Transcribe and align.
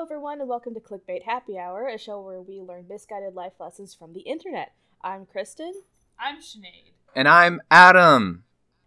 Hello, 0.00 0.06
everyone, 0.06 0.40
and 0.40 0.48
welcome 0.48 0.72
to 0.72 0.80
Clickbait 0.80 1.24
Happy 1.24 1.58
Hour, 1.58 1.86
a 1.86 1.98
show 1.98 2.22
where 2.22 2.40
we 2.40 2.62
learn 2.62 2.86
misguided 2.88 3.34
life 3.34 3.52
lessons 3.60 3.94
from 3.94 4.14
the 4.14 4.20
internet. 4.20 4.72
I'm 5.02 5.26
Kristen. 5.26 5.74
I'm 6.18 6.38
Sinead. 6.38 6.92
And 7.14 7.28
I'm 7.28 7.60
Adam. 7.70 8.44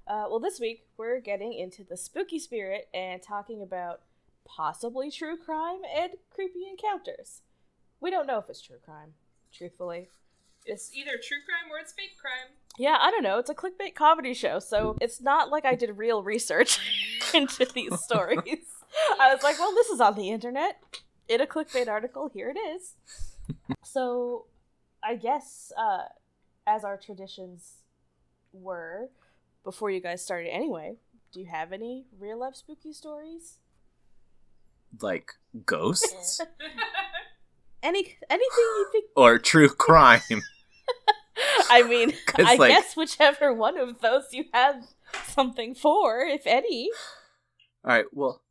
Uh, 0.08 0.26
well, 0.28 0.40
this 0.40 0.60
week 0.60 0.88
we're 0.98 1.20
getting 1.20 1.54
into 1.54 1.84
the 1.84 1.98
spooky 1.98 2.40
spirit 2.40 2.88
and 2.96 3.22
talking 3.22 3.62
about 3.62 4.02
possibly 4.44 5.12
true 5.12 5.38
crime 5.38 5.82
and 5.96 6.14
creepy 6.34 6.66
encounters. 6.68 7.44
We 8.02 8.10
don't 8.10 8.26
know 8.26 8.40
if 8.40 8.50
it's 8.50 8.60
true 8.60 8.80
crime, 8.84 9.14
truthfully. 9.56 10.10
It's 10.66 10.90
either 10.96 11.12
true 11.12 11.38
crime 11.46 11.72
or 11.72 11.78
it's 11.78 11.94
fake 11.94 12.18
crime. 12.20 12.58
Yeah, 12.80 12.98
I 13.00 13.12
don't 13.12 13.22
know. 13.22 13.38
It's 13.38 13.52
a 13.52 13.54
clickbait 13.54 13.94
comedy 13.94 14.34
show, 14.34 14.58
so 14.58 14.98
it's 15.00 15.22
not 15.22 15.52
like 15.52 15.64
I 15.64 15.76
did 15.76 15.96
real 15.96 16.24
research 16.24 16.80
into 17.36 17.66
these 17.72 18.02
stories. 18.02 18.66
I 19.20 19.34
was 19.34 19.44
like, 19.44 19.60
well, 19.60 19.74
this 19.74 19.88
is 19.90 20.00
on 20.02 20.16
the 20.16 20.30
internet. 20.30 20.78
In 21.28 21.40
a 21.42 21.46
clickbait 21.48 21.88
article, 21.88 22.30
here 22.34 22.54
it 22.56 22.60
is. 22.60 22.94
so, 23.84 24.46
I 25.04 25.16
guess, 25.16 25.72
uh, 25.78 26.04
as 26.68 26.84
our 26.84 26.98
traditions 26.98 27.84
were, 28.52 29.10
before 29.64 29.90
you 29.90 30.02
guys 30.02 30.22
started 30.24 30.50
anyway, 30.50 30.96
do 31.32 31.40
you 31.40 31.46
have 31.48 31.72
any 31.72 32.06
real 32.20 32.40
life 32.40 32.56
spooky 32.56 32.94
stories? 32.94 33.58
Like 35.02 35.32
ghosts 35.66 36.40
Any 37.82 38.16
anything 38.30 38.50
you 38.58 38.88
think? 38.92 39.06
or 39.16 39.40
true 39.40 39.70
crime? 39.70 40.22
I 41.70 41.84
mean, 41.84 42.14
I 42.38 42.56
like- 42.56 42.70
guess 42.70 42.96
whichever 42.96 43.52
one 43.54 43.78
of 43.78 44.00
those 44.02 44.26
you 44.32 44.46
have 44.54 44.84
something 45.26 45.74
for, 45.76 46.20
if 46.22 46.46
any. 46.46 46.90
All 47.84 47.92
right, 47.92 48.06
well, 48.14 48.42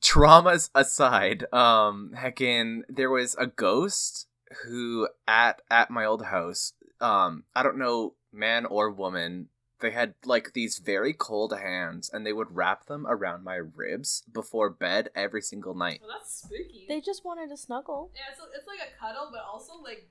traumas 0.00 0.70
aside, 0.74 1.44
um, 1.52 2.12
heckin', 2.16 2.82
there 2.88 3.10
was 3.10 3.34
a 3.38 3.46
ghost 3.46 4.26
who 4.64 5.08
at 5.26 5.60
at 5.70 5.90
my 5.90 6.04
old 6.04 6.26
house, 6.26 6.72
um, 7.00 7.44
I 7.54 7.62
don't 7.62 7.78
know, 7.78 8.14
man 8.32 8.66
or 8.66 8.90
woman, 8.90 9.48
they 9.80 9.90
had 9.90 10.14
like 10.24 10.52
these 10.54 10.78
very 10.78 11.12
cold 11.12 11.56
hands, 11.56 12.10
and 12.12 12.26
they 12.26 12.32
would 12.32 12.54
wrap 12.54 12.86
them 12.86 13.06
around 13.06 13.44
my 13.44 13.56
ribs 13.56 14.24
before 14.32 14.70
bed 14.70 15.10
every 15.14 15.42
single 15.42 15.74
night. 15.74 16.00
Well, 16.02 16.16
that's 16.18 16.42
spooky. 16.42 16.86
They 16.88 17.00
just 17.00 17.24
wanted 17.24 17.48
to 17.50 17.56
snuggle. 17.56 18.10
yeah, 18.14 18.32
it's, 18.32 18.40
it's 18.56 18.66
like 18.66 18.80
a 18.80 18.98
cuddle, 18.98 19.28
but 19.30 19.42
also 19.50 19.74
like 19.82 20.08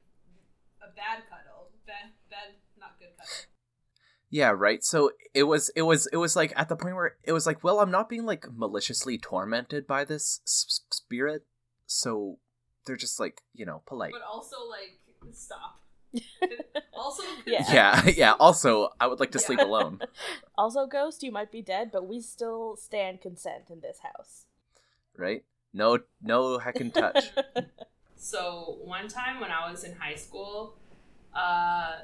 a 0.82 0.88
bad 0.96 1.24
cuddle. 1.30 1.72
Bad, 1.86 2.12
bad, 2.30 2.56
not 2.80 3.00
good 3.00 3.10
cuddle. 3.18 3.52
Yeah, 4.30 4.50
right. 4.56 4.84
So 4.84 5.12
it 5.34 5.44
was 5.44 5.70
it 5.76 5.84
was 5.84 6.08
it 6.08 6.18
was 6.18 6.36
like 6.36 6.52
at 6.56 6.70
the 6.70 6.76
point 6.76 6.96
where 6.96 7.16
it 7.24 7.32
was 7.32 7.46
like, 7.46 7.64
well, 7.64 7.80
I'm 7.80 7.92
not 7.92 8.10
being 8.10 8.26
like 8.26 8.46
maliciously 8.54 9.18
tormented 9.18 9.88
by 9.88 10.04
this 10.04 10.42
s- 10.46 10.66
s- 10.68 10.82
spirit, 10.92 11.46
so 11.86 12.40
they're 12.86 12.98
just 12.98 13.20
like 13.20 13.42
you 13.54 13.66
know 13.66 13.84
polite. 13.86 14.12
But 14.14 14.22
also 14.30 14.58
like 14.70 15.00
stop. 15.34 15.82
also, 16.94 17.24
Yeah. 17.46 17.66
Yeah, 17.72 18.06
yeah. 18.16 18.32
Also, 18.40 18.90
I 19.00 19.08
would 19.08 19.20
like 19.20 19.32
to 19.32 19.40
sleep 19.40 19.60
alone. 19.62 20.02
Also, 20.60 20.88
Ghost, 20.88 21.22
you 21.22 21.32
might 21.32 21.52
be 21.52 21.62
dead, 21.62 21.92
but 21.92 22.08
we 22.08 22.20
still 22.20 22.76
stand 22.78 23.22
consent 23.22 23.70
in 23.70 23.80
this 23.82 24.00
house. 24.00 24.46
Right? 25.16 25.44
No, 25.72 26.00
no 26.20 26.58
heckin' 26.58 26.92
touch. 26.92 27.26
So 28.16 28.80
one 28.82 29.08
time 29.08 29.40
when 29.40 29.52
I 29.52 29.70
was 29.70 29.84
in 29.84 29.94
high 29.94 30.16
school, 30.16 30.76
uh, 31.36 31.98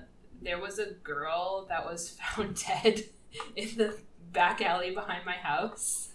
there 0.44 0.60
was 0.60 0.80
a 0.80 0.92
girl 1.04 1.66
that 1.70 1.86
was 1.86 2.10
found 2.36 2.64
dead 2.68 3.04
in 3.56 3.70
the 3.78 3.98
back 4.32 4.62
alley 4.62 4.92
behind 4.92 5.26
my 5.26 5.34
house, 5.34 6.10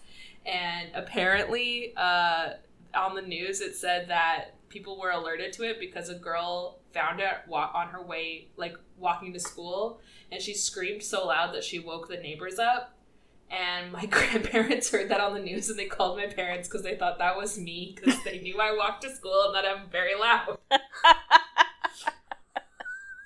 and 0.46 0.88
apparently, 0.94 1.92
uh, 1.96 2.50
on 2.94 3.14
the 3.14 3.22
news 3.22 3.60
it 3.60 3.74
said 3.74 4.08
that 4.08 4.54
people 4.68 4.98
were 4.98 5.10
alerted 5.10 5.52
to 5.52 5.62
it 5.64 5.78
because 5.80 6.08
a 6.08 6.14
girl 6.14 6.78
found 6.92 7.20
it 7.20 7.28
on 7.50 7.88
her 7.88 8.02
way, 8.02 8.48
like 8.56 8.76
walking 8.98 9.32
to 9.32 9.40
school, 9.40 10.00
and 10.32 10.42
she 10.42 10.54
screamed 10.54 11.02
so 11.02 11.26
loud 11.26 11.54
that 11.54 11.64
she 11.64 11.78
woke 11.78 12.08
the 12.08 12.16
neighbors 12.16 12.58
up. 12.58 12.94
And 13.50 13.92
my 13.92 14.04
grandparents 14.10 14.90
heard 14.90 15.08
that 15.10 15.20
on 15.20 15.32
the 15.32 15.40
news 15.40 15.70
and 15.70 15.78
they 15.78 15.86
called 15.86 16.18
my 16.18 16.26
parents 16.26 16.68
because 16.68 16.82
they 16.82 16.96
thought 16.96 17.18
that 17.18 17.36
was 17.36 17.58
me 17.58 17.96
because 17.96 18.22
they 18.22 18.40
knew 18.40 18.60
I 18.60 18.76
walked 18.76 19.02
to 19.02 19.14
school 19.14 19.44
and 19.46 19.54
that 19.54 19.64
I'm 19.64 19.88
very 19.90 20.14
loud. 20.14 20.58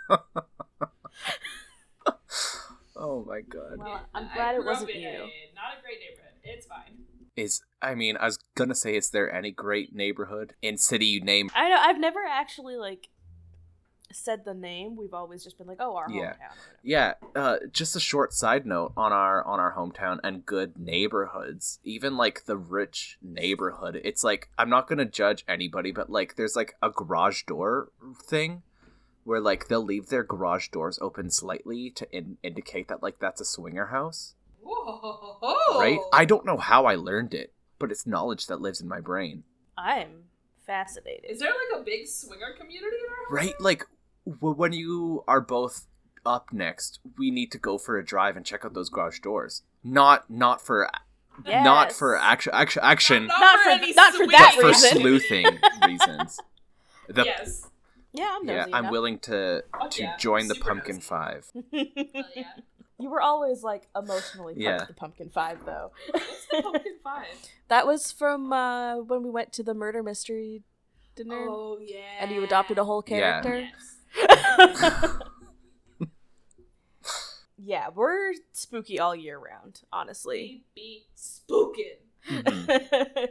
oh 2.97 3.25
my 3.25 3.41
god. 3.41 3.79
Well, 3.79 4.07
I'm 4.15 4.29
I 4.31 4.35
glad 4.35 4.55
it 4.57 4.65
wasn't 4.65 4.95
you. 4.95 5.01
a 5.01 5.11
not 5.55 5.79
a 5.79 5.83
great 5.83 5.99
neighborhood. 6.01 6.33
It's 6.45 6.67
fine. 6.67 6.99
Is 7.37 7.63
I 7.81 7.95
mean, 7.95 8.17
I 8.17 8.27
was 8.27 8.39
gonna 8.57 8.75
say, 8.75 8.97
is 8.97 9.11
there 9.11 9.33
any 9.33 9.51
great 9.51 9.95
neighborhood 9.95 10.55
in 10.63 10.77
city 10.77 11.07
you 11.07 11.21
name? 11.21 11.51
I 11.55 11.69
know 11.69 11.77
I've 11.79 11.99
never 11.99 12.21
actually 12.29 12.77
like 12.77 13.09
said 14.13 14.45
the 14.45 14.53
name. 14.55 14.97
We've 14.97 15.15
always 15.15 15.43
just 15.43 15.57
been 15.57 15.67
like, 15.67 15.79
"Oh, 15.81 15.97
our 15.97 16.11
Yeah. 16.11 16.33
hometown." 16.35 16.35
or 16.35 16.35
whatever. 16.35 16.79
Yeah, 16.83 17.15
uh, 17.35 17.57
just 17.73 17.97
a 17.97 18.01
short 18.01 18.35
side 18.35 18.67
note 18.67 18.93
on 18.97 19.13
our 19.13 19.43
on 19.45 19.59
our 19.61 19.75
hometown 19.75 20.21
and 20.23 20.45
good 20.45 20.79
neighborhoods. 20.79 21.79
Even 21.85 22.17
like 22.19 22.45
the 22.45 22.57
rich 22.59 23.19
neighborhood, 23.23 24.01
it's 24.05 24.23
like 24.23 24.51
I'm 24.59 24.69
not 24.69 24.87
gonna 24.87 25.07
judge 25.07 25.45
anybody, 25.49 25.93
but 25.93 26.11
like 26.11 26.37
there's 26.37 26.57
like 26.57 26.75
a 26.83 26.91
garage 26.91 27.45
door 27.45 27.89
thing 28.23 28.63
where 29.25 29.41
like 29.41 29.69
they'll 29.69 29.85
leave 29.85 30.09
their 30.09 30.25
garage 30.25 30.69
doors 30.69 30.99
open 31.03 31.31
slightly 31.31 31.91
to 31.91 32.07
in- 32.17 32.39
indicate 32.43 32.89
that 32.89 33.03
like 33.03 33.19
that's 33.19 33.41
a 33.41 33.45
swinger 33.45 33.87
house, 33.87 34.35
Whoa! 34.63 35.79
right? 35.81 36.01
I 36.13 36.25
don't 36.25 36.47
know 36.47 36.57
how 36.57 36.87
I 36.87 36.95
learned 36.95 37.35
it, 37.35 37.53
but 37.79 37.91
it's 37.91 38.07
knowledge 38.07 38.47
that 38.47 38.61
lives 38.61 38.81
in 38.81 38.89
my 38.89 39.01
brain. 39.01 39.45
I'm 39.77 40.25
fascinated. 40.67 41.31
Is 41.31 41.39
there 41.41 41.51
like 41.51 41.81
a 41.81 41.85
big 41.85 42.07
swinger 42.07 42.53
community 42.59 42.97
in 42.97 43.13
our 43.13 43.35
Right? 43.37 43.55
Like 43.61 43.87
w- 44.27 44.55
when 44.55 44.73
you 44.73 45.25
are 45.29 45.41
both 45.41 45.87
up 46.25 46.53
next, 46.53 47.01
we 47.19 47.31
need 47.31 47.51
to 47.53 47.59
go 47.59 47.79
for 47.79 47.99
a 47.99 48.05
drive 48.05 48.37
and 48.37 48.47
check 48.47 48.65
out 48.65 48.75
those 48.75 48.89
garage 48.91 49.21
doors. 49.21 49.63
Not 49.85 50.31
not 50.31 50.61
for 50.61 50.89
not 51.47 51.93
for 51.93 52.17
action 52.17 52.53
action 52.55 52.83
action, 52.85 53.27
Not, 53.27 53.41
Not 53.41 53.61
for- 53.61 53.71
any 53.71 53.93
not 53.95 54.13
for 54.13 54.17
sweet- 54.25 54.31
that 54.33 54.53
but 54.61 54.67
for 54.69 54.75
sleuthing 54.75 55.47
reasons. 55.87 56.39
The, 57.09 57.25
yes. 57.25 57.62
Yeah, 58.73 58.79
I'm 58.79 58.85
yeah, 58.85 58.85
nosy 58.85 58.85
I'm 58.85 58.85
enough. 58.85 58.93
willing 58.93 59.19
to 59.21 59.65
Fuck 59.79 59.91
to 59.93 60.03
yeah. 60.03 60.17
join 60.17 60.49
the 60.49 60.55
Super 60.55 60.69
Pumpkin 60.69 60.97
nosy. 60.97 61.07
Five. 61.07 61.53
Yeah. 62.35 62.45
You 62.99 63.11
were 63.11 63.21
always 63.21 63.63
like 63.65 63.89
emotionally 63.97 64.53
pumped 64.55 64.61
Yeah. 64.63 64.85
the 64.87 64.95
Pumpkin 64.95 65.29
Five, 65.31 65.65
though. 65.67 65.91
What's 66.11 66.47
the 66.51 66.63
pumpkin 66.63 66.93
five? 67.05 67.25
that 67.69 67.87
was 67.87 68.13
from 68.13 68.53
uh, 68.53 68.99
when 68.99 69.23
we 69.25 69.31
went 69.31 69.53
to 69.55 69.63
the 69.65 69.75
murder 69.75 70.03
mystery 70.05 70.63
dinner, 71.17 71.47
Oh 71.49 71.79
yeah. 71.81 71.99
and 72.21 72.31
you 72.31 72.45
adopted 72.45 72.79
a 72.79 72.85
whole 72.85 73.03
Yeah. 73.07 73.43
character. 73.43 73.69
Yes. 74.19 75.17
yeah, 77.59 77.89
we're 77.95 78.35
spooky 78.53 78.99
all 79.01 79.15
year 79.17 79.39
round, 79.39 79.83
honestly. 79.93 80.63
We 80.77 80.83
be 80.83 81.07
spooking. 81.17 81.99
Mhm. 82.29 83.29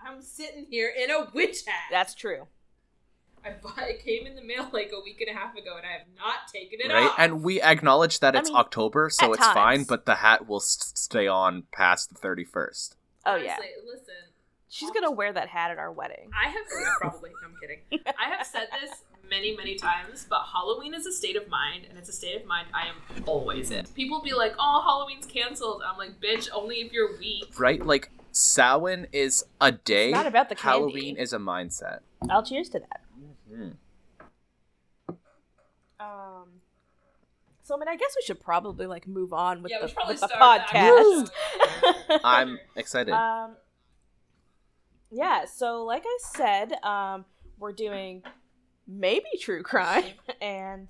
I'm 0.00 0.22
sitting 0.22 0.66
here 0.70 0.90
in 0.96 1.10
a 1.10 1.28
witch 1.34 1.64
hat. 1.66 1.74
That's 1.90 2.14
true. 2.14 2.46
I 3.46 3.52
bought, 3.62 3.78
it 3.88 4.02
came 4.04 4.26
in 4.26 4.34
the 4.34 4.42
mail 4.42 4.68
like 4.72 4.90
a 4.96 5.00
week 5.02 5.20
and 5.26 5.34
a 5.34 5.38
half 5.38 5.56
ago, 5.56 5.76
and 5.76 5.86
I 5.86 5.92
have 5.92 6.06
not 6.16 6.48
taken 6.52 6.80
it 6.80 6.92
Right, 6.92 7.04
off. 7.08 7.14
and 7.18 7.42
we 7.42 7.60
acknowledge 7.62 8.20
that 8.20 8.34
I 8.34 8.40
it's 8.40 8.48
mean, 8.48 8.56
October, 8.56 9.08
so 9.10 9.26
at 9.32 9.38
it's 9.38 9.46
fine. 9.48 9.84
But 9.84 10.06
the 10.06 10.16
hat 10.16 10.48
will 10.48 10.60
s- 10.60 10.92
stay 10.94 11.26
on 11.26 11.64
past 11.72 12.08
the 12.10 12.16
thirty 12.16 12.44
first. 12.44 12.96
Oh 13.24 13.36
yeah, 13.36 13.52
Honestly, 13.54 13.66
listen. 13.86 14.14
she's 14.68 14.90
gonna 14.90 15.10
wear 15.10 15.32
that 15.32 15.48
hat 15.48 15.70
at 15.70 15.78
our 15.78 15.92
wedding. 15.92 16.30
I 16.38 16.48
have 16.48 16.64
yeah, 16.80 16.90
probably. 16.98 17.30
No, 17.42 17.48
I'm 17.48 17.54
kidding. 17.60 18.04
I 18.18 18.34
have 18.36 18.46
said 18.46 18.68
this 18.80 19.02
many, 19.28 19.56
many 19.56 19.74
times, 19.74 20.26
but 20.30 20.42
Halloween 20.52 20.94
is 20.94 21.06
a 21.06 21.12
state 21.12 21.36
of 21.36 21.48
mind, 21.48 21.84
and 21.88 21.98
it's 21.98 22.08
a 22.08 22.12
state 22.12 22.40
of 22.40 22.46
mind 22.46 22.68
I 22.74 22.86
am 22.86 23.24
always 23.26 23.70
in. 23.70 23.84
People 23.94 24.22
be 24.22 24.32
like, 24.34 24.54
"Oh, 24.58 24.82
Halloween's 24.84 25.26
canceled." 25.26 25.82
I'm 25.86 25.98
like, 25.98 26.20
"Bitch, 26.20 26.48
only 26.54 26.76
if 26.76 26.92
you're 26.92 27.16
weak." 27.18 27.58
Right, 27.58 27.84
like 27.84 28.10
Samhain 28.32 29.06
is 29.12 29.44
a 29.60 29.72
day. 29.72 30.10
not 30.10 30.26
about 30.26 30.48
the 30.48 30.54
candy. 30.54 30.78
Halloween 30.78 31.16
is 31.16 31.32
a 31.32 31.38
mindset. 31.38 32.00
I'll 32.30 32.44
cheers 32.44 32.68
to 32.70 32.78
that. 32.80 33.00
Mhm. 33.56 33.76
Um. 35.98 36.60
So 37.62 37.74
I 37.74 37.78
mean, 37.78 37.88
I 37.88 37.96
guess 37.96 38.14
we 38.16 38.24
should 38.24 38.40
probably 38.40 38.86
like 38.86 39.08
move 39.08 39.32
on 39.32 39.62
with 39.62 39.72
Yeah, 39.72 39.86
the 39.86 39.92
with 40.06 40.20
the 40.20 40.28
podcast. 40.28 41.30
I'm 42.24 42.58
excited. 42.76 43.12
Um, 43.12 43.56
yeah, 45.10 45.44
so 45.46 45.84
like 45.84 46.04
I 46.06 46.18
said, 46.20 46.72
um, 46.84 47.24
we're 47.58 47.72
doing 47.72 48.22
maybe 48.86 49.24
true 49.40 49.62
crime 49.62 50.12
and 50.40 50.88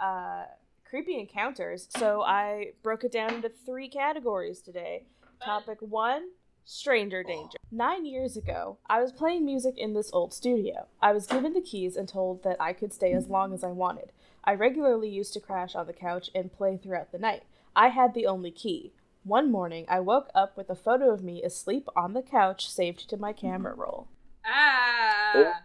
uh, 0.00 0.44
creepy 0.88 1.20
encounters. 1.20 1.88
So 1.96 2.22
I 2.22 2.72
broke 2.82 3.04
it 3.04 3.12
down 3.12 3.34
into 3.34 3.48
three 3.48 3.88
categories 3.88 4.60
today. 4.60 5.04
Topic 5.44 5.78
one 5.80 6.22
stranger 6.68 7.22
danger. 7.22 7.56
Nine 7.70 8.04
years 8.04 8.36
ago, 8.36 8.76
I 8.90 9.00
was 9.00 9.10
playing 9.10 9.46
music 9.46 9.78
in 9.78 9.94
this 9.94 10.10
old 10.12 10.34
studio. 10.34 10.86
I 11.00 11.12
was 11.12 11.26
given 11.26 11.54
the 11.54 11.62
keys 11.62 11.96
and 11.96 12.06
told 12.06 12.44
that 12.44 12.60
I 12.60 12.74
could 12.74 12.92
stay 12.92 13.12
as 13.14 13.28
long 13.28 13.54
as 13.54 13.64
I 13.64 13.68
wanted. 13.68 14.12
I 14.44 14.52
regularly 14.52 15.08
used 15.08 15.32
to 15.32 15.40
crash 15.40 15.74
on 15.74 15.86
the 15.86 15.94
couch 15.94 16.28
and 16.34 16.52
play 16.52 16.76
throughout 16.76 17.10
the 17.10 17.18
night. 17.18 17.44
I 17.74 17.88
had 17.88 18.12
the 18.12 18.26
only 18.26 18.50
key. 18.50 18.92
One 19.24 19.50
morning, 19.50 19.86
I 19.88 20.00
woke 20.00 20.28
up 20.34 20.58
with 20.58 20.68
a 20.68 20.74
photo 20.74 21.10
of 21.10 21.22
me 21.22 21.42
asleep 21.42 21.88
on 21.96 22.12
the 22.12 22.22
couch 22.22 22.70
saved 22.70 23.08
to 23.08 23.16
my 23.16 23.32
camera 23.32 23.74
roll. 23.74 24.08
Ah, 24.44 25.62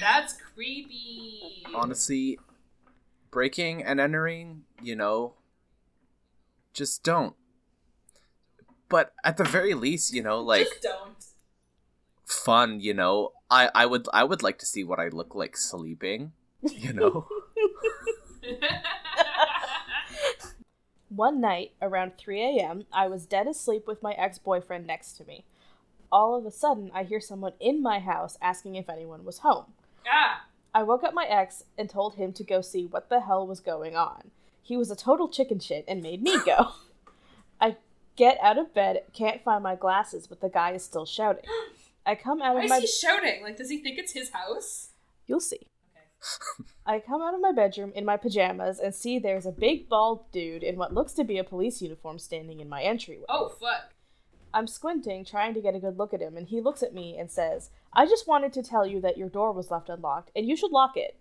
that's 0.00 0.34
creepy. 0.34 1.64
Honestly, 1.74 2.38
breaking 3.30 3.82
and 3.82 3.98
entering, 3.98 4.64
you 4.82 4.96
know, 4.96 5.32
just 6.74 7.02
don't. 7.02 7.36
But 8.88 9.12
at 9.24 9.36
the 9.36 9.44
very 9.44 9.74
least, 9.74 10.14
you 10.14 10.22
know, 10.22 10.40
like 10.40 10.66
just 10.66 10.82
don't. 10.82 11.24
fun, 12.24 12.80
you 12.80 12.94
know, 12.94 13.32
I 13.50 13.70
I 13.74 13.86
would 13.86 14.06
I 14.12 14.24
would 14.24 14.42
like 14.42 14.58
to 14.58 14.66
see 14.66 14.84
what 14.84 15.00
I 15.00 15.08
look 15.08 15.34
like 15.34 15.56
sleeping, 15.56 16.32
you 16.62 16.92
know. 16.92 17.26
One 21.08 21.40
night, 21.40 21.72
around 21.80 22.18
3 22.18 22.42
a.m., 22.42 22.84
I 22.92 23.06
was 23.08 23.26
dead 23.26 23.46
asleep 23.46 23.86
with 23.86 24.02
my 24.02 24.12
ex 24.12 24.38
boyfriend 24.38 24.86
next 24.86 25.12
to 25.14 25.24
me. 25.24 25.44
All 26.10 26.36
of 26.36 26.44
a 26.46 26.50
sudden, 26.50 26.90
I 26.94 27.04
hear 27.04 27.20
someone 27.20 27.52
in 27.60 27.82
my 27.82 28.00
house 28.00 28.36
asking 28.42 28.74
if 28.74 28.88
anyone 28.88 29.24
was 29.24 29.38
home. 29.38 29.72
ah, 30.08 30.46
I 30.74 30.82
woke 30.82 31.04
up 31.04 31.14
my 31.14 31.24
ex 31.24 31.64
and 31.78 31.88
told 31.88 32.16
him 32.16 32.32
to 32.34 32.44
go 32.44 32.60
see 32.60 32.86
what 32.86 33.08
the 33.08 33.20
hell 33.20 33.46
was 33.46 33.60
going 33.60 33.96
on. 33.96 34.30
He 34.62 34.76
was 34.76 34.90
a 34.90 34.96
total 34.96 35.28
chicken 35.28 35.58
shit 35.60 35.84
and 35.88 36.02
made 36.02 36.22
me 36.22 36.38
go. 36.44 36.72
I 37.60 37.76
get 38.16 38.38
out 38.42 38.58
of 38.58 38.74
bed, 38.74 39.02
can't 39.12 39.42
find 39.42 39.62
my 39.62 39.74
glasses, 39.74 40.26
but 40.26 40.40
the 40.40 40.48
guy 40.48 40.72
is 40.72 40.84
still 40.84 41.06
shouting. 41.06 41.44
I 42.04 42.14
come 42.14 42.40
out 42.40 42.54
why 42.54 42.64
of 42.64 42.70
is 42.70 43.00
he 43.00 43.06
shouting? 43.06 43.42
Like, 43.42 43.56
does 43.56 43.70
he 43.70 43.78
think 43.78 43.98
it's 43.98 44.12
his 44.12 44.30
house? 44.30 44.90
You'll 45.26 45.40
see. 45.40 45.68
Okay. 45.92 46.68
I 46.86 47.00
come 47.00 47.20
out 47.20 47.34
of 47.34 47.40
my 47.40 47.52
bedroom 47.52 47.92
in 47.94 48.04
my 48.04 48.16
pajamas 48.16 48.78
and 48.78 48.94
see 48.94 49.18
there's 49.18 49.46
a 49.46 49.52
big 49.52 49.88
bald 49.88 50.30
dude 50.32 50.62
in 50.62 50.76
what 50.76 50.94
looks 50.94 51.12
to 51.14 51.24
be 51.24 51.38
a 51.38 51.44
police 51.44 51.82
uniform 51.82 52.18
standing 52.18 52.60
in 52.60 52.68
my 52.68 52.82
entryway. 52.82 53.24
Oh 53.28 53.48
fuck. 53.48 53.92
I'm 54.54 54.66
squinting, 54.66 55.24
trying 55.24 55.52
to 55.54 55.60
get 55.60 55.74
a 55.74 55.80
good 55.80 55.98
look 55.98 56.14
at 56.14 56.22
him, 56.22 56.36
and 56.36 56.48
he 56.48 56.62
looks 56.62 56.82
at 56.82 56.94
me 56.94 57.18
and 57.18 57.30
says, 57.30 57.70
I 57.92 58.06
just 58.06 58.26
wanted 58.26 58.54
to 58.54 58.62
tell 58.62 58.86
you 58.86 59.00
that 59.02 59.18
your 59.18 59.28
door 59.28 59.52
was 59.52 59.70
left 59.70 59.90
unlocked, 59.90 60.30
and 60.34 60.46
you 60.46 60.56
should 60.56 60.70
lock 60.72 60.96
it. 60.96 61.18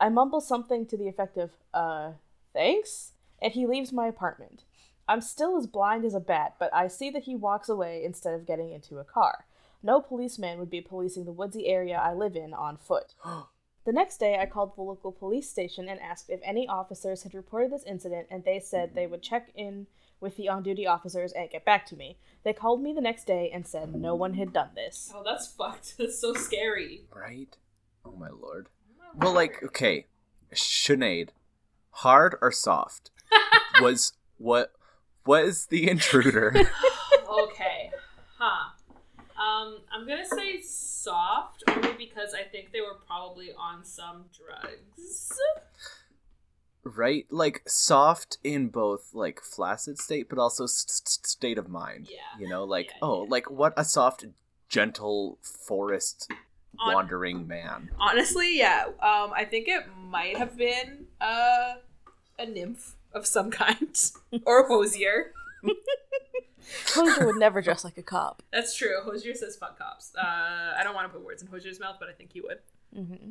I 0.00 0.08
mumble 0.08 0.40
something 0.40 0.86
to 0.86 0.96
the 0.96 1.08
effect 1.08 1.36
of, 1.36 1.50
uh, 1.74 2.12
thanks? 2.54 3.12
And 3.42 3.52
he 3.52 3.66
leaves 3.66 3.92
my 3.92 4.06
apartment. 4.06 4.62
I'm 5.10 5.20
still 5.20 5.58
as 5.58 5.66
blind 5.66 6.04
as 6.04 6.14
a 6.14 6.20
bat, 6.20 6.54
but 6.60 6.72
I 6.72 6.86
see 6.86 7.10
that 7.10 7.24
he 7.24 7.34
walks 7.34 7.68
away 7.68 8.04
instead 8.04 8.32
of 8.32 8.46
getting 8.46 8.70
into 8.70 8.98
a 8.98 9.04
car. 9.04 9.44
No 9.82 10.00
policeman 10.00 10.60
would 10.60 10.70
be 10.70 10.80
policing 10.80 11.24
the 11.24 11.32
woodsy 11.32 11.66
area 11.66 11.98
I 11.98 12.12
live 12.14 12.36
in 12.36 12.54
on 12.54 12.76
foot. 12.76 13.14
The 13.86 13.92
next 13.94 14.18
day, 14.18 14.38
I 14.38 14.44
called 14.44 14.76
the 14.76 14.82
local 14.82 15.10
police 15.10 15.48
station 15.48 15.88
and 15.88 15.98
asked 16.00 16.28
if 16.28 16.38
any 16.44 16.68
officers 16.68 17.22
had 17.22 17.32
reported 17.32 17.72
this 17.72 17.82
incident, 17.84 18.26
and 18.30 18.44
they 18.44 18.60
said 18.60 18.94
they 18.94 19.06
would 19.06 19.22
check 19.22 19.50
in 19.54 19.86
with 20.20 20.36
the 20.36 20.50
on 20.50 20.62
duty 20.62 20.86
officers 20.86 21.32
and 21.32 21.48
get 21.48 21.64
back 21.64 21.86
to 21.86 21.96
me. 21.96 22.18
They 22.44 22.52
called 22.52 22.82
me 22.82 22.92
the 22.92 23.00
next 23.00 23.26
day 23.26 23.50
and 23.52 23.66
said 23.66 23.94
no 23.94 24.14
one 24.14 24.34
had 24.34 24.52
done 24.52 24.68
this. 24.74 25.10
Oh, 25.14 25.22
that's 25.24 25.46
fucked. 25.46 25.96
That's 25.98 26.20
so 26.20 26.34
scary. 26.34 27.04
right? 27.12 27.56
Oh 28.04 28.12
my 28.12 28.28
lord. 28.28 28.68
Well, 29.16 29.32
like, 29.32 29.62
okay, 29.64 30.06
Sinead, 30.54 31.30
hard 31.90 32.36
or 32.42 32.52
soft? 32.52 33.10
was 33.80 34.12
what 34.36 34.72
was 35.26 35.66
the 35.66 35.88
intruder? 35.88 36.54
okay. 37.28 37.90
Huh. 38.38 38.70
Um, 39.40 39.78
I'm 39.92 40.06
gonna 40.06 40.26
say 40.26 40.60
soft 40.60 41.62
only 41.68 41.92
because 41.96 42.34
I 42.34 42.42
think 42.42 42.72
they 42.72 42.80
were 42.80 42.98
probably 43.06 43.50
on 43.58 43.84
some 43.84 44.26
drugs. 44.36 45.32
right? 46.84 47.26
Like 47.30 47.62
soft 47.66 48.38
in 48.44 48.68
both 48.68 49.10
like 49.14 49.40
flaccid 49.42 49.98
state, 49.98 50.28
but 50.28 50.38
also 50.38 50.64
s- 50.64 50.84
s- 51.06 51.18
state 51.22 51.58
of 51.58 51.68
mind. 51.68 52.08
Yeah. 52.10 52.18
You 52.38 52.48
know, 52.48 52.64
like 52.64 52.86
Yeah, 52.86 52.98
oh, 53.02 53.24
yeah. 53.24 53.30
like 53.30 53.50
what 53.50 53.72
a 53.76 53.84
soft, 53.84 54.26
gentle 54.68 55.38
forest 55.42 56.30
On- 56.78 56.94
wandering 56.94 57.46
man. 57.46 57.90
Honestly, 57.98 58.58
yeah. 58.58 58.84
Um, 59.00 59.32
I 59.34 59.46
think 59.48 59.68
it 59.68 59.84
might 59.98 60.36
have 60.36 60.56
been 60.56 61.06
uh, 61.20 61.74
a 62.38 62.46
nymph 62.46 62.94
of 63.12 63.26
some 63.26 63.50
kind 63.50 63.98
or 64.46 64.66
Hozier. 64.68 65.32
Hozier 66.94 67.26
would 67.26 67.36
never 67.36 67.60
dress 67.60 67.84
like 67.84 67.98
a 67.98 68.02
cop. 68.02 68.42
That's 68.52 68.74
true. 68.76 69.00
Hozier 69.02 69.34
says 69.34 69.56
fuck 69.56 69.78
cops. 69.78 70.12
Uh, 70.16 70.74
I 70.78 70.80
don't 70.84 70.94
want 70.94 71.06
to 71.10 71.12
put 71.16 71.24
words 71.24 71.42
in 71.42 71.48
Hozier's 71.48 71.80
mouth, 71.80 71.96
but 71.98 72.08
I 72.08 72.12
think 72.12 72.32
he 72.32 72.40
would. 72.40 72.58
hmm 72.94 73.30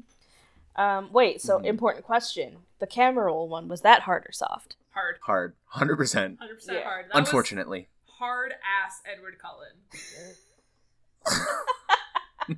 Um, 0.76 1.12
wait, 1.12 1.42
so 1.42 1.60
Mhm. 1.60 1.66
important 1.66 2.06
question. 2.06 2.60
The 2.80 2.88
camera 2.88 3.26
roll 3.26 3.48
one, 3.48 3.68
was 3.68 3.82
that 3.82 4.02
hard 4.04 4.26
or 4.28 4.32
soft? 4.32 4.76
Hard. 4.92 5.18
Hard, 5.24 5.56
hundred 5.68 5.98
percent. 5.98 6.40
100% 6.40 6.78
Yeah. 6.80 6.84
hard. 6.84 7.06
That 7.10 7.16
Unfortunately, 7.18 7.88
hard 8.18 8.54
ass 8.64 9.02
Edward 9.06 9.38
Cullen. 9.40 9.76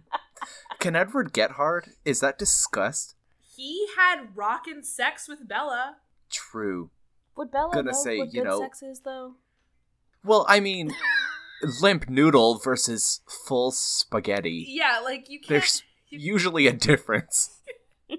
can 0.80 0.96
Edward 0.96 1.34
get 1.34 1.52
hard? 1.52 1.92
Is 2.06 2.20
that 2.22 2.38
disgust? 2.40 3.16
He 3.56 3.88
had 3.98 4.36
rockin' 4.36 4.84
sex 4.84 5.28
with 5.28 5.48
Bella. 5.48 5.98
True. 6.32 6.90
Would 7.38 7.52
Bella 7.52 7.72
Gonna 7.74 7.92
know 7.92 8.04
say, 8.04 8.18
what 8.18 8.34
you 8.34 8.42
good 8.42 8.48
know- 8.50 8.60
sex 8.60 8.82
is, 8.84 9.02
though? 9.02 9.36
Well, 10.24 10.46
I 10.48 10.60
mean, 10.60 10.94
limp 11.82 12.10
noodle 12.10 12.60
versus 12.60 13.22
full 13.48 13.72
spaghetti. 13.72 14.66
Yeah, 14.68 15.00
like 15.04 15.30
you 15.30 15.40
can't. 15.40 15.50
There's 15.50 15.84
you- 16.10 16.20
usually 16.34 16.68
a 16.68 16.74
difference. 16.74 17.58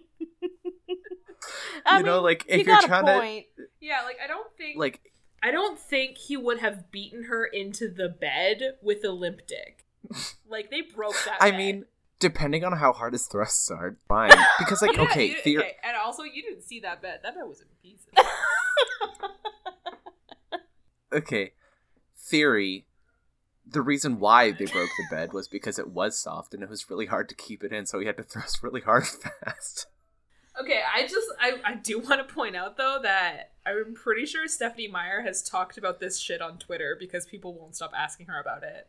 You 1.96 2.02
know, 2.04 2.20
like 2.20 2.44
if 2.48 2.66
you're 2.66 2.80
trying 2.82 3.06
to. 3.06 3.42
Yeah, 3.80 4.02
like 4.04 4.16
I 4.22 4.26
don't 4.28 4.46
think 4.56 4.78
like 4.78 5.00
I 5.42 5.50
don't 5.50 5.78
think 5.78 6.16
he 6.16 6.36
would 6.36 6.60
have 6.60 6.90
beaten 6.92 7.24
her 7.24 7.44
into 7.44 7.88
the 7.88 8.08
bed 8.08 8.74
with 8.80 9.04
a 9.04 9.10
limp 9.10 9.40
dick. 9.46 9.84
Like 10.48 10.70
they 10.70 10.82
broke 10.82 11.16
that. 11.24 11.38
I 11.40 11.50
bed. 11.50 11.56
mean, 11.58 11.84
depending 12.22 12.64
on 12.64 12.72
how 12.78 12.92
hard 12.94 13.12
his 13.12 13.26
thrusts 13.26 13.70
are, 13.70 13.96
fine. 14.08 14.30
Because 14.58 14.80
like 14.80 14.92
You 14.96 14.96
didn't- 14.98 15.10
okay, 15.10 15.26
you- 15.26 15.36
theor- 15.44 15.58
okay, 15.60 15.76
and 15.84 15.94
also 15.96 16.22
you 16.22 16.42
didn't 16.42 16.62
see 16.62 16.80
that 16.80 17.02
bed. 17.02 17.20
That 17.22 17.34
bed 17.34 17.44
was 17.46 17.60
in 17.60 17.66
pieces. 17.82 18.06
okay, 21.12 21.52
theory. 22.16 22.86
The 23.66 23.80
reason 23.80 24.18
why 24.18 24.50
they 24.50 24.66
broke 24.66 24.90
the 24.98 25.04
bed 25.10 25.32
was 25.32 25.48
because 25.48 25.78
it 25.78 25.88
was 25.90 26.18
soft 26.18 26.52
and 26.52 26.62
it 26.62 26.68
was 26.68 26.90
really 26.90 27.06
hard 27.06 27.28
to 27.28 27.34
keep 27.34 27.62
it 27.64 27.72
in, 27.72 27.86
so 27.86 28.00
he 28.00 28.06
had 28.06 28.16
to 28.16 28.22
thrust 28.22 28.62
really 28.62 28.80
hard 28.80 29.06
fast. 29.06 29.86
okay, 30.60 30.80
I 30.94 31.02
just 31.02 31.26
I 31.40 31.54
I 31.64 31.74
do 31.74 31.98
want 32.00 32.26
to 32.26 32.34
point 32.34 32.56
out 32.56 32.76
though 32.76 32.98
that 33.02 33.52
I'm 33.64 33.94
pretty 33.94 34.26
sure 34.26 34.48
Stephenie 34.48 34.88
Meyer 34.88 35.22
has 35.22 35.42
talked 35.42 35.78
about 35.78 36.00
this 36.00 36.18
shit 36.18 36.42
on 36.42 36.58
Twitter 36.58 36.96
because 36.98 37.24
people 37.24 37.54
won't 37.54 37.76
stop 37.76 37.92
asking 37.96 38.26
her 38.26 38.40
about 38.40 38.64
it. 38.64 38.88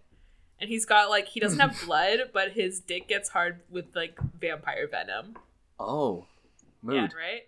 And 0.59 0.69
he's 0.69 0.85
got 0.85 1.09
like 1.09 1.27
he 1.27 1.39
doesn't 1.39 1.59
have 1.59 1.81
blood, 1.85 2.19
but 2.33 2.51
his 2.51 2.79
dick 2.79 3.07
gets 3.07 3.29
hard 3.29 3.61
with 3.69 3.95
like 3.95 4.17
vampire 4.39 4.87
venom. 4.87 5.35
Oh, 5.79 6.25
mood. 6.81 6.95
Yeah, 6.95 7.01
right? 7.17 7.41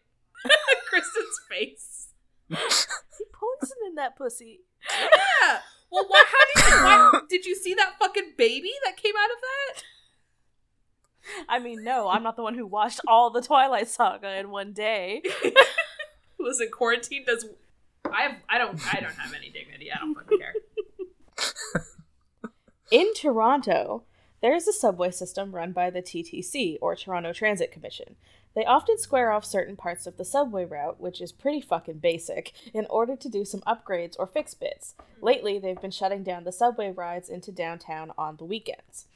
Kristen's 0.89 1.39
face. 1.49 2.07
He 2.49 3.25
poisoned 3.33 3.79
in 3.87 3.95
that 3.95 4.15
pussy. 4.17 4.61
Yeah. 4.91 5.59
Well, 5.91 6.05
why? 6.07 6.23
How 6.27 6.45
did 6.53 6.69
you? 6.71 6.83
Why, 6.83 7.21
did 7.29 7.45
you 7.45 7.55
see 7.55 7.73
that 7.75 7.95
fucking 7.99 8.33
baby 8.37 8.71
that 8.83 8.97
came 8.97 9.13
out 9.17 9.29
of 9.31 9.37
that? 9.41 9.83
I 11.49 11.59
mean, 11.59 11.83
no, 11.83 12.09
I'm 12.09 12.23
not 12.23 12.35
the 12.35 12.43
one 12.43 12.55
who 12.55 12.67
watched 12.67 13.01
all 13.07 13.29
the 13.29 13.41
Twilight 13.41 13.87
Saga 13.87 14.37
in 14.37 14.49
one 14.49 14.73
day. 14.73 15.23
Listen, 16.39 16.67
quarantine 16.71 17.23
does. 17.25 17.45
I 18.11 18.21
have. 18.23 18.35
I 18.47 18.57
don't. 18.57 18.79
I 18.93 18.99
don't 18.99 19.15
have 19.15 19.33
any 19.33 19.49
dignity. 19.49 19.91
I 19.91 19.97
don't 19.97 20.13
fucking 20.13 20.37
care. 20.37 20.44
In 22.91 23.15
Toronto, 23.15 24.03
there 24.41 24.53
is 24.53 24.67
a 24.67 24.73
subway 24.73 25.09
system 25.09 25.55
run 25.55 25.71
by 25.71 25.89
the 25.89 26.03
TTC, 26.03 26.77
or 26.81 26.95
Toronto 26.95 27.33
Transit 27.33 27.71
Commission. 27.71 28.15
They 28.53 28.63
often 28.63 28.99
square 28.99 29.31
off 29.31 29.43
certain 29.43 29.75
parts 29.75 30.05
of 30.05 30.17
the 30.17 30.23
subway 30.23 30.65
route, 30.65 30.99
which 30.99 31.19
is 31.19 31.31
pretty 31.31 31.61
fucking 31.61 31.97
basic, 31.97 32.53
in 32.75 32.85
order 32.85 33.15
to 33.15 33.27
do 33.27 33.43
some 33.43 33.61
upgrades 33.61 34.15
or 34.19 34.27
fix 34.27 34.53
bits. 34.53 34.93
Mm-hmm. 34.99 35.25
Lately, 35.25 35.57
they've 35.57 35.81
been 35.81 35.89
shutting 35.89 36.23
down 36.23 36.43
the 36.43 36.51
subway 36.51 36.91
rides 36.91 37.27
into 37.27 37.51
downtown 37.51 38.11
on 38.19 38.37
the 38.37 38.45
weekends. 38.45 39.07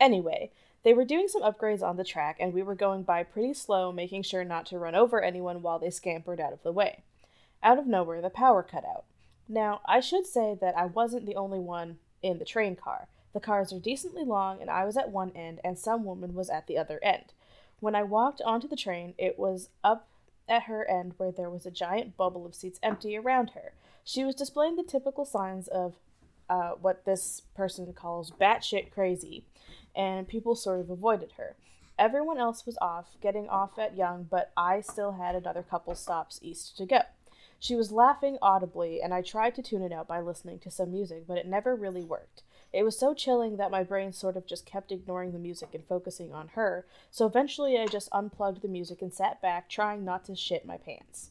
Anyway, 0.00 0.50
they 0.82 0.92
were 0.92 1.04
doing 1.04 1.28
some 1.28 1.42
upgrades 1.42 1.82
on 1.82 1.96
the 1.96 2.04
track, 2.04 2.38
and 2.40 2.52
we 2.52 2.64
were 2.64 2.74
going 2.74 3.04
by 3.04 3.22
pretty 3.22 3.54
slow, 3.54 3.92
making 3.92 4.24
sure 4.24 4.42
not 4.42 4.66
to 4.66 4.80
run 4.80 4.96
over 4.96 5.22
anyone 5.22 5.62
while 5.62 5.78
they 5.78 5.90
scampered 5.90 6.40
out 6.40 6.52
of 6.52 6.64
the 6.64 6.72
way. 6.72 7.04
Out 7.62 7.78
of 7.78 7.86
nowhere, 7.86 8.20
the 8.20 8.30
power 8.30 8.64
cut 8.64 8.84
out. 8.84 9.04
Now, 9.48 9.80
I 9.86 10.00
should 10.00 10.26
say 10.26 10.56
that 10.60 10.76
I 10.76 10.86
wasn't 10.86 11.24
the 11.24 11.36
only 11.36 11.60
one 11.60 11.98
in 12.22 12.38
the 12.38 12.44
train 12.44 12.76
car. 12.76 13.08
The 13.32 13.40
cars 13.40 13.72
are 13.72 13.78
decently 13.78 14.24
long, 14.24 14.60
and 14.60 14.70
I 14.70 14.84
was 14.84 14.96
at 14.96 15.10
one 15.10 15.32
end, 15.34 15.60
and 15.64 15.78
some 15.78 16.04
woman 16.04 16.34
was 16.34 16.50
at 16.50 16.66
the 16.66 16.78
other 16.78 17.00
end. 17.02 17.32
When 17.80 17.94
I 17.94 18.02
walked 18.02 18.42
onto 18.42 18.68
the 18.68 18.76
train, 18.76 19.14
it 19.18 19.38
was 19.38 19.70
up 19.82 20.08
at 20.48 20.64
her 20.64 20.88
end 20.88 21.14
where 21.16 21.32
there 21.32 21.50
was 21.50 21.66
a 21.66 21.70
giant 21.70 22.16
bubble 22.16 22.44
of 22.44 22.54
seats 22.54 22.78
empty 22.82 23.16
around 23.16 23.50
her. 23.50 23.72
She 24.04 24.24
was 24.24 24.34
displaying 24.34 24.76
the 24.76 24.82
typical 24.82 25.24
signs 25.24 25.68
of 25.68 25.94
uh, 26.50 26.72
what 26.72 27.04
this 27.04 27.42
person 27.56 27.92
calls 27.92 28.30
batshit 28.30 28.90
crazy, 28.92 29.44
and 29.96 30.28
people 30.28 30.54
sort 30.54 30.80
of 30.80 30.90
avoided 30.90 31.32
her. 31.36 31.56
Everyone 31.98 32.38
else 32.38 32.66
was 32.66 32.76
off, 32.80 33.16
getting 33.20 33.48
off 33.48 33.78
at 33.78 33.96
Yonge, 33.96 34.26
but 34.28 34.50
I 34.56 34.80
still 34.80 35.12
had 35.12 35.34
another 35.34 35.62
couple 35.62 35.94
stops 35.94 36.38
east 36.42 36.76
to 36.78 36.86
go. 36.86 37.00
She 37.62 37.76
was 37.76 37.92
laughing 37.92 38.38
audibly, 38.42 39.00
and 39.00 39.14
I 39.14 39.22
tried 39.22 39.54
to 39.54 39.62
tune 39.62 39.82
it 39.82 39.92
out 39.92 40.08
by 40.08 40.20
listening 40.20 40.58
to 40.58 40.70
some 40.70 40.90
music, 40.90 41.28
but 41.28 41.38
it 41.38 41.46
never 41.46 41.76
really 41.76 42.02
worked. 42.02 42.42
It 42.72 42.82
was 42.82 42.98
so 42.98 43.14
chilling 43.14 43.56
that 43.56 43.70
my 43.70 43.84
brain 43.84 44.12
sort 44.12 44.36
of 44.36 44.46
just 44.46 44.66
kept 44.66 44.90
ignoring 44.90 45.30
the 45.30 45.38
music 45.38 45.72
and 45.72 45.86
focusing 45.86 46.34
on 46.34 46.48
her, 46.54 46.84
so 47.12 47.24
eventually 47.24 47.78
I 47.78 47.86
just 47.86 48.08
unplugged 48.10 48.62
the 48.62 48.68
music 48.68 49.00
and 49.00 49.14
sat 49.14 49.40
back, 49.40 49.68
trying 49.68 50.04
not 50.04 50.24
to 50.24 50.34
shit 50.34 50.66
my 50.66 50.76
pants. 50.76 51.30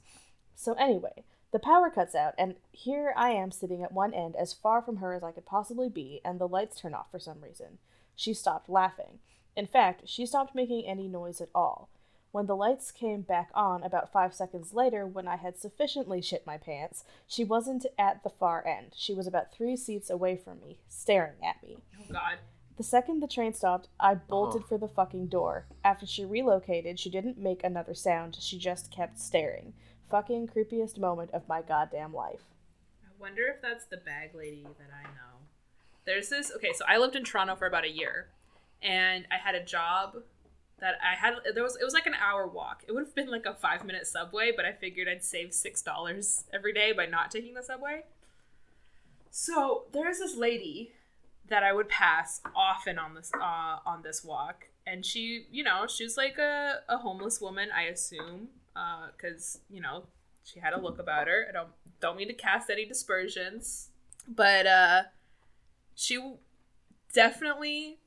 So, 0.55 0.71
anyway, 0.75 1.25
the 1.51 1.59
power 1.59 1.89
cuts 1.89 2.15
out, 2.15 2.33
and 2.37 2.55
here 2.71 3.13
I 3.17 3.31
am 3.31 3.51
sitting 3.51 3.83
at 3.83 3.91
one 3.91 4.13
end 4.13 4.37
as 4.37 4.53
far 4.53 4.81
from 4.81 4.97
her 4.97 5.13
as 5.13 5.25
I 5.25 5.33
could 5.33 5.45
possibly 5.45 5.89
be, 5.89 6.21
and 6.23 6.39
the 6.39 6.47
lights 6.47 6.79
turn 6.79 6.93
off 6.93 7.11
for 7.11 7.19
some 7.19 7.41
reason. 7.41 7.79
She 8.15 8.33
stopped 8.33 8.69
laughing. 8.69 9.19
In 9.57 9.67
fact, 9.67 10.03
she 10.07 10.25
stopped 10.25 10.55
making 10.55 10.85
any 10.85 11.09
noise 11.09 11.41
at 11.41 11.49
all. 11.53 11.89
When 12.31 12.45
the 12.45 12.55
lights 12.55 12.91
came 12.91 13.21
back 13.21 13.49
on 13.53 13.83
about 13.83 14.11
five 14.11 14.33
seconds 14.33 14.73
later, 14.73 15.05
when 15.05 15.27
I 15.27 15.35
had 15.35 15.57
sufficiently 15.57 16.21
shit 16.21 16.47
my 16.47 16.57
pants, 16.57 17.03
she 17.27 17.43
wasn't 17.43 17.85
at 17.99 18.23
the 18.23 18.29
far 18.29 18.65
end. 18.65 18.93
She 18.95 19.13
was 19.13 19.27
about 19.27 19.51
three 19.51 19.75
seats 19.75 20.09
away 20.09 20.37
from 20.37 20.61
me, 20.61 20.79
staring 20.87 21.43
at 21.43 21.61
me. 21.61 21.77
Oh 21.99 22.13
God. 22.13 22.37
The 22.77 22.83
second 22.83 23.19
the 23.19 23.27
train 23.27 23.53
stopped, 23.53 23.89
I 23.99 24.15
bolted 24.15 24.63
Oh. 24.63 24.67
for 24.67 24.77
the 24.77 24.87
fucking 24.87 25.27
door. 25.27 25.65
After 25.83 26.05
she 26.05 26.23
relocated, 26.23 26.99
she 26.99 27.09
didn't 27.09 27.37
make 27.37 27.63
another 27.63 27.93
sound, 27.93 28.37
she 28.39 28.57
just 28.57 28.91
kept 28.91 29.19
staring. 29.19 29.73
Fucking 30.09 30.47
creepiest 30.47 30.97
moment 30.97 31.31
of 31.31 31.47
my 31.49 31.61
goddamn 31.61 32.13
life. 32.13 32.43
I 33.03 33.09
wonder 33.19 33.43
if 33.47 33.61
that's 33.61 33.85
the 33.85 33.97
bag 33.97 34.33
lady 34.33 34.63
that 34.79 34.89
I 34.93 35.03
know. 35.03 35.39
There's 36.05 36.29
this. 36.29 36.51
Okay, 36.55 36.71
so 36.73 36.85
I 36.87 36.97
lived 36.97 37.15
in 37.15 37.23
Toronto 37.25 37.55
for 37.55 37.67
about 37.67 37.83
a 37.85 37.91
year, 37.91 38.29
and 38.81 39.27
I 39.29 39.35
had 39.37 39.53
a 39.53 39.63
job 39.63 40.23
that 40.81 40.95
I 41.01 41.15
had. 41.15 41.35
There 41.53 41.63
was 41.63 41.77
it 41.77 41.83
was 41.85 41.93
like 41.93 42.07
an 42.07 42.15
hour 42.15 42.45
walk. 42.45 42.83
It 42.87 42.91
would 42.91 43.05
have 43.05 43.15
been 43.15 43.29
like 43.29 43.45
a 43.45 43.53
five 43.53 43.85
minute 43.85 44.05
subway, 44.07 44.51
but 44.55 44.65
I 44.65 44.73
figured 44.73 45.07
I'd 45.07 45.23
save 45.23 45.53
six 45.53 45.81
dollars 45.81 46.43
every 46.51 46.73
day 46.73 46.91
by 46.91 47.05
not 47.05 47.31
taking 47.31 47.53
the 47.53 47.63
subway. 47.63 48.03
So 49.29 49.85
there's 49.93 50.19
this 50.19 50.35
lady 50.35 50.91
that 51.47 51.63
I 51.63 51.73
would 51.73 51.89
pass 51.89 52.41
often 52.55 52.99
on 52.99 53.13
this 53.13 53.31
uh, 53.33 53.77
on 53.85 54.01
this 54.03 54.23
walk, 54.23 54.67
and 54.87 55.05
she, 55.05 55.45
you 55.51 55.63
know, 55.63 55.85
she 55.87 56.03
was 56.03 56.17
like 56.17 56.37
a, 56.37 56.79
a 56.89 56.97
homeless 56.97 57.39
woman, 57.39 57.69
I 57.75 57.83
assume, 57.83 58.49
because 59.15 59.59
you 59.69 59.81
know 59.81 60.03
she 60.43 60.59
had 60.59 60.73
a 60.73 60.81
look 60.81 60.99
about 60.99 61.27
her. 61.27 61.45
I 61.47 61.51
don't 61.51 61.69
don't 61.99 62.17
mean 62.17 62.27
to 62.27 62.33
cast 62.33 62.69
any 62.69 62.85
dispersions, 62.85 63.89
but 64.27 64.65
uh, 64.65 65.03
she 65.95 66.19
definitely 67.13 67.99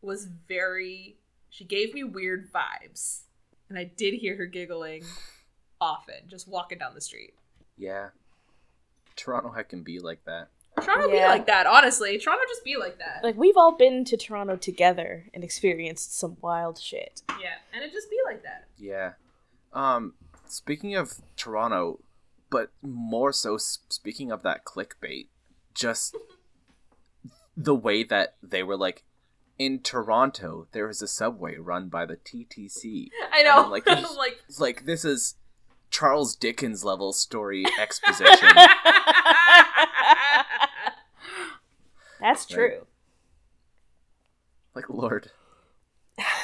was 0.00 0.26
very. 0.26 1.16
She 1.50 1.64
gave 1.64 1.92
me 1.92 2.04
weird 2.04 2.50
vibes, 2.52 3.22
and 3.68 3.78
I 3.78 3.84
did 3.84 4.14
hear 4.14 4.36
her 4.36 4.46
giggling 4.46 5.04
often, 5.80 6.28
just 6.28 6.48
walking 6.48 6.78
down 6.78 6.94
the 6.94 7.00
street. 7.00 7.34
Yeah. 7.76 8.10
Toronto 9.16 9.50
heck 9.50 9.68
can 9.68 9.82
be 9.82 9.98
like 9.98 10.24
that. 10.24 10.48
Toronto 10.80 11.10
be 11.10 11.18
like 11.18 11.46
that, 11.46 11.66
honestly. 11.66 12.16
Toronto 12.18 12.44
just 12.48 12.64
be 12.64 12.76
like 12.76 12.98
that. 12.98 13.22
Like, 13.22 13.36
we've 13.36 13.56
all 13.56 13.76
been 13.76 14.04
to 14.06 14.16
Toronto 14.16 14.56
together 14.56 15.26
and 15.34 15.42
experienced 15.42 16.16
some 16.16 16.36
wild 16.40 16.78
shit. 16.78 17.22
yeah, 17.40 17.56
and 17.74 17.82
it 17.82 17.92
just 17.92 18.08
be 18.08 18.16
like 18.24 18.42
that. 18.44 18.66
Yeah. 18.78 19.12
Um, 19.72 20.14
speaking 20.46 20.94
of 20.94 21.14
Toronto, 21.36 22.00
but 22.48 22.70
more 22.82 23.32
so 23.32 23.56
speaking 23.56 24.30
of 24.30 24.42
that 24.42 24.64
clickbait, 24.64 25.26
just 25.74 26.16
the 27.56 27.74
way 27.74 28.04
that 28.04 28.36
they 28.42 28.62
were 28.62 28.76
like, 28.76 29.04
in 29.60 29.78
Toronto, 29.80 30.66
there 30.72 30.88
is 30.88 31.02
a 31.02 31.06
subway 31.06 31.56
run 31.58 31.90
by 31.90 32.06
the 32.06 32.16
TTC. 32.16 33.10
I 33.32 33.42
know. 33.42 33.64
I'm 33.64 33.70
like, 33.70 33.82
I'm 33.86 34.02
like, 34.16 34.38
Like, 34.58 34.86
this 34.86 35.04
is 35.04 35.34
Charles 35.90 36.34
Dickens 36.34 36.82
level 36.82 37.12
story 37.12 37.64
exposition. 37.78 38.48
That's 42.20 42.46
true. 42.46 42.86
like, 44.74 44.88
Lord. 44.88 45.30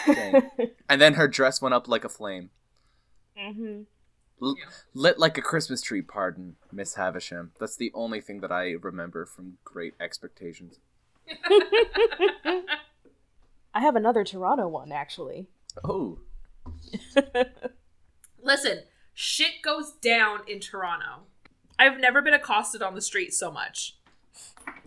Dang. 0.07 0.51
And 0.89 1.01
then 1.01 1.15
her 1.15 1.27
dress 1.27 1.63
went 1.63 1.75
up 1.75 1.89
like 1.89 2.05
a 2.05 2.09
flame. 2.11 2.51
hmm 3.37 3.83
L- 4.43 4.55
Yeah. 4.59 4.71
Lit 4.93 5.19
like 5.19 5.39
a 5.39 5.43
Christmas 5.43 5.81
tree, 5.81 6.03
pardon, 6.03 6.57
Miss 6.71 6.97
Havisham. 6.97 7.53
That's 7.59 7.77
the 7.77 7.91
only 7.95 8.21
thing 8.21 8.41
that 8.41 8.53
I 8.53 8.73
remember 8.73 9.25
from 9.25 9.57
Great 9.65 9.95
Expectations. 10.01 10.79
I 13.77 13.81
have 13.81 13.95
another 13.95 14.25
Toronto 14.25 14.69
one, 14.69 14.91
actually. 14.91 15.49
Oh, 15.85 16.21
listen, 18.43 18.85
shit 19.13 19.61
goes 19.63 19.93
down 19.93 20.41
in 20.49 20.61
Toronto. 20.61 21.25
I've 21.79 22.01
never 22.01 22.23
been 22.23 22.33
accosted 22.33 22.81
on 22.81 22.95
the 22.95 23.03
street 23.03 23.35
so 23.35 23.51
much 23.53 23.99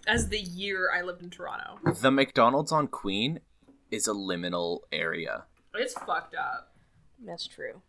as 0.07 0.29
the 0.29 0.39
year 0.39 0.89
I 0.91 1.03
lived 1.03 1.21
in 1.21 1.29
Toronto. 1.29 1.77
the 2.01 2.09
McDonald's 2.09 2.71
on 2.71 2.87
Queen 2.87 3.41
is 3.91 4.07
a 4.07 4.13
liminal 4.13 4.79
area. 4.91 5.43
It's 5.75 5.93
fucked 5.93 6.33
up. 6.33 6.73
That's 7.23 7.45
true. 7.45 7.83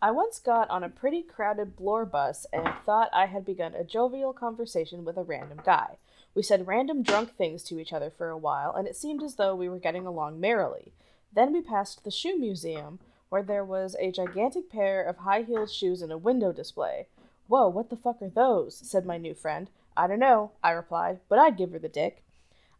I 0.00 0.12
once 0.12 0.38
got 0.38 0.70
on 0.70 0.84
a 0.84 0.88
pretty 0.88 1.22
crowded 1.22 1.74
Bloor 1.74 2.06
bus 2.06 2.46
and 2.52 2.64
thought 2.86 3.10
I 3.12 3.26
had 3.26 3.44
begun 3.44 3.74
a 3.74 3.82
jovial 3.82 4.32
conversation 4.32 5.04
with 5.04 5.16
a 5.16 5.24
random 5.24 5.60
guy. 5.66 5.96
We 6.38 6.44
said 6.44 6.68
random 6.68 7.02
drunk 7.02 7.34
things 7.34 7.64
to 7.64 7.80
each 7.80 7.92
other 7.92 8.10
for 8.10 8.28
a 8.28 8.38
while, 8.38 8.72
and 8.72 8.86
it 8.86 8.94
seemed 8.94 9.24
as 9.24 9.34
though 9.34 9.56
we 9.56 9.68
were 9.68 9.80
getting 9.80 10.06
along 10.06 10.38
merrily. 10.38 10.92
Then 11.32 11.52
we 11.52 11.60
passed 11.60 12.04
the 12.04 12.12
shoe 12.12 12.38
museum, 12.38 13.00
where 13.28 13.42
there 13.42 13.64
was 13.64 13.96
a 13.98 14.12
gigantic 14.12 14.70
pair 14.70 15.02
of 15.02 15.16
high 15.16 15.42
heeled 15.42 15.72
shoes 15.72 16.00
in 16.00 16.12
a 16.12 16.16
window 16.16 16.52
display. 16.52 17.08
Whoa, 17.48 17.66
what 17.66 17.90
the 17.90 17.96
fuck 17.96 18.22
are 18.22 18.28
those? 18.28 18.76
said 18.76 19.04
my 19.04 19.18
new 19.18 19.34
friend. 19.34 19.68
I 19.96 20.06
don't 20.06 20.20
know, 20.20 20.52
I 20.62 20.70
replied, 20.70 21.18
but 21.28 21.40
I'd 21.40 21.56
give 21.56 21.72
her 21.72 21.78
the 21.80 21.88
dick. 21.88 22.22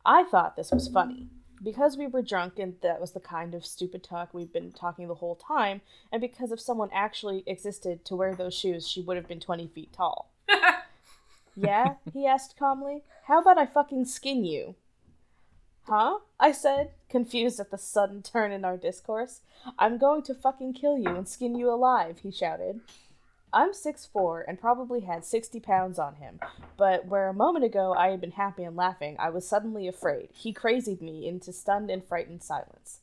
I 0.07 0.23
thought 0.23 0.55
this 0.55 0.71
was 0.71 0.87
funny. 0.87 1.27
Because 1.61 1.97
we 1.97 2.07
were 2.07 2.23
drunk 2.23 2.61
and 2.61 2.77
that 2.83 3.01
was 3.01 3.11
the 3.11 3.19
kind 3.19 3.57
of 3.57 3.67
stupid 3.67 4.05
talk 4.05 4.33
we've 4.33 4.53
been 4.53 4.71
talking 4.71 5.09
the 5.09 5.17
whole 5.17 5.35
time, 5.35 5.81
and 6.13 6.21
because 6.21 6.53
if 6.53 6.61
someone 6.61 6.91
actually 6.93 7.43
existed 7.45 8.05
to 8.05 8.15
wear 8.15 8.37
those 8.37 8.55
shoes, 8.55 8.87
she 8.87 9.01
would 9.01 9.17
have 9.17 9.27
been 9.27 9.41
20 9.41 9.67
feet 9.67 9.93
tall. 9.93 10.31
yeah? 11.61 11.95
He 12.13 12.27
asked 12.27 12.57
calmly. 12.59 13.03
How 13.27 13.41
about 13.41 13.59
I 13.59 13.67
fucking 13.67 14.05
skin 14.07 14.45
you? 14.45 14.75
Huh? 15.83 16.19
I 16.39 16.53
said, 16.53 16.91
confused 17.09 17.59
at 17.61 17.71
the 17.71 17.79
sudden 17.79 18.23
turn 18.23 18.53
in 18.53 18.65
our 18.65 18.77
discourse. 18.77 19.41
I'm 19.79 19.99
going 19.99 20.23
to 20.25 20.35
fucking 20.35 20.75
kill 20.75 20.99
you 20.99 21.09
and 21.09 21.27
skin 21.27 21.55
you 21.55 21.71
alive, 21.71 22.19
he 22.23 22.31
shouted. 22.31 22.81
I'm 23.53 23.73
6'4 23.73 24.45
and 24.47 24.61
probably 24.61 25.01
had 25.01 25.25
60 25.25 25.59
pounds 25.61 25.99
on 25.99 26.17
him, 26.17 26.39
but 26.77 27.07
where 27.07 27.29
a 27.29 27.35
moment 27.35 27.65
ago 27.65 27.95
I 27.95 28.09
had 28.09 28.21
been 28.21 28.33
happy 28.33 28.63
and 28.63 28.77
laughing, 28.77 29.17
I 29.19 29.31
was 29.31 29.49
suddenly 29.49 29.89
afraid. 29.89 30.29
He 30.35 30.53
crazied 30.53 31.01
me 31.01 31.27
into 31.27 31.53
stunned 31.55 31.91
and 31.91 32.05
frightened 32.05 32.43
silence. 32.43 33.01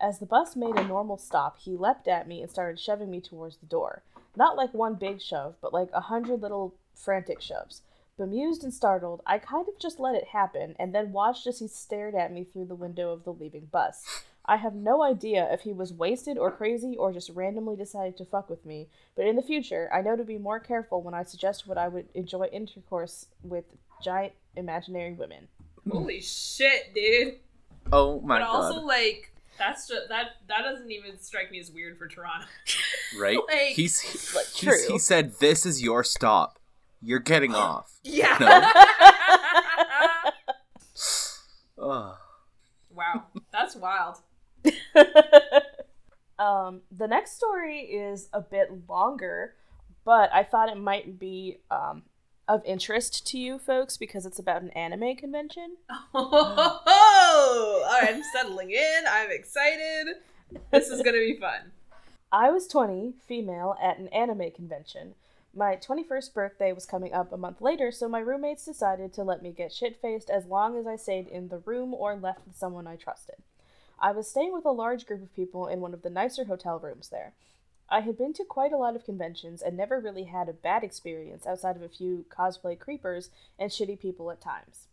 As 0.00 0.20
the 0.20 0.26
bus 0.26 0.54
made 0.54 0.76
a 0.76 0.86
normal 0.86 1.16
stop, 1.16 1.58
he 1.58 1.76
leapt 1.76 2.06
at 2.06 2.28
me 2.28 2.40
and 2.40 2.48
started 2.48 2.78
shoving 2.78 3.10
me 3.10 3.20
towards 3.20 3.56
the 3.56 3.66
door. 3.66 4.02
Not 4.36 4.56
like 4.56 4.72
one 4.72 4.94
big 4.94 5.20
shove, 5.20 5.56
but 5.60 5.72
like 5.72 5.88
a 5.92 6.02
hundred 6.02 6.40
little 6.40 6.74
frantic 6.94 7.40
shoves. 7.40 7.82
Bemused 8.18 8.64
and 8.64 8.74
startled, 8.74 9.22
I 9.26 9.38
kind 9.38 9.66
of 9.68 9.78
just 9.78 10.00
let 10.00 10.16
it 10.16 10.28
happen 10.28 10.74
and 10.78 10.92
then 10.94 11.12
watched 11.12 11.46
as 11.46 11.60
he 11.60 11.68
stared 11.68 12.14
at 12.16 12.32
me 12.32 12.44
through 12.44 12.66
the 12.66 12.74
window 12.74 13.12
of 13.12 13.24
the 13.24 13.32
leaving 13.32 13.66
bus. 13.70 14.04
I 14.44 14.56
have 14.56 14.74
no 14.74 15.02
idea 15.02 15.48
if 15.52 15.60
he 15.60 15.72
was 15.72 15.92
wasted 15.92 16.36
or 16.36 16.50
crazy 16.50 16.96
or 16.96 17.12
just 17.12 17.30
randomly 17.30 17.76
decided 17.76 18.16
to 18.16 18.24
fuck 18.24 18.50
with 18.50 18.66
me, 18.66 18.88
but 19.14 19.26
in 19.26 19.36
the 19.36 19.42
future, 19.42 19.88
I 19.92 20.00
know 20.00 20.16
to 20.16 20.24
be 20.24 20.38
more 20.38 20.58
careful 20.58 21.00
when 21.00 21.14
I 21.14 21.22
suggest 21.22 21.66
what 21.68 21.78
I 21.78 21.86
would 21.88 22.06
enjoy 22.14 22.46
intercourse 22.46 23.26
with 23.42 23.64
giant 24.02 24.32
imaginary 24.56 25.12
women. 25.12 25.48
Holy 25.88 26.20
shit, 26.20 26.94
dude. 26.94 27.36
Oh 27.92 28.20
my 28.20 28.38
but 28.40 28.46
god! 28.46 28.52
But 28.52 28.58
also 28.58 28.80
like 28.80 29.32
that's 29.58 29.86
just 29.86 30.08
that 30.08 30.30
that 30.48 30.62
doesn't 30.62 30.90
even 30.90 31.18
strike 31.20 31.50
me 31.50 31.60
as 31.60 31.70
weird 31.70 31.98
for 31.98 32.08
Toronto. 32.08 32.46
right? 33.18 33.38
like- 33.48 33.74
he's, 33.74 34.00
he, 34.00 34.18
Like, 34.36 34.46
he's 34.46 34.60
true. 34.86 34.92
he 34.92 34.98
said, 34.98 35.34
"This 35.40 35.64
is 35.66 35.82
your 35.82 36.02
stop. 36.04 36.58
You're 37.02 37.20
getting 37.20 37.54
off." 37.54 37.92
Yeah. 38.04 38.38
Ugh. 41.80 42.16
wow, 42.90 43.24
that's 43.52 43.76
wild. 43.76 44.16
um, 46.38 46.80
the 46.90 47.06
next 47.06 47.36
story 47.36 47.80
is 47.80 48.28
a 48.32 48.40
bit 48.40 48.88
longer, 48.88 49.54
but 50.04 50.32
I 50.32 50.42
thought 50.42 50.70
it 50.70 50.76
might 50.76 51.18
be 51.20 51.58
um, 51.70 52.02
of 52.48 52.62
interest 52.64 53.26
to 53.28 53.38
you 53.38 53.58
folks 53.58 53.96
because 53.96 54.26
it's 54.26 54.38
about 54.40 54.62
an 54.62 54.70
anime 54.70 55.14
convention. 55.16 55.76
Oh, 56.14 57.86
I'm 57.90 58.22
settling 58.34 58.70
in. 58.70 59.04
I'm 59.08 59.30
excited. 59.30 60.16
This 60.72 60.88
is 60.88 61.02
gonna 61.02 61.18
be 61.18 61.36
fun. 61.38 61.72
I 62.32 62.50
was 62.50 62.66
20, 62.66 63.14
female, 63.26 63.76
at 63.82 63.98
an 63.98 64.08
anime 64.08 64.50
convention. 64.50 65.14
My 65.54 65.76
21st 65.76 66.34
birthday 66.34 66.72
was 66.72 66.86
coming 66.86 67.12
up 67.12 67.32
a 67.32 67.36
month 67.36 67.60
later, 67.60 67.90
so 67.90 68.08
my 68.08 68.20
roommates 68.20 68.64
decided 68.64 69.12
to 69.14 69.24
let 69.24 69.42
me 69.42 69.50
get 69.50 69.72
shit 69.72 70.00
faced 70.00 70.30
as 70.30 70.46
long 70.46 70.76
as 70.76 70.86
I 70.86 70.96
stayed 70.96 71.26
in 71.26 71.48
the 71.48 71.58
room 71.58 71.94
or 71.94 72.14
left 72.14 72.46
with 72.46 72.56
someone 72.56 72.86
I 72.86 72.96
trusted. 72.96 73.36
I 73.98 74.12
was 74.12 74.30
staying 74.30 74.52
with 74.52 74.64
a 74.64 74.70
large 74.70 75.06
group 75.06 75.22
of 75.22 75.34
people 75.34 75.66
in 75.66 75.80
one 75.80 75.94
of 75.94 76.02
the 76.02 76.10
nicer 76.10 76.44
hotel 76.44 76.78
rooms 76.78 77.08
there. 77.08 77.32
I 77.88 78.00
had 78.00 78.18
been 78.18 78.34
to 78.34 78.44
quite 78.44 78.72
a 78.72 78.76
lot 78.76 78.94
of 78.94 79.04
conventions 79.04 79.62
and 79.62 79.76
never 79.76 79.98
really 79.98 80.24
had 80.24 80.48
a 80.48 80.52
bad 80.52 80.84
experience 80.84 81.46
outside 81.46 81.74
of 81.74 81.82
a 81.82 81.88
few 81.88 82.26
cosplay 82.28 82.78
creepers 82.78 83.30
and 83.58 83.70
shitty 83.70 83.98
people 83.98 84.30
at 84.30 84.40
times. 84.40 84.86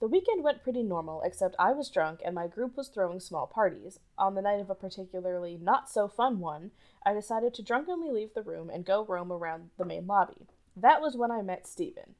The 0.00 0.08
weekend 0.08 0.42
went 0.42 0.62
pretty 0.62 0.82
normal, 0.82 1.22
except 1.22 1.54
I 1.58 1.72
was 1.72 1.88
drunk 1.88 2.20
and 2.24 2.34
my 2.34 2.46
group 2.46 2.76
was 2.76 2.88
throwing 2.88 3.20
small 3.20 3.46
parties. 3.46 4.00
On 4.18 4.34
the 4.34 4.42
night 4.42 4.60
of 4.60 4.68
a 4.68 4.74
particularly 4.74 5.58
not 5.60 5.88
so 5.88 6.08
fun 6.08 6.40
one, 6.40 6.72
I 7.06 7.14
decided 7.14 7.54
to 7.54 7.62
drunkenly 7.62 8.10
leave 8.10 8.34
the 8.34 8.42
room 8.42 8.70
and 8.70 8.84
go 8.84 9.04
roam 9.04 9.32
around 9.32 9.70
the 9.78 9.84
main 9.84 10.06
lobby. 10.06 10.46
That 10.76 11.00
was 11.00 11.16
when 11.16 11.30
I 11.30 11.42
met 11.42 11.66
Stephen. 11.66 12.16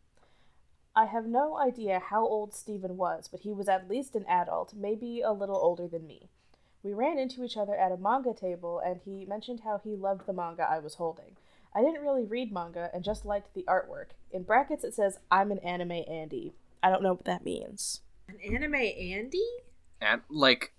I 0.97 1.07
have 1.07 1.27
no 1.27 1.59
idea 1.59 1.99
how 1.99 2.23
old 2.23 2.55
Stephen 2.55 2.97
was, 2.97 3.27
but 3.27 3.41
he 3.41 3.53
was 3.53 3.69
at 3.69 3.89
least 3.89 4.15
an 4.15 4.25
adult, 4.29 4.75
maybe 4.75 5.21
a 5.21 5.33
little 5.33 5.57
older 5.57 5.89
than 5.89 6.07
me. 6.07 6.29
We 6.85 6.93
ran 6.93 7.19
into 7.19 7.43
each 7.43 7.57
other 7.57 7.75
at 7.75 7.91
a 7.91 7.97
manga 7.97 8.33
table, 8.33 8.79
and 8.79 9.01
he 9.05 9.25
mentioned 9.25 9.61
how 9.65 9.79
he 9.83 9.97
loved 9.97 10.27
the 10.27 10.33
manga 10.33 10.63
I 10.63 10.79
was 10.79 10.95
holding. 10.95 11.37
I 11.75 11.83
didn't 11.83 12.03
really 12.03 12.25
read 12.25 12.53
manga 12.53 12.91
and 12.95 13.03
just 13.03 13.25
liked 13.25 13.55
the 13.55 13.65
artwork. 13.65 14.11
In 14.31 14.45
brackets, 14.45 14.85
it 14.85 14.95
says, 14.95 15.19
I'm 15.31 15.51
an 15.51 15.59
anime 15.59 16.05
Andy. 16.07 16.53
I 16.85 16.91
don't 16.91 17.03
know 17.03 17.15
what 17.15 17.25
that 17.25 17.45
means. 17.45 18.03
An 18.29 18.37
anime 18.55 18.75
Andy? 18.75 19.43
And 20.01 20.21
like 20.29 20.75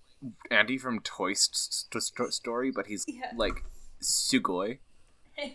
Andy 0.51 0.77
from 0.77 0.99
Toy 0.99 1.33
St- 1.33 1.55
St- 1.55 2.03
St- 2.03 2.33
Story, 2.33 2.71
but 2.71 2.87
he's 2.87 3.05
Yeah. 3.07 3.31
like 3.35 3.63
Sugoi. 4.01 4.77
Hang 5.35 5.49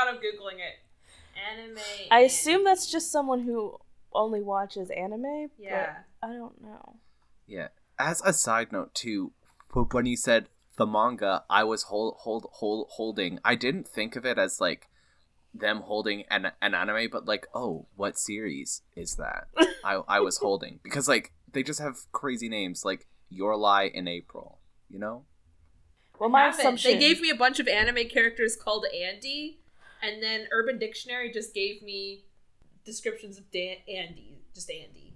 on, 0.00 0.08
I'm 0.08 0.16
googling 0.16 0.58
it. 0.58 0.80
Anime. 1.50 1.78
I 2.10 2.16
Andy. 2.16 2.26
assume 2.26 2.64
that's 2.64 2.90
just 2.90 3.10
someone 3.12 3.42
who 3.42 3.78
only 4.12 4.40
watches 4.42 4.90
anime. 4.90 5.50
Yeah. 5.58 5.98
But 6.20 6.28
I 6.28 6.32
don't 6.32 6.60
know. 6.62 6.96
Yeah. 7.46 7.68
As 7.98 8.20
a 8.24 8.32
side 8.32 8.72
note, 8.72 8.94
too, 8.94 9.32
when 9.92 10.06
you 10.06 10.16
said 10.16 10.48
the 10.76 10.86
manga, 10.86 11.44
I 11.48 11.62
was 11.64 11.84
hold, 11.84 12.16
hold, 12.20 12.46
hold, 12.54 12.88
holding. 12.92 13.38
I 13.44 13.54
didn't 13.54 13.86
think 13.86 14.16
of 14.16 14.26
it 14.26 14.36
as 14.38 14.60
like 14.60 14.88
them 15.54 15.82
holding 15.82 16.24
an, 16.30 16.50
an 16.60 16.74
anime, 16.74 17.08
but 17.12 17.26
like, 17.26 17.46
oh, 17.54 17.86
what 17.94 18.18
series 18.18 18.82
is 18.96 19.16
that? 19.16 19.46
I, 19.84 20.00
I 20.08 20.20
was 20.20 20.38
holding 20.38 20.80
because 20.82 21.08
like 21.08 21.32
they 21.52 21.62
just 21.62 21.80
have 21.80 21.98
crazy 22.12 22.48
names 22.48 22.84
like 22.84 23.06
Your 23.30 23.56
Lie 23.56 23.84
in 23.84 24.08
April. 24.08 24.58
You 24.90 24.98
know? 24.98 25.24
Well, 26.18 26.28
my 26.30 26.48
assumption. 26.48 26.92
They 26.92 26.98
gave 26.98 27.20
me 27.20 27.30
a 27.30 27.34
bunch 27.34 27.58
of 27.60 27.66
anime 27.68 28.08
characters 28.08 28.56
called 28.56 28.84
Andy, 28.94 29.60
and 30.02 30.22
then 30.22 30.46
Urban 30.52 30.78
Dictionary 30.78 31.30
just 31.32 31.54
gave 31.54 31.82
me 31.82 32.24
descriptions 32.84 33.38
of 33.38 33.50
Dan- 33.50 33.78
Andy, 33.88 34.38
just 34.54 34.70
Andy. 34.70 35.14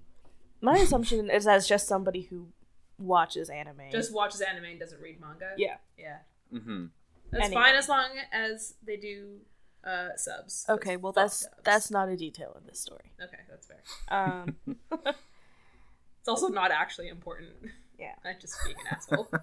My 0.60 0.78
assumption 0.78 1.30
is 1.30 1.46
as 1.46 1.68
just 1.68 1.86
somebody 1.86 2.22
who 2.22 2.48
watches 2.98 3.48
anime. 3.50 3.82
Just 3.92 4.12
watches 4.12 4.40
anime 4.40 4.64
and 4.64 4.80
doesn't 4.80 5.00
read 5.00 5.20
manga. 5.20 5.50
yeah. 5.56 5.76
yeah. 5.96 6.18
Mm-hmm. 6.52 6.86
That's 7.30 7.44
Anyway. 7.46 7.62
fine 7.62 7.74
as 7.76 7.88
long 7.88 8.08
as 8.32 8.74
they 8.84 8.96
do 8.96 9.36
uh, 9.88 10.16
subs. 10.16 10.64
'cause 10.66 10.76
Okay. 10.76 10.96
Well, 10.96 11.12
that's 11.12 11.38
subs. 11.40 11.54
that's 11.64 11.90
not 11.90 12.08
a 12.08 12.16
detail 12.16 12.54
in 12.60 12.66
this 12.66 12.78
story. 12.80 13.12
okay. 13.22 13.40
That's 13.48 13.66
fair. 13.66 13.82
Um. 14.08 14.56
It's 16.20 16.28
also 16.28 16.48
not 16.48 16.70
actually 16.70 17.08
important. 17.08 17.50
Yeah. 17.98 18.12
I'm 18.24 18.36
just 18.40 18.54
being 18.64 18.76
an 18.80 18.96
asshole. 18.96 19.30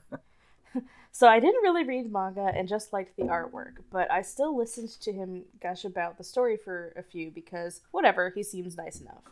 So 1.11 1.29
I 1.29 1.39
didn't 1.39 1.63
really 1.63 1.85
read 1.85 2.11
manga 2.11 2.51
and 2.53 2.67
just 2.67 2.91
liked 2.91 3.15
the 3.15 3.23
artwork, 3.23 3.75
but 3.89 4.11
I 4.11 4.21
still 4.21 4.53
listened 4.55 4.89
to 4.99 5.13
him 5.13 5.43
gush 5.61 5.85
about 5.85 6.17
the 6.17 6.25
story 6.25 6.57
for 6.57 6.91
a 6.97 7.01
few 7.03 7.31
because 7.31 7.79
whatever, 7.91 8.29
he 8.35 8.43
seems 8.43 8.75
nice 8.75 8.99
enough. 8.99 9.23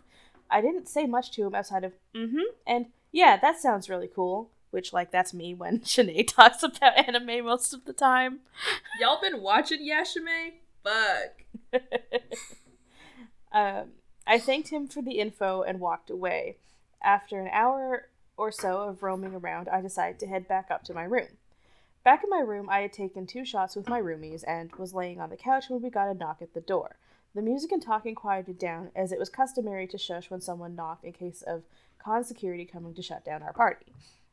I 0.49 0.61
didn't 0.61 0.87
say 0.87 1.05
much 1.05 1.31
to 1.31 1.45
him 1.45 1.53
outside 1.53 1.83
of 1.83 1.91
mm-hmm 2.15 2.39
and 2.65 2.85
yeah, 3.11 3.35
that 3.35 3.59
sounds 3.59 3.89
really 3.89 4.07
cool, 4.07 4.49
which 4.71 4.93
like 4.93 5.11
that's 5.11 5.33
me 5.33 5.53
when 5.53 5.79
Sinead 5.83 6.27
talks 6.33 6.63
about 6.63 6.97
anime 7.05 7.43
most 7.45 7.73
of 7.73 7.83
the 7.83 7.91
time. 7.93 8.39
Y'all 9.01 9.19
been 9.21 9.41
watching 9.41 9.81
Yashahime? 9.81 10.53
Fuck. 10.83 11.81
um, 13.51 13.91
I 14.27 14.39
thanked 14.39 14.69
him 14.69 14.87
for 14.87 15.01
the 15.01 15.19
info 15.19 15.61
and 15.61 15.79
walked 15.79 16.09
away. 16.09 16.57
After 17.03 17.39
an 17.39 17.49
hour 17.51 18.09
or 18.37 18.51
so 18.51 18.81
of 18.81 19.03
roaming 19.03 19.33
around, 19.33 19.69
I 19.69 19.81
decided 19.81 20.19
to 20.19 20.27
head 20.27 20.47
back 20.47 20.69
up 20.71 20.83
to 20.85 20.93
my 20.93 21.03
room. 21.03 21.27
Back 22.03 22.23
in 22.23 22.29
my 22.29 22.39
room, 22.39 22.69
I 22.69 22.79
had 22.79 22.91
taken 22.91 23.25
two 23.25 23.45
shots 23.45 23.75
with 23.75 23.87
my 23.87 24.01
roomies 24.01 24.43
and 24.45 24.73
was 24.75 24.93
laying 24.93 25.21
on 25.21 25.29
the 25.29 25.37
couch 25.37 25.65
when 25.69 25.81
we 25.81 25.89
got 25.89 26.09
a 26.09 26.13
knock 26.13 26.41
at 26.41 26.53
the 26.53 26.61
door. 26.61 26.97
The 27.33 27.41
music 27.41 27.71
and 27.71 27.81
talking 27.81 28.13
quieted 28.13 28.59
down, 28.59 28.91
as 28.95 29.11
it 29.11 29.19
was 29.19 29.29
customary 29.29 29.87
to 29.87 29.97
shush 29.97 30.29
when 30.29 30.41
someone 30.41 30.75
knocked 30.75 31.05
in 31.05 31.13
case 31.13 31.41
of 31.41 31.63
con 31.97 32.23
security 32.23 32.65
coming 32.65 32.93
to 32.93 33.01
shut 33.01 33.25
down 33.25 33.41
our 33.41 33.53
party. 33.53 33.85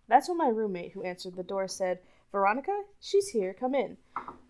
That's 0.08 0.28
when 0.28 0.36
my 0.36 0.48
roommate, 0.48 0.92
who 0.92 1.04
answered 1.04 1.36
the 1.36 1.44
door, 1.44 1.68
said, 1.68 2.00
Veronica, 2.32 2.82
she's 3.00 3.28
here, 3.28 3.52
come 3.52 3.74
in. 3.74 3.96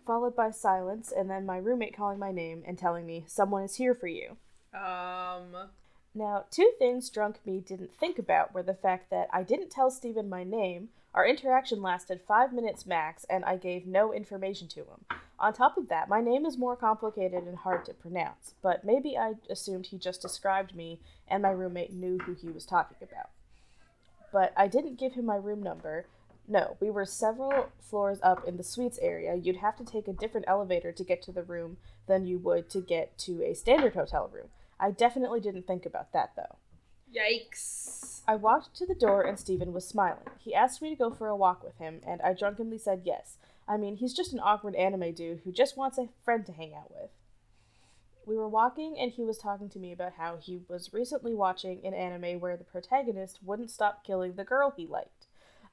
Followed 0.05 0.35
by 0.35 0.51
silence, 0.51 1.11
and 1.15 1.29
then 1.29 1.45
my 1.45 1.57
roommate 1.57 1.95
calling 1.95 2.19
my 2.19 2.31
name 2.31 2.63
and 2.65 2.77
telling 2.77 3.05
me, 3.05 3.23
Someone 3.27 3.63
is 3.63 3.75
here 3.75 3.95
for 3.95 4.07
you. 4.07 4.37
Um. 4.73 5.69
Now, 6.13 6.45
two 6.51 6.73
things 6.77 7.09
drunk 7.09 7.39
me 7.45 7.59
didn't 7.59 7.95
think 7.95 8.19
about 8.19 8.53
were 8.53 8.63
the 8.63 8.73
fact 8.73 9.09
that 9.11 9.29
I 9.31 9.43
didn't 9.43 9.69
tell 9.69 9.89
Stephen 9.89 10.27
my 10.29 10.43
name, 10.43 10.89
our 11.13 11.25
interaction 11.25 11.81
lasted 11.81 12.21
five 12.27 12.53
minutes 12.53 12.85
max, 12.85 13.25
and 13.29 13.43
I 13.45 13.57
gave 13.57 13.85
no 13.85 14.13
information 14.13 14.67
to 14.69 14.81
him. 14.81 15.05
On 15.39 15.53
top 15.53 15.77
of 15.77 15.89
that, 15.89 16.07
my 16.07 16.21
name 16.21 16.45
is 16.45 16.57
more 16.57 16.75
complicated 16.75 17.43
and 17.43 17.57
hard 17.57 17.83
to 17.85 17.93
pronounce, 17.93 18.53
but 18.61 18.85
maybe 18.85 19.17
I 19.17 19.33
assumed 19.49 19.87
he 19.87 19.97
just 19.97 20.21
described 20.21 20.75
me 20.75 20.99
and 21.27 21.41
my 21.41 21.49
roommate 21.49 21.93
knew 21.93 22.19
who 22.19 22.33
he 22.33 22.49
was 22.49 22.65
talking 22.65 22.97
about. 23.01 23.29
But 24.31 24.53
I 24.55 24.67
didn't 24.67 24.99
give 24.99 25.13
him 25.13 25.25
my 25.25 25.35
room 25.35 25.63
number. 25.63 26.05
No, 26.47 26.75
we 26.79 26.89
were 26.89 27.05
several 27.05 27.69
floors 27.79 28.19
up 28.21 28.47
in 28.47 28.57
the 28.57 28.63
suites 28.63 28.99
area. 29.01 29.35
You'd 29.35 29.57
have 29.57 29.77
to 29.77 29.85
take 29.85 30.07
a 30.07 30.13
different 30.13 30.47
elevator 30.47 30.91
to 30.91 31.03
get 31.03 31.21
to 31.23 31.31
the 31.31 31.43
room 31.43 31.77
than 32.07 32.27
you 32.27 32.37
would 32.39 32.69
to 32.71 32.81
get 32.81 33.17
to 33.19 33.43
a 33.43 33.53
standard 33.53 33.93
hotel 33.93 34.29
room. 34.33 34.47
I 34.79 34.91
definitely 34.91 35.39
didn't 35.39 35.67
think 35.67 35.85
about 35.85 36.11
that 36.13 36.31
though. 36.35 36.57
Yikes. 37.13 38.21
I 38.27 38.35
walked 38.35 38.75
to 38.77 38.85
the 38.85 38.95
door 38.95 39.21
and 39.21 39.37
Stephen 39.37 39.73
was 39.73 39.87
smiling. 39.87 40.27
He 40.39 40.55
asked 40.55 40.81
me 40.81 40.89
to 40.89 40.95
go 40.95 41.11
for 41.11 41.27
a 41.27 41.35
walk 41.35 41.63
with 41.63 41.77
him, 41.77 42.01
and 42.05 42.21
I 42.21 42.33
drunkenly 42.33 42.77
said 42.77 43.01
yes. 43.05 43.37
I 43.67 43.77
mean, 43.77 43.97
he's 43.97 44.13
just 44.13 44.33
an 44.33 44.39
awkward 44.41 44.75
anime 44.75 45.13
dude 45.13 45.41
who 45.43 45.51
just 45.51 45.77
wants 45.77 45.97
a 45.97 46.09
friend 46.23 46.45
to 46.45 46.53
hang 46.53 46.73
out 46.73 46.91
with. 46.91 47.09
We 48.25 48.37
were 48.37 48.47
walking, 48.47 48.97
and 48.99 49.11
he 49.11 49.23
was 49.23 49.37
talking 49.37 49.69
to 49.69 49.79
me 49.79 49.91
about 49.91 50.13
how 50.13 50.37
he 50.37 50.61
was 50.67 50.93
recently 50.93 51.33
watching 51.33 51.85
an 51.85 51.93
anime 51.93 52.39
where 52.39 52.55
the 52.55 52.63
protagonist 52.63 53.39
wouldn't 53.43 53.71
stop 53.71 54.05
killing 54.05 54.33
the 54.33 54.43
girl 54.43 54.73
he 54.75 54.85
liked. 54.85 55.27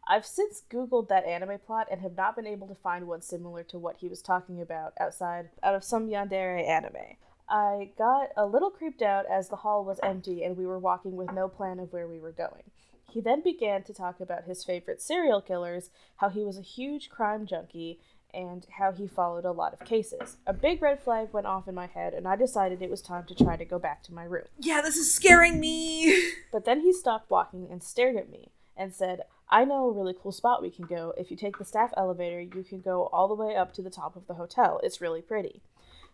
I've 0.09 0.25
since 0.25 0.63
Googled 0.71 1.09
that 1.09 1.27
anime 1.27 1.59
plot 1.59 1.89
and 1.91 2.01
have 2.01 2.17
not 2.17 2.35
been 2.35 2.47
able 2.47 2.67
to 2.69 2.75
find 2.75 3.07
one 3.07 3.21
similar 3.21 3.63
to 3.65 3.79
what 3.79 3.99
he 3.99 4.09
was 4.09 4.23
talking 4.23 4.61
about 4.61 4.95
outside 4.99 5.51
out 5.63 5.75
of 5.75 5.85
some 5.85 6.09
yandere 6.09 6.67
anime. 6.67 7.17
I 7.47 7.91
got 7.99 8.31
a 8.37 8.47
little 8.47 8.71
creeped 8.71 9.03
out 9.03 9.27
as 9.31 9.49
the 9.49 9.57
hall 9.57 9.85
was 9.85 10.01
empty 10.03 10.43
and 10.43 10.57
we 10.57 10.67
were 10.67 10.79
walking 10.79 11.15
with 11.17 11.33
no 11.33 11.47
plan 11.47 11.79
of 11.79 11.93
where 11.93 12.09
we 12.09 12.19
were 12.19 12.33
going. 12.33 12.65
He 13.11 13.21
then 13.21 13.43
began 13.43 13.83
to 13.85 13.95
talk 13.95 14.21
about 14.21 14.45
his 14.45 14.65
favorite 14.65 15.01
serial 15.01 15.41
killers, 15.41 15.91
how 16.17 16.31
he 16.31 16.43
was 16.43 16.59
a 16.59 16.63
huge 16.63 17.11
crime 17.11 17.47
junkie, 17.47 18.01
and 18.35 18.67
how 18.79 18.93
he 18.93 19.07
followed 19.07 19.47
a 19.47 19.53
lot 19.53 19.73
of 19.73 19.87
cases. 19.87 20.37
A 20.47 20.53
big 20.53 20.83
red 20.83 21.03
flag 21.03 21.29
went 21.33 21.47
off 21.47 21.67
in 21.67 21.75
my 21.75 21.87
head, 21.87 22.13
and 22.13 22.29
I 22.29 22.37
decided 22.37 22.83
it 22.83 22.91
was 22.91 23.01
time 23.01 23.25
to 23.25 23.35
try 23.35 23.57
to 23.57 23.65
go 23.65 23.79
back 23.79 24.03
to 24.05 24.13
my 24.13 24.25
room. 24.25 24.45
Yeah, 24.59 24.83
this 24.83 24.97
is 24.97 25.13
scaring 25.13 25.59
me. 25.59 26.33
But 26.53 26.65
then 26.65 26.81
he 26.81 26.93
stopped 26.93 27.31
walking 27.31 27.69
and 27.71 27.83
stared 27.83 28.17
at 28.17 28.31
me 28.31 28.53
and 28.77 28.95
said, 28.95 29.23
I 29.51 29.65
know 29.65 29.87
a 29.89 29.93
really 29.93 30.15
cool 30.21 30.33
spot 30.33 30.61
we 30.63 30.71
can 30.71 30.85
go. 30.87 31.15
If 31.17 31.31
you 31.31 31.37
take 31.37 31.59
the 31.59 31.65
staff 31.65 31.93
elevator, 31.97 32.41
you 32.41 32.63
can 32.69 32.81
go 32.81 33.07
all 33.13 33.29
the 33.29 33.35
way 33.35 33.57
up 33.57 33.73
to 33.75 33.83
the 33.83 33.91
top 33.91 34.15
of 34.17 34.27
the 34.27 34.35
hotel. 34.35 34.81
It's 34.83 35.01
really 35.01 35.23
pretty. 35.23 35.63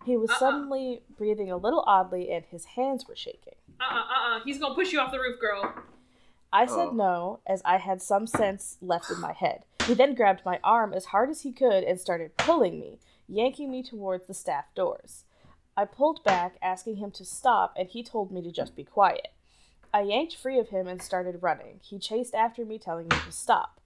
He 0.04 0.16
was 0.16 0.30
Uh-uh. 0.30 0.38
suddenly 0.38 1.02
breathing 1.16 1.50
a 1.50 1.56
little 1.56 1.82
oddly 1.86 2.30
and 2.30 2.44
his 2.44 2.64
hands 2.76 3.06
were 3.08 3.16
shaking. 3.16 3.54
Uh 3.80 3.84
uh 3.84 3.96
uh 3.96 4.36
uh. 4.36 4.40
He's 4.44 4.58
gonna 4.58 4.74
push 4.74 4.92
you 4.92 5.00
off 5.00 5.10
the 5.10 5.18
roof, 5.18 5.40
girl. 5.40 5.74
I 6.52 6.66
said 6.66 6.88
Oh. 6.88 6.92
no, 6.92 7.40
as 7.46 7.60
I 7.64 7.78
had 7.78 8.00
some 8.00 8.26
sense 8.28 8.76
left 8.80 9.10
in 9.10 9.20
my 9.20 9.32
head. 9.32 9.64
He 9.86 9.94
then 9.94 10.14
grabbed 10.14 10.42
my 10.44 10.60
arm 10.62 10.94
as 10.94 11.06
hard 11.06 11.28
as 11.30 11.40
he 11.42 11.50
could 11.52 11.82
and 11.82 11.98
started 12.00 12.36
pulling 12.36 12.78
me, 12.78 13.00
yanking 13.28 13.70
me 13.70 13.82
towards 13.82 14.26
the 14.28 14.34
staff 14.34 14.66
doors. 14.76 15.24
I 15.76 15.84
pulled 15.86 16.22
back, 16.22 16.56
asking 16.62 16.96
him 16.96 17.10
to 17.12 17.24
stop, 17.24 17.74
and 17.76 17.88
he 17.88 18.04
told 18.04 18.30
me 18.30 18.40
to 18.42 18.52
just 18.52 18.76
be 18.76 18.84
quiet. 18.84 19.28
I 19.94 20.00
yanked 20.00 20.34
free 20.34 20.58
of 20.58 20.70
him 20.70 20.88
and 20.88 21.00
started 21.00 21.40
running. 21.40 21.78
He 21.80 22.00
chased 22.00 22.34
after 22.34 22.64
me, 22.64 22.80
telling 22.80 23.06
me 23.06 23.16
to 23.24 23.30
stop. 23.30 23.80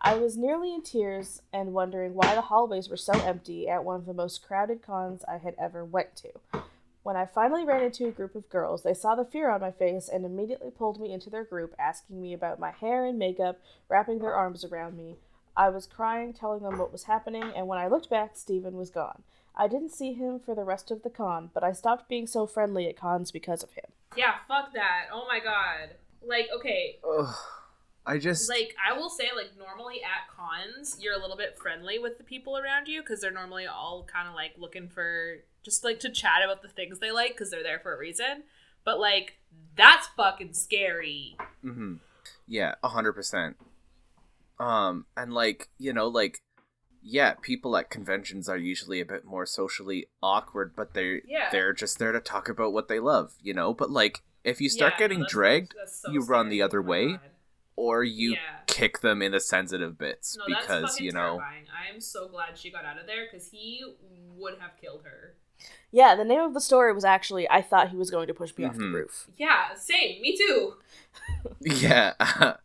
I 0.00 0.14
was 0.14 0.36
nearly 0.36 0.72
in 0.72 0.82
tears 0.82 1.42
and 1.52 1.74
wondering 1.74 2.14
why 2.14 2.36
the 2.36 2.42
hallways 2.42 2.88
were 2.88 2.96
so 2.96 3.12
empty 3.14 3.68
at 3.68 3.82
one 3.82 3.96
of 3.96 4.06
the 4.06 4.14
most 4.14 4.46
crowded 4.46 4.82
cons 4.82 5.24
I 5.26 5.38
had 5.38 5.56
ever 5.58 5.84
went 5.84 6.14
to. 6.18 6.60
When 7.02 7.16
I 7.16 7.26
finally 7.26 7.64
ran 7.64 7.82
into 7.82 8.06
a 8.06 8.12
group 8.12 8.36
of 8.36 8.48
girls, 8.48 8.84
they 8.84 8.94
saw 8.94 9.16
the 9.16 9.24
fear 9.24 9.50
on 9.50 9.60
my 9.60 9.72
face 9.72 10.08
and 10.08 10.24
immediately 10.24 10.70
pulled 10.70 11.00
me 11.00 11.12
into 11.12 11.28
their 11.28 11.42
group, 11.42 11.74
asking 11.76 12.22
me 12.22 12.32
about 12.32 12.60
my 12.60 12.70
hair 12.70 13.04
and 13.04 13.18
makeup, 13.18 13.58
wrapping 13.88 14.20
their 14.20 14.36
arms 14.36 14.64
around 14.64 14.96
me. 14.96 15.16
I 15.56 15.70
was 15.70 15.88
crying, 15.88 16.32
telling 16.34 16.62
them 16.62 16.78
what 16.78 16.92
was 16.92 17.04
happening, 17.04 17.50
and 17.56 17.66
when 17.66 17.80
I 17.80 17.88
looked 17.88 18.08
back, 18.08 18.36
Stephen 18.36 18.76
was 18.76 18.90
gone. 18.90 19.24
I 19.56 19.66
didn't 19.66 19.90
see 19.90 20.12
him 20.12 20.38
for 20.38 20.54
the 20.54 20.62
rest 20.62 20.92
of 20.92 21.02
the 21.02 21.10
con, 21.10 21.50
but 21.52 21.64
I 21.64 21.72
stopped 21.72 22.08
being 22.08 22.28
so 22.28 22.46
friendly 22.46 22.88
at 22.88 22.96
cons 22.96 23.32
because 23.32 23.64
of 23.64 23.72
him. 23.72 23.86
Yeah, 24.16 24.34
fuck 24.46 24.72
that. 24.74 25.06
Oh 25.12 25.26
my 25.28 25.40
god. 25.40 25.96
Like, 26.26 26.48
okay, 26.56 26.98
Ugh. 27.08 27.34
I 28.06 28.18
just 28.18 28.48
like 28.48 28.74
I 28.84 28.96
will 28.96 29.10
say, 29.10 29.28
like 29.36 29.50
normally 29.58 30.00
at 30.02 30.34
cons, 30.34 30.96
you're 31.00 31.14
a 31.14 31.18
little 31.20 31.36
bit 31.36 31.58
friendly 31.58 31.98
with 31.98 32.18
the 32.18 32.24
people 32.24 32.56
around 32.56 32.88
you 32.88 33.02
because 33.02 33.20
they're 33.20 33.30
normally 33.30 33.66
all 33.66 34.06
kind 34.10 34.26
of 34.28 34.34
like 34.34 34.52
looking 34.58 34.88
for 34.88 35.36
just 35.62 35.84
like 35.84 36.00
to 36.00 36.10
chat 36.10 36.42
about 36.42 36.62
the 36.62 36.68
things 36.68 36.98
they 37.00 37.10
like 37.10 37.32
because 37.32 37.50
they're 37.50 37.62
there 37.62 37.78
for 37.80 37.94
a 37.94 37.98
reason. 37.98 38.44
but 38.84 38.98
like 38.98 39.34
that's 39.76 40.08
fucking 40.16 40.54
scary. 40.54 41.36
hmm 41.62 41.96
Yeah, 42.46 42.74
a 42.82 42.88
hundred 42.88 43.12
percent. 43.12 43.56
Um, 44.58 45.04
and 45.16 45.32
like 45.32 45.68
you 45.78 45.92
know, 45.92 46.08
like 46.08 46.40
yeah, 47.02 47.34
people 47.40 47.76
at 47.76 47.90
conventions 47.90 48.48
are 48.48 48.56
usually 48.56 49.00
a 49.00 49.04
bit 49.04 49.24
more 49.24 49.46
socially 49.46 50.08
awkward, 50.22 50.74
but 50.76 50.94
they're 50.94 51.20
Yeah. 51.26 51.48
they're 51.50 51.72
just 51.72 51.98
there 51.98 52.12
to 52.12 52.20
talk 52.20 52.48
about 52.48 52.72
what 52.72 52.88
they 52.88 53.00
love, 53.00 53.34
you 53.42 53.54
know. 53.54 53.72
But 53.74 53.90
like, 53.90 54.22
if 54.44 54.60
you 54.60 54.68
start 54.68 54.94
Yeah, 54.94 54.98
getting 54.98 55.18
that's- 55.20 55.32
dragged, 55.32 55.74
that's 55.76 56.00
so 56.02 56.10
you 56.12 56.20
run 56.22 56.48
the 56.48 56.62
other 56.62 56.80
Oh 56.80 56.84
way, 56.84 57.06
God. 57.12 57.20
or 57.76 58.04
you 58.04 58.32
Yeah. 58.32 58.60
kick 58.66 59.00
them 59.00 59.22
in 59.22 59.32
the 59.32 59.40
sensitive 59.40 59.98
bits 59.98 60.36
No, 60.36 60.44
because 60.46 60.90
fucking 60.92 61.06
you 61.06 61.12
know. 61.12 61.38
terrifying. 61.38 61.66
I 61.72 61.92
am 61.92 62.00
so 62.00 62.28
glad 62.28 62.56
she 62.58 62.70
got 62.70 62.84
out 62.84 62.98
of 62.98 63.06
there 63.06 63.24
because 63.30 63.48
he 63.50 63.84
would 64.36 64.58
have 64.58 64.76
killed 64.80 65.04
her. 65.04 65.34
Yeah, 65.90 66.14
the 66.14 66.24
name 66.24 66.40
of 66.40 66.54
the 66.54 66.60
story 66.60 66.92
was 66.92 67.04
actually 67.04 67.48
I 67.50 67.62
thought 67.62 67.88
he 67.90 67.96
was 67.96 68.10
going 68.10 68.28
to 68.28 68.34
push 68.34 68.56
me 68.56 68.64
off 68.64 68.76
the 68.76 68.84
Mhm. 68.84 68.94
roof. 68.94 69.26
Yeah, 69.36 69.74
same. 69.74 70.20
Me 70.22 70.36
too. 70.36 70.76
Yeah. 71.60 72.14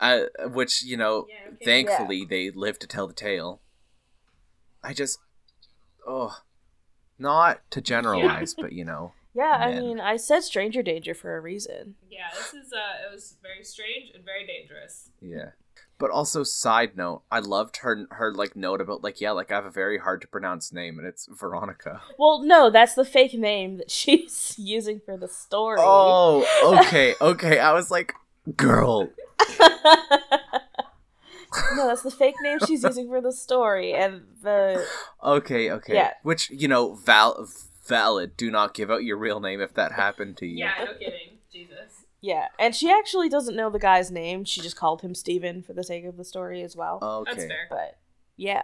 uh, 0.00 0.20
which 0.46 0.82
you 0.82 0.96
know, 0.96 1.26
Yeah, 1.28 1.52
okay. 1.54 1.64
thankfully 1.64 2.24
they 2.24 2.50
live 2.50 2.78
to 2.80 2.86
tell 2.86 3.06
the 3.06 3.14
tale. 3.14 3.60
I 4.82 4.92
just, 4.92 5.18
oh, 6.06 6.38
not 7.18 7.60
to 7.72 7.80
generalize, 7.80 8.54
but 8.54 8.72
you 8.72 8.84
know, 8.84 9.12
Yeah, 9.34 9.56
I 9.60 9.78
mean, 9.78 10.00
I 10.00 10.16
said 10.16 10.40
stranger 10.44 10.82
danger 10.82 11.12
for 11.12 11.36
a 11.36 11.40
reason. 11.40 11.96
Yeah, 12.10 12.28
this 12.34 12.54
is 12.54 12.72
uh, 12.72 13.06
it 13.06 13.12
was 13.12 13.36
very 13.42 13.62
strange 13.64 14.10
and 14.14 14.24
very 14.24 14.46
dangerous. 14.46 15.10
yeah. 15.20 15.50
But 15.98 16.10
also, 16.10 16.42
side 16.42 16.94
note, 16.96 17.22
I 17.30 17.38
loved 17.40 17.78
her 17.78 18.06
her 18.10 18.32
like 18.32 18.54
note 18.54 18.80
about 18.82 19.02
like 19.02 19.20
yeah, 19.20 19.30
like 19.32 19.50
I 19.50 19.54
have 19.56 19.64
a 19.66 19.70
very 19.70 19.98
hard 19.98 20.20
to 20.22 20.26
pronounce 20.28 20.72
name, 20.72 20.98
and 20.98 21.06
it's 21.06 21.26
Veronica. 21.26 22.02
Well, 22.18 22.42
no, 22.42 22.70
that's 22.70 22.94
the 22.94 23.04
fake 23.04 23.34
name 23.34 23.76
that 23.78 23.90
she's 24.00 24.54
using 24.58 25.00
for 25.04 25.16
the 25.18 25.28
story. 25.28 25.78
Oh, 25.80 26.46
okay, 26.80 27.14
okay. 27.20 27.58
I 27.58 27.72
was 27.72 27.90
like, 27.90 28.14
girl, 28.56 29.10
no, 31.76 31.86
that's 31.86 32.02
the 32.02 32.10
fake 32.10 32.34
name 32.42 32.58
she's 32.66 32.82
using 32.84 33.08
for 33.08 33.20
the 33.20 33.32
story, 33.32 33.92
and 33.92 34.22
the 34.42 34.84
okay, 35.22 35.70
okay. 35.70 35.94
Yeah. 35.94 36.12
Which 36.22 36.50
you 36.50 36.68
know, 36.68 36.94
val 36.94 37.46
valid. 37.86 38.36
Do 38.36 38.50
not 38.50 38.74
give 38.74 38.90
out 38.90 39.04
your 39.04 39.16
real 39.16 39.40
name 39.40 39.60
if 39.60 39.74
that 39.74 39.92
happened 39.96 40.36
to 40.38 40.46
you. 40.46 40.58
Yeah, 40.58 40.84
no 40.84 40.92
kidding. 40.94 41.38
Jesus. 41.52 42.04
yeah, 42.20 42.48
and 42.58 42.74
she 42.74 42.90
actually 42.90 43.30
doesn't 43.30 43.56
know 43.56 43.70
the 43.70 43.78
guy's 43.78 44.10
name. 44.10 44.44
She 44.44 44.60
just 44.60 44.76
called 44.76 45.00
him 45.00 45.14
Steven 45.14 45.62
for 45.62 45.72
the 45.72 45.84
sake 45.84 46.04
of 46.04 46.16
the 46.16 46.24
story 46.24 46.62
as 46.62 46.76
well. 46.76 46.98
Okay. 47.02 47.32
That's 47.32 47.46
fair. 47.46 47.66
But 47.70 47.98
yeah. 48.36 48.62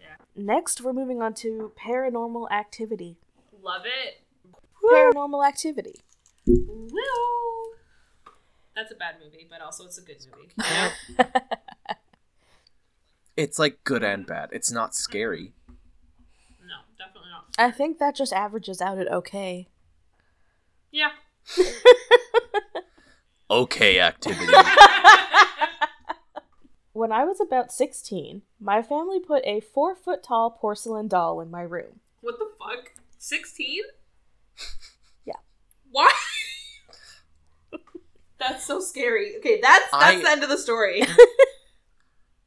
Yeah. 0.00 0.06
Next, 0.34 0.80
we're 0.80 0.94
moving 0.94 1.20
on 1.20 1.34
to 1.34 1.72
Paranormal 1.78 2.50
Activity. 2.50 3.18
Love 3.62 3.82
it. 3.84 4.22
Paranormal 4.82 5.46
Activity. 5.46 6.00
Woo! 6.46 6.88
That's 8.76 8.90
a 8.92 8.94
bad 8.96 9.16
movie, 9.22 9.46
but 9.48 9.60
also 9.60 9.84
it's 9.84 9.98
a 9.98 10.02
good 10.02 10.16
movie. 10.34 10.52
It's 13.36 13.58
like 13.58 13.82
good 13.82 14.04
and 14.04 14.24
bad. 14.24 14.50
It's 14.52 14.70
not 14.70 14.94
scary. 14.94 15.54
no, 15.68 16.76
definitely 16.96 17.30
not. 17.30 17.46
I 17.58 17.72
think 17.72 17.98
that 17.98 18.14
just 18.14 18.32
averages 18.32 18.80
out 18.80 18.98
at 18.98 19.10
okay. 19.10 19.66
Yeah. 20.92 21.10
Okay, 23.50 24.00
activity. 24.00 24.52
When 26.92 27.10
I 27.10 27.24
was 27.24 27.40
about 27.40 27.72
16, 27.72 28.42
my 28.60 28.80
family 28.80 29.18
put 29.18 29.44
a 29.44 29.58
four 29.60 29.96
foot 29.96 30.22
tall 30.22 30.50
porcelain 30.50 31.08
doll 31.08 31.40
in 31.40 31.50
my 31.50 31.62
room. 31.62 31.98
what 32.20 32.38
the 32.38 32.48
fuck? 32.56 32.92
16? 33.18 33.82
Yeah. 35.24 35.34
Why? 35.90 36.10
That's 38.46 38.64
so 38.64 38.80
scary. 38.80 39.36
Okay, 39.38 39.60
that's 39.60 39.90
that's 39.90 40.16
I- 40.16 40.20
the 40.20 40.30
end 40.30 40.42
of 40.42 40.48
the 40.48 40.58
story. 40.58 41.02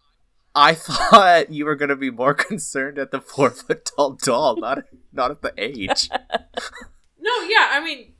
I 0.55 0.73
thought 0.73 1.51
you 1.51 1.65
were 1.65 1.75
gonna 1.75 1.95
be 1.95 2.09
more 2.09 2.33
concerned 2.33 2.97
at 2.97 3.11
the 3.11 3.21
four 3.21 3.51
foot 3.51 3.85
tall 3.95 4.13
doll, 4.13 4.57
not 4.57 4.85
not 5.13 5.31
at 5.31 5.41
the 5.41 5.53
age. 5.57 6.09
no, 7.19 7.41
yeah, 7.47 7.69
I 7.71 7.81
mean, 7.83 8.13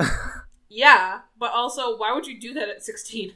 yeah, 0.70 1.22
but 1.38 1.52
also, 1.52 1.98
why 1.98 2.14
would 2.14 2.28
you 2.28 2.40
do 2.40 2.54
that 2.54 2.70
at 2.70 2.84
16? 2.84 3.34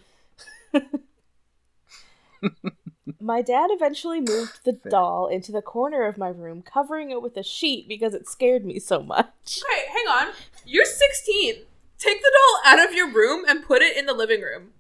My 3.20 3.42
dad 3.42 3.70
eventually 3.72 4.20
moved 4.20 4.64
the 4.64 4.74
doll 4.74 5.28
into 5.28 5.52
the 5.52 5.62
corner 5.62 6.04
of 6.04 6.18
my 6.18 6.30
room, 6.30 6.62
covering 6.62 7.12
it 7.12 7.22
with 7.22 7.38
a 7.38 7.44
sheet 7.44 7.88
because 7.88 8.14
it 8.14 8.28
scared 8.28 8.66
me 8.66 8.80
so 8.80 9.02
much. 9.02 9.62
Okay, 9.64 9.86
hang 9.92 10.08
on. 10.08 10.34
You're 10.66 10.86
16. 10.86 11.56
Take 12.02 12.20
the 12.24 12.32
doll 12.32 12.74
out 12.74 12.84
of 12.84 12.96
your 12.96 13.12
room 13.12 13.46
and 13.48 13.64
put 13.64 13.84
it 13.84 13.96
in 13.96 14.08
the 14.08 14.14
living 14.14 14.42
room. 14.42 14.72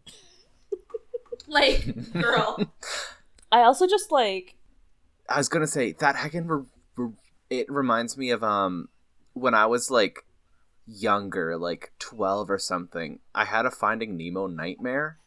like, 1.48 2.12
girl. 2.14 2.60
I 3.52 3.62
also 3.62 3.86
just 3.86 4.12
like 4.12 4.56
I 5.30 5.38
was 5.38 5.48
gonna 5.48 5.68
say 5.68 5.92
that 6.00 6.16
heckin' 6.16 6.50
re- 6.50 6.66
re- 6.96 7.14
it 7.52 7.72
reminds 7.72 8.18
me 8.18 8.32
of 8.32 8.44
um 8.44 8.90
when 9.34 9.54
I 9.54 9.68
was 9.68 9.92
like 9.92 10.26
younger, 10.88 11.58
like 11.58 11.92
twelve 12.00 12.50
or 12.50 12.58
something. 12.58 13.20
I 13.36 13.46
had 13.46 13.68
a 13.68 13.72
Finding 13.72 14.18
Nemo 14.18 14.48
nightmare, 14.48 15.18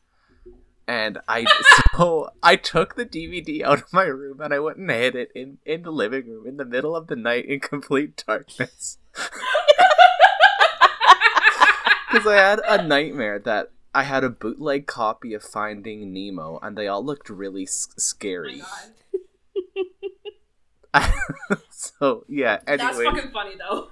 and 0.89 1.19
I 1.29 1.47
so 1.97 2.31
I 2.43 2.57
took 2.57 2.97
the 2.97 3.07
DVD 3.07 3.63
out 3.63 3.83
of 3.83 3.93
my 3.93 4.05
room 4.05 4.41
and 4.41 4.53
I 4.53 4.59
went 4.59 4.79
and 4.79 4.91
hid 4.91 5.15
it 5.15 5.31
in 5.35 5.59
in 5.65 5.83
the 5.83 5.93
living 5.93 6.27
room 6.29 6.47
in 6.47 6.57
the 6.57 6.65
middle 6.65 6.97
of 6.97 7.07
the 7.07 7.17
night 7.17 7.47
in 7.47 7.61
complete 7.61 8.23
darkness 8.27 8.99
because 12.15 12.27
I 12.27 12.37
had 12.37 12.61
a 12.67 12.87
nightmare 12.87 13.39
that. 13.41 13.71
I 13.97 14.03
had 14.03 14.25
a 14.25 14.29
bootleg 14.29 14.89
copy 14.89 15.35
of 15.35 15.45
Finding 15.45 16.13
Nemo, 16.13 16.59
and 16.61 16.77
they 16.77 16.89
all 16.89 17.05
looked 17.05 17.31
really 17.31 17.63
s- 17.63 17.87
Oh 17.91 17.95
my 17.95 18.01
scary. 18.03 18.63
god. 20.93 21.13
so 21.71 22.25
yeah. 22.29 22.59
Anyway. 22.67 22.77
That's 22.85 22.99
Anyway, 22.99 23.15
fucking 23.17 23.31
funny, 23.31 23.55
though. 23.57 23.89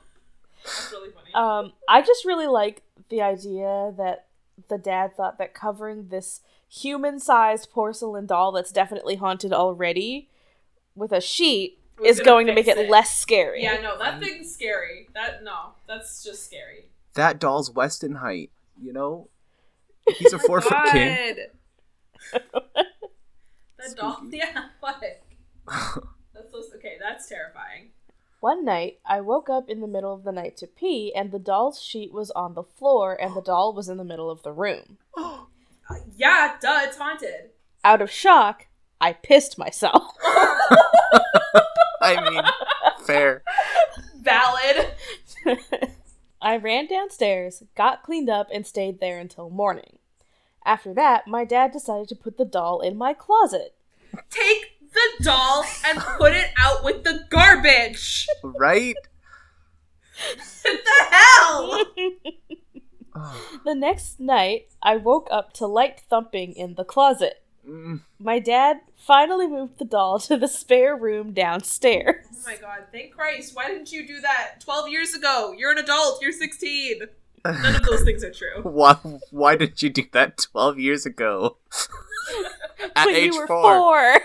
That's 0.65 0.91
really 0.93 1.11
funny. 1.11 1.33
um 1.35 1.73
I 1.89 2.03
just 2.03 2.25
really 2.25 2.47
like 2.47 2.83
the 3.11 3.23
idea 3.23 3.93
that 3.97 4.27
the 4.69 4.79
dad 4.79 5.15
thought 5.17 5.39
that 5.39 5.55
covering 5.55 6.09
this 6.09 6.41
human-sized 6.69 7.71
porcelain 7.71 8.27
doll 8.27 8.53
that's 8.53 8.73
definitely 8.73 9.17
haunted 9.17 9.53
already 9.53 10.29
with 10.95 11.13
a 11.13 11.21
sheet 11.21 11.79
Was 11.99 12.19
is 12.19 12.25
gonna 12.25 12.55
make 12.55 12.65
fix 12.67 12.79
it, 12.79 12.89
less 12.89 13.17
scary. 13.17 13.63
Yeah, 13.63 13.81
no, 13.81 13.99
that 13.99 14.21
thing's 14.21 14.53
scary. 14.53 15.09
That, 15.15 15.43
no, 15.45 15.71
that's 15.87 16.23
just 16.25 16.45
scary. 16.45 16.87
That 17.15 17.39
doll's 17.39 17.71
Weston 17.71 18.17
height. 18.17 18.51
You 18.81 18.93
know, 18.93 19.29
he's 20.17 20.33
a 20.33 20.39
four 20.47 20.61
foot 20.61 20.91
kid. 20.91 21.39
God. 22.33 22.43
that 23.79 23.97
doll, 23.97 24.23
yeah, 24.31 24.69
what? 24.81 25.01
That's 26.35 26.51
so, 26.51 26.63
okay, 26.77 26.97
that's 27.01 27.29
terrifying. 27.29 27.91
One 28.41 28.65
night, 28.65 28.99
I 29.07 29.21
woke 29.21 29.49
up 29.49 29.69
in 29.69 29.81
the 29.81 29.87
middle 29.87 30.13
of 30.13 30.25
the 30.25 30.33
night 30.33 30.57
to 30.59 30.67
pee, 30.67 31.13
and 31.15 31.31
the 31.31 31.39
doll's 31.39 31.81
sheet 31.81 32.13
was 32.13 32.31
on 32.33 32.55
the 32.55 32.65
floor, 32.65 33.17
and 33.21 33.37
the 33.37 33.41
doll 33.41 33.73
was 33.73 33.89
in 33.89 33.99
the 33.99 34.05
middle 34.05 34.31
of 34.31 34.43
the 34.43 34.53
room. 34.53 34.99
Uh, 35.91 35.97
yeah, 36.17 36.55
duh, 36.61 36.83
it's 36.85 36.97
haunted. 36.97 37.51
Out 37.83 38.01
of 38.01 38.09
shock, 38.09 38.67
I 39.01 39.13
pissed 39.13 39.59
myself. 39.59 40.15
I 42.01 42.31
mean, 42.31 42.43
fair. 43.05 43.43
Valid. 44.21 44.95
I 46.43 46.57
ran 46.57 46.89
downstairs, 46.89 47.63
got 47.77 48.03
cleaned 48.03 48.29
up, 48.29 48.49
and 48.53 48.67
stayed 48.67 48.99
there 48.99 49.19
until 49.19 49.49
morning. 49.49 49.99
After 50.65 50.93
that, 50.95 51.29
my 51.29 51.45
dad 51.45 51.73
decided 51.73 52.09
to 52.09 52.17
put 52.17 52.37
the 52.37 52.45
doll 52.45 52.81
in 52.81 52.99
my 52.99 53.15
closet. 53.15 53.75
Take 54.29 54.79
the 54.93 55.25
doll 55.25 55.65
and 55.87 55.99
put 55.99 56.33
it 56.33 56.51
out 56.59 56.85
with 56.85 57.05
the 57.05 57.25
garbage. 57.31 58.27
Right? 58.43 58.97
what 60.63 60.85
the 60.85 61.17
hell? 61.17 61.85
The 63.65 63.75
next 63.75 64.19
night, 64.19 64.69
I 64.83 64.97
woke 64.97 65.29
up 65.31 65.53
to 65.55 65.67
light 65.67 66.01
thumping 66.09 66.55
in 66.55 66.75
the 66.75 66.85
closet. 66.85 67.42
Mm, 67.69 68.01
My 68.19 68.39
dad 68.39 68.81
finally 68.97 69.47
moved 69.47 69.79
the 69.79 69.85
doll 69.85 70.19
to 70.21 70.37
the 70.37 70.49
spare 70.49 70.97
room 70.97 71.33
downstairs. 71.33 72.27
Oh 72.31 72.37
my 72.47 72.57
god, 72.57 72.85
thank 72.93 73.15
Christ. 73.15 73.55
Why 73.55 73.69
didn't 73.69 73.93
you 73.93 74.07
do 74.07 74.21
that 74.21 74.61
12 74.61 74.89
years 74.89 75.15
ago? 75.15 75.55
You're 75.57 75.73
an 75.73 75.79
adult, 75.79 76.23
you're 76.23 76.33
16. 76.33 77.03
None 77.45 77.77
of 77.77 77.83
those 77.83 78.03
things 78.03 78.23
are 78.23 78.31
true. 78.31 78.63
why? 78.63 78.95
Why 79.31 79.57
did 79.57 79.83
you 79.83 79.91
do 79.91 80.05
that 80.13 80.39
twelve 80.39 80.79
years 80.79 81.07
ago? 81.07 81.57
At 82.97 83.07
when 83.07 83.15
age 83.17 83.33
you 83.33 83.41
were 83.41 83.47
four, 83.47 83.63
four. 83.63 84.21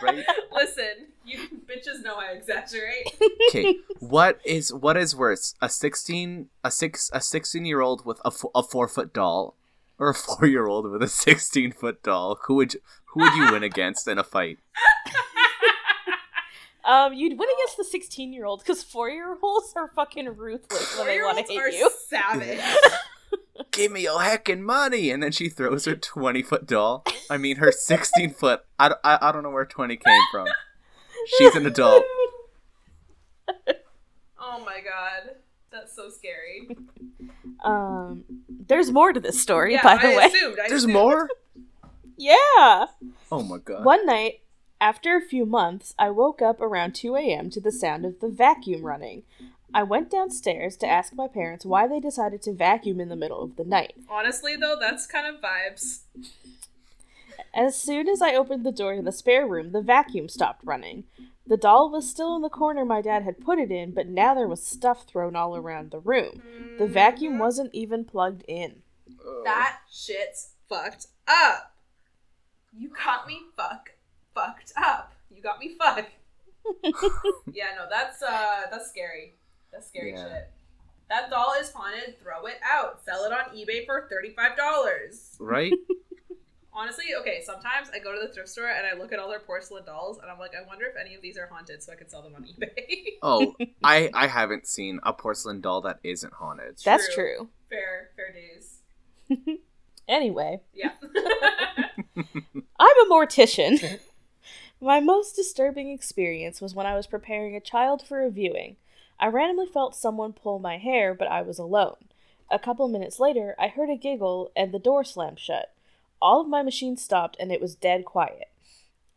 right? 0.02 0.24
Listen, 0.52 1.08
you 1.26 1.38
bitches 1.66 2.02
know 2.02 2.16
I 2.16 2.32
exaggerate. 2.32 3.14
Okay, 3.48 3.76
what 3.98 4.40
is 4.44 4.72
what 4.72 4.96
is 4.96 5.14
worse, 5.14 5.54
a 5.60 5.68
sixteen, 5.68 6.48
a 6.64 6.70
six, 6.70 7.10
a 7.12 7.20
sixteen 7.20 7.66
year 7.66 7.82
old 7.82 8.06
with 8.06 8.20
a, 8.24 8.32
a 8.54 8.62
four 8.62 8.88
foot 8.88 9.12
doll, 9.12 9.56
or 10.00 10.08
a 10.10 10.14
four 10.14 10.46
year 10.48 10.66
old 10.66 10.90
with 10.90 11.02
a 11.02 11.08
sixteen 11.08 11.70
foot 11.70 12.02
doll? 12.02 12.40
Who 12.46 12.54
would 12.56 12.74
you, 12.74 12.80
who 13.14 13.20
would 13.20 13.34
you 13.34 13.52
win 13.52 13.62
against 13.62 14.08
in 14.08 14.18
a 14.18 14.24
fight? 14.24 14.58
Um, 16.82 17.12
you'd 17.12 17.38
win 17.38 17.48
against 17.56 17.76
the 17.76 17.84
16 17.84 18.32
year 18.32 18.46
old 18.46 18.60
because 18.60 18.82
four 18.82 19.08
year 19.10 19.36
olds 19.40 19.72
are 19.76 19.88
fucking 19.94 20.34
ruthless 20.36 20.96
when 20.98 21.06
they 21.06 21.20
want 21.20 21.36
to 21.38 21.44
Four-year-olds 21.44 21.76
hit 21.76 21.78
you. 21.78 21.90
savage. 22.08 22.60
Give 23.70 23.92
me 23.92 24.02
your 24.04 24.18
heckin' 24.18 24.60
money, 24.60 25.10
and 25.10 25.22
then 25.22 25.30
she 25.30 25.48
throws 25.50 25.84
her 25.84 25.94
twenty 25.94 26.42
foot 26.42 26.66
doll. 26.66 27.04
I 27.28 27.36
mean, 27.36 27.56
her 27.56 27.70
sixteen 27.70 28.30
foot. 28.32 28.62
I, 28.78 28.94
I, 29.04 29.18
I 29.28 29.30
don't 29.32 29.42
know 29.42 29.50
where 29.50 29.66
twenty 29.66 29.96
came 29.98 30.22
from. 30.32 30.48
She's 31.38 31.54
an 31.54 31.66
adult. 31.66 32.02
oh 34.40 34.64
my 34.64 34.80
god. 34.80 35.36
That's 35.70 35.94
so 35.94 36.08
scary. 36.10 36.68
Um, 37.62 38.24
there's 38.48 38.90
more 38.90 39.12
to 39.12 39.20
this 39.20 39.38
story, 39.38 39.74
Yeah, 39.74 39.82
by 39.82 39.96
the 39.98 40.14
I 40.14 40.16
way. 40.16 40.24
assumed. 40.26 40.58
I 40.58 40.68
There's 40.68 40.84
assumed. 40.84 40.94
more. 40.94 41.28
Yeah. 42.16 42.86
Oh 43.30 43.42
my 43.42 43.58
god. 43.58 43.84
One 43.84 44.06
night, 44.06 44.40
after 44.80 45.14
a 45.16 45.20
few 45.20 45.44
months, 45.44 45.94
I 45.98 46.08
woke 46.08 46.40
up 46.40 46.58
around 46.62 46.94
2 46.94 47.16
a.m. 47.16 47.50
to 47.50 47.60
the 47.60 47.70
sound 47.72 48.06
of 48.06 48.20
the 48.20 48.28
vacuum 48.30 48.82
running. 48.82 49.24
I 49.74 49.82
went 49.82 50.10
downstairs 50.10 50.76
to 50.78 50.86
ask 50.86 51.12
my 51.14 51.28
parents 51.28 51.66
why 51.66 51.86
they 51.86 52.00
decided 52.00 52.40
to 52.42 52.52
vacuum 52.54 52.98
in 52.98 53.10
the 53.10 53.16
middle 53.16 53.42
of 53.42 53.56
the 53.56 53.64
night. 53.64 53.92
Honestly, 54.08 54.56
though, 54.56 54.76
that's 54.80 55.06
kind 55.06 55.26
of 55.26 55.42
vibes. 55.42 56.00
As 57.54 57.78
soon 57.78 58.08
as 58.08 58.22
I 58.22 58.34
opened 58.34 58.64
the 58.64 58.72
door 58.72 58.96
to 58.96 59.02
the 59.02 59.12
spare 59.12 59.46
room, 59.46 59.72
the 59.72 59.82
vacuum 59.82 60.28
stopped 60.30 60.64
running. 60.64 61.04
The 61.50 61.56
doll 61.56 61.90
was 61.90 62.08
still 62.08 62.36
in 62.36 62.42
the 62.42 62.48
corner 62.48 62.84
my 62.84 63.02
dad 63.02 63.24
had 63.24 63.40
put 63.40 63.58
it 63.58 63.72
in, 63.72 63.90
but 63.92 64.06
now 64.06 64.34
there 64.34 64.46
was 64.46 64.64
stuff 64.64 65.04
thrown 65.06 65.34
all 65.34 65.56
around 65.56 65.90
the 65.90 65.98
room. 65.98 66.42
The 66.78 66.86
vacuum 66.86 67.34
Mhm. 67.34 67.38
wasn't 67.40 67.74
even 67.74 68.04
plugged 68.04 68.44
in. 68.46 68.82
That 69.44 69.80
shit's 69.90 70.54
fucked 70.68 71.08
up. 71.26 71.74
You 72.72 72.90
got 72.90 73.26
me 73.26 73.40
fuck 73.56 73.90
fucked 74.32 74.72
up. 74.76 75.12
You 75.28 75.42
got 75.42 75.58
me 75.58 75.74
fuck. 75.76 76.06
yeah, 77.52 77.74
no, 77.76 77.86
that's 77.90 78.22
uh 78.22 78.66
that's 78.70 78.88
scary. 78.88 79.34
That's 79.72 79.88
scary 79.88 80.12
Yeah. 80.12 80.28
shit. 80.28 80.50
That 81.08 81.30
doll 81.30 81.54
is 81.60 81.72
haunted, 81.72 82.20
throw 82.22 82.46
it 82.46 82.60
out. 82.62 83.02
Sell 83.04 83.24
it 83.24 83.32
on 83.32 83.56
eBay 83.56 83.84
for 83.86 84.08
$35. 84.08 85.36
Right? 85.40 85.72
Honestly, 86.72 87.06
okay, 87.20 87.42
sometimes 87.44 87.88
I 87.92 87.98
go 87.98 88.12
to 88.14 88.20
the 88.24 88.32
thrift 88.32 88.48
store 88.48 88.68
and 88.68 88.86
I 88.86 88.96
look 88.96 89.12
at 89.12 89.18
all 89.18 89.28
their 89.28 89.40
porcelain 89.40 89.84
dolls 89.84 90.18
and 90.22 90.30
I'm 90.30 90.38
like, 90.38 90.52
I 90.54 90.64
wonder 90.66 90.86
if 90.86 90.94
any 90.96 91.14
of 91.16 91.22
these 91.22 91.36
are 91.36 91.46
haunted 91.46 91.82
so 91.82 91.92
I 91.92 91.96
can 91.96 92.08
sell 92.08 92.22
them 92.22 92.34
on 92.36 92.44
eBay. 92.44 93.04
Oh, 93.22 93.54
I 93.84 94.08
I 94.14 94.26
haven't 94.28 94.66
seen 94.66 95.00
a 95.02 95.12
porcelain 95.12 95.60
doll 95.60 95.80
that 95.82 95.98
isn't 96.04 96.32
haunted. 96.32 96.78
That's 96.84 97.12
True. 97.14 97.36
true. 97.36 97.48
fair, 97.68 98.10
fair 98.16 98.32
days. 98.32 98.78
Anyway, 100.08 100.60
Yeah. 100.74 100.90
I'm 102.80 102.96
a 102.98 103.10
mortician. 103.14 104.00
My 104.80 104.98
most 104.98 105.36
disturbing 105.36 105.90
experience 105.90 106.60
was 106.60 106.74
when 106.74 106.86
I 106.86 106.96
was 106.96 107.06
preparing 107.06 107.54
a 107.54 107.60
child 107.60 108.02
for 108.02 108.20
a 108.22 108.30
viewing. 108.30 108.74
I 109.20 109.28
randomly 109.28 109.66
felt 109.66 109.94
someone 109.94 110.32
pull 110.32 110.58
my 110.58 110.78
hair, 110.78 111.14
but 111.14 111.28
I 111.28 111.42
was 111.42 111.58
alone. 111.60 111.96
A 112.50 112.58
couple 112.58 112.88
minutes 112.88 113.20
later, 113.20 113.54
I 113.58 113.68
heard 113.68 113.90
a 113.90 113.96
giggle 113.96 114.50
and 114.56 114.72
the 114.72 114.78
door 114.80 115.04
slammed 115.04 115.38
shut. 115.38 115.72
All 116.20 116.40
of 116.40 116.48
my 116.48 116.62
machines 116.62 117.02
stopped 117.02 117.36
and 117.40 117.50
it 117.50 117.60
was 117.60 117.74
dead 117.74 118.04
quiet. 118.04 118.48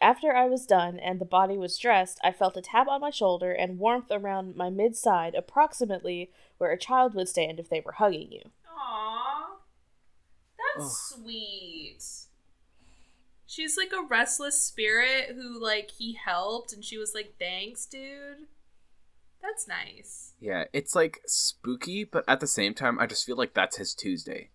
After 0.04 0.36
I 0.36 0.48
was 0.48 0.66
done 0.66 1.00
and 1.00 1.20
the 1.20 1.26
body 1.26 1.58
was 1.58 1.78
dressed, 1.78 2.20
I 2.24 2.32
felt 2.32 2.58
a 2.58 2.62
tap 2.62 2.88
on 2.90 3.02
my 3.02 3.10
shoulder 3.10 3.54
and 3.54 3.80
warmth 3.80 4.12
around 4.12 4.56
my 4.56 4.70
mid 4.70 4.98
side, 4.98 5.34
approximately 5.34 6.30
where 6.58 6.72
a 6.72 6.78
child 6.78 7.16
would 7.16 7.30
stand 7.30 7.60
if 7.60 7.70
they 7.70 7.80
were 7.80 7.94
hugging 7.94 8.32
you. 8.32 8.52
Aww. 8.68 9.60
That's 10.76 11.16
sweet. 11.16 12.04
She's 13.46 13.78
like 13.78 13.94
a 13.94 14.06
restless 14.06 14.62
spirit 14.62 15.36
who 15.36 15.62
like 15.62 15.92
he 15.92 16.14
helped 16.14 16.74
and 16.74 16.84
she 16.84 16.98
was 16.98 17.14
like, 17.16 17.36
Thanks, 17.40 17.86
dude. 17.86 18.48
That's 19.42 19.68
nice. 19.68 20.34
Yeah, 20.40 20.66
it's 20.74 20.96
like 20.96 21.22
spooky, 21.26 22.04
but 22.04 22.24
at 22.28 22.40
the 22.40 22.48
same 22.48 22.74
time, 22.74 22.98
I 23.00 23.08
just 23.08 23.26
feel 23.26 23.38
like 23.38 23.54
that's 23.54 23.78
his 23.78 23.94
Tuesday. 23.94 24.50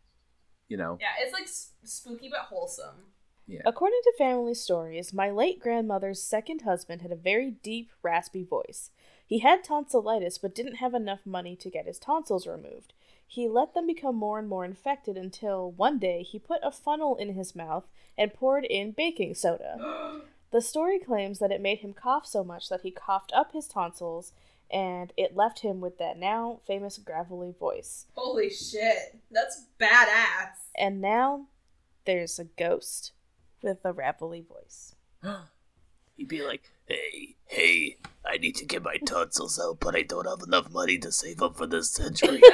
You 0.68 0.76
know? 0.76 0.98
Yeah, 1.00 1.08
it's 1.20 1.32
like 1.32 1.44
s- 1.44 1.70
spooky 1.84 2.28
but 2.28 2.40
wholesome. 2.40 3.12
Yeah. 3.46 3.62
According 3.64 4.00
to 4.04 4.12
family 4.18 4.54
stories, 4.54 5.14
my 5.14 5.30
late 5.30 5.58
grandmother's 5.58 6.22
second 6.22 6.62
husband 6.62 7.00
had 7.00 7.10
a 7.12 7.16
very 7.16 7.52
deep, 7.62 7.90
raspy 8.02 8.44
voice. 8.44 8.90
He 9.26 9.38
had 9.38 9.64
tonsillitis 9.64 10.36
but 10.38 10.54
didn't 10.54 10.76
have 10.76 10.92
enough 10.92 11.20
money 11.24 11.56
to 11.56 11.70
get 11.70 11.86
his 11.86 11.98
tonsils 11.98 12.46
removed. 12.46 12.92
He 13.26 13.48
let 13.48 13.74
them 13.74 13.86
become 13.86 14.16
more 14.16 14.38
and 14.38 14.48
more 14.48 14.64
infected 14.64 15.16
until 15.16 15.70
one 15.70 15.98
day 15.98 16.22
he 16.22 16.38
put 16.38 16.60
a 16.62 16.70
funnel 16.70 17.16
in 17.16 17.34
his 17.34 17.54
mouth 17.54 17.86
and 18.16 18.34
poured 18.34 18.64
in 18.64 18.92
baking 18.92 19.34
soda. 19.34 20.20
The 20.50 20.62
story 20.62 20.98
claims 20.98 21.40
that 21.40 21.52
it 21.52 21.60
made 21.60 21.80
him 21.80 21.92
cough 21.92 22.24
so 22.24 22.42
much 22.42 22.70
that 22.70 22.80
he 22.80 22.90
coughed 22.90 23.32
up 23.34 23.52
his 23.52 23.68
tonsils 23.68 24.32
and 24.70 25.12
it 25.16 25.36
left 25.36 25.60
him 25.60 25.80
with 25.80 25.98
that 25.98 26.18
now 26.18 26.60
famous 26.66 26.98
gravelly 26.98 27.54
voice. 27.58 28.06
Holy 28.14 28.50
shit. 28.50 29.18
That's 29.30 29.66
badass. 29.80 30.68
And 30.76 31.00
now 31.00 31.46
there's 32.04 32.38
a 32.38 32.44
ghost 32.44 33.12
with 33.62 33.78
a 33.84 33.92
gravelly 33.92 34.42
voice. 34.42 34.94
He'd 36.16 36.28
be 36.28 36.42
like, 36.42 36.62
hey, 36.86 37.36
hey, 37.46 37.96
I 38.26 38.38
need 38.38 38.56
to 38.56 38.66
get 38.66 38.82
my 38.82 38.96
tonsils 39.06 39.60
out, 39.62 39.78
but 39.80 39.94
I 39.94 40.02
don't 40.02 40.26
have 40.26 40.42
enough 40.46 40.70
money 40.70 40.98
to 40.98 41.12
save 41.12 41.40
up 41.42 41.56
for 41.56 41.66
this 41.66 41.90
century. 41.90 42.42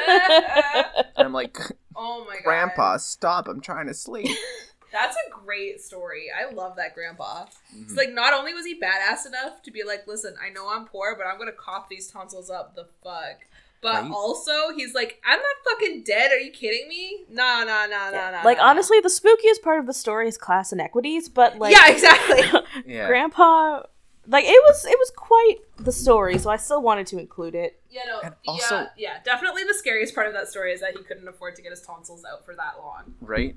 And 1.16 1.29
I'm 1.29 1.33
like, 1.33 1.57
oh 1.94 2.24
my 2.27 2.35
god. 2.35 2.44
Grandpa, 2.44 2.96
stop! 2.96 3.46
I'm 3.46 3.61
trying 3.61 3.87
to 3.87 3.94
sleep. 3.94 4.37
That's 4.94 5.16
a 5.26 5.30
great 5.30 5.80
story. 5.83 6.26
I 6.30 6.50
love 6.52 6.76
that 6.76 6.94
grandpa. 6.94 7.46
It's 7.74 7.92
Mhm. 7.92 7.96
like 7.96 8.12
not 8.12 8.33
only 8.33 8.54
was 8.54 8.64
he 8.64 8.80
badass 8.80 9.26
enough 9.26 9.61
to 9.64 9.70
be 9.70 9.83
like, 9.85 10.07
listen, 10.07 10.35
I 10.40 10.50
know 10.50 10.68
I'm 10.70 10.87
poor, 10.87 11.14
but 11.16 11.26
I'm 11.26 11.37
gonna 11.38 11.52
cough 11.52 11.88
these 11.90 12.09
tonsils 12.11 12.48
up 12.48 12.74
the 12.76 12.87
fuck. 13.02 13.40
But 13.80 14.04
Right. 14.04 14.11
also 14.12 14.70
he's 14.74 14.94
like, 14.94 15.20
I'm 15.26 15.38
not 15.38 15.57
fucking 15.72 16.04
dead. 16.04 16.33
Are 16.33 16.38
you 16.38 16.50
kidding 16.52 16.88
me? 16.88 17.24
Nah, 17.28 17.64
nah, 17.64 17.85
nah, 17.87 18.11
nah, 18.11 18.30
nah. 18.30 18.42
like 18.42 18.57
nah, 18.57 18.64
nah. 18.64 18.70
honestly, 18.70 19.00
the 19.00 19.09
spookiest 19.11 19.62
part 19.62 19.78
of 19.80 19.87
the 19.87 19.92
story 19.92 20.26
is 20.28 20.38
class 20.38 20.72
inequities, 20.72 21.28
but 21.28 21.59
like 21.59 21.72
yeah, 21.74 21.88
exactly. 21.88 22.42
Yeah. 22.87 23.07
Grandpa, 23.09 23.83
like 24.26 24.44
it 24.46 24.62
was 24.64 24.87
it 24.87 24.98
was 24.98 25.11
quite 25.14 25.57
the 25.78 25.92
story, 25.92 26.38
so 26.38 26.48
I 26.48 26.57
still 26.57 26.80
wanted 26.80 27.07
to 27.09 27.18
include 27.18 27.54
it. 27.54 27.78
Yeah, 27.90 28.02
no. 28.07 28.20
And 28.20 28.35
the, 28.44 28.50
also- 28.52 28.87
yeah, 28.96 29.18
definitely 29.22 29.64
the 29.64 29.74
scariest 29.74 30.14
part 30.14 30.28
of 30.28 30.33
that 30.33 30.48
story 30.48 30.72
is 30.72 30.80
that 30.80 30.96
he 30.96 31.02
couldn't 31.02 31.28
afford 31.28 31.54
to 31.57 31.62
get 31.62 31.70
his 31.70 31.83
tonsils 31.83 32.24
out 32.24 32.44
for 32.46 32.54
that 32.54 32.78
long. 32.78 33.14
right? 33.20 33.54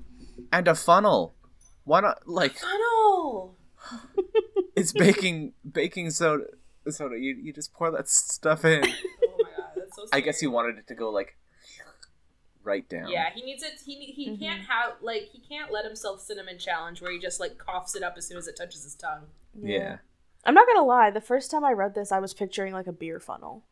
And 0.52 0.68
a 0.68 0.74
funnel. 0.74 1.34
Why 1.84 2.00
not? 2.00 2.26
Like, 2.28 2.58
Funnel. 2.58 3.56
it's 4.76 4.92
baking 4.92 5.52
baking 5.70 6.10
soda. 6.10 6.44
Soda. 6.88 7.16
You 7.18 7.34
you 7.42 7.52
just 7.52 7.72
pour 7.72 7.90
that 7.90 8.08
stuff 8.08 8.64
in. 8.64 8.82
Oh 9.22 9.36
my 9.44 9.50
god, 9.56 9.70
that's 9.76 9.96
so. 9.96 10.06
Scary. 10.06 10.22
I 10.22 10.24
guess 10.24 10.40
he 10.40 10.46
wanted 10.46 10.78
it 10.78 10.86
to 10.88 10.94
go 10.94 11.10
like 11.10 11.36
right 12.62 12.88
down. 12.88 13.08
Yeah, 13.10 13.30
he 13.34 13.42
needs 13.42 13.62
it. 13.62 13.80
He 13.84 13.96
he 14.06 14.30
Mhm. 14.30 14.38
can't 14.40 14.62
have 14.62 14.94
like 15.00 15.28
he 15.32 15.38
can't 15.40 15.70
let 15.72 15.84
himself 15.84 16.20
cinnamon 16.20 16.58
challenge 16.58 17.00
where 17.00 17.10
he 17.12 17.18
just 17.18 17.40
like 17.40 17.56
coughs 17.58 17.94
it 17.94 18.02
up 18.02 18.14
as 18.16 18.26
soon 18.26 18.36
as 18.36 18.46
it 18.48 18.56
touches 18.56 18.82
his 18.84 18.94
tongue. 18.94 19.26
Yeah. 19.60 19.98
I'm 20.44 20.54
not 20.54 20.66
gonna 20.66 20.84
lie. 20.86 21.10
The 21.10 21.20
first 21.20 21.50
time 21.50 21.64
I 21.64 21.72
read 21.72 21.94
this, 21.94 22.10
I 22.12 22.18
was 22.20 22.34
picturing 22.34 22.72
like 22.72 22.86
a 22.86 22.92
beer 22.92 23.20
funnel, 23.20 23.64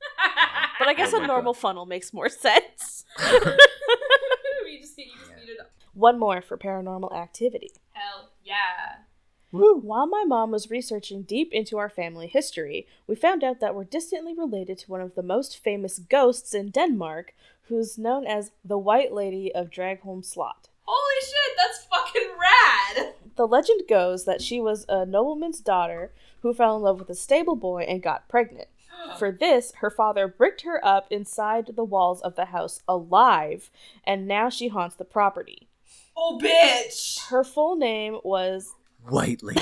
but 0.78 0.88
I 0.88 0.94
guess 0.94 1.12
Oh 1.14 1.22
a 1.22 1.26
normal 1.26 1.52
God. 1.54 1.60
funnel 1.60 1.86
makes 1.86 2.12
more 2.12 2.28
sense. 2.28 3.04
you 3.18 4.80
just 4.80 4.96
you 4.98 5.06
just 5.18 5.30
need 5.36 5.48
it 5.48 5.60
up. 5.60 5.70
One 6.02 6.18
more 6.18 6.42
for 6.42 6.58
paranormal 6.58 7.14
activity. 7.14 7.70
Hell 7.92 8.30
yeah. 8.42 9.04
While 9.52 10.08
my 10.08 10.24
mom 10.26 10.50
was 10.50 10.68
researching 10.68 11.22
deep 11.22 11.52
into 11.52 11.78
our 11.78 11.88
family 11.88 12.26
history, 12.26 12.88
we 13.06 13.14
found 13.14 13.44
out 13.44 13.60
that 13.60 13.76
we're 13.76 13.84
distantly 13.84 14.34
related 14.34 14.78
to 14.78 14.90
one 14.90 15.00
of 15.00 15.14
the 15.14 15.22
most 15.22 15.62
famous 15.62 16.00
ghosts 16.00 16.54
in 16.54 16.70
Denmark, 16.70 17.34
who's 17.68 17.98
known 17.98 18.26
as 18.26 18.50
the 18.64 18.78
White 18.78 19.12
Lady 19.12 19.54
of 19.54 19.70
Dragsholm 19.70 20.24
Slot. 20.24 20.70
Holy 20.82 21.20
shit, 21.20 21.56
that's 21.56 21.84
fucking 21.84 22.30
rad. 22.36 23.14
The 23.36 23.46
legend 23.46 23.82
goes 23.88 24.24
that 24.24 24.42
she 24.42 24.60
was 24.60 24.84
a 24.88 25.06
nobleman's 25.06 25.60
daughter 25.60 26.12
who 26.40 26.52
fell 26.52 26.74
in 26.74 26.82
love 26.82 26.98
with 26.98 27.10
a 27.10 27.14
stable 27.14 27.54
boy 27.54 27.82
and 27.82 28.02
got 28.02 28.28
pregnant. 28.28 28.66
For 29.20 29.30
this, 29.30 29.72
her 29.76 29.90
father 29.90 30.26
bricked 30.26 30.62
her 30.62 30.84
up 30.84 31.06
inside 31.12 31.70
the 31.76 31.84
walls 31.84 32.20
of 32.22 32.34
the 32.34 32.46
house 32.46 32.80
alive, 32.88 33.70
and 34.02 34.26
now 34.26 34.48
she 34.48 34.66
haunts 34.66 34.96
the 34.96 35.04
property. 35.04 35.68
Oh 36.16 36.38
bitch. 36.42 37.26
Her 37.28 37.44
full 37.44 37.76
name 37.76 38.18
was 38.24 38.72
White 39.08 39.42
lady. 39.42 39.60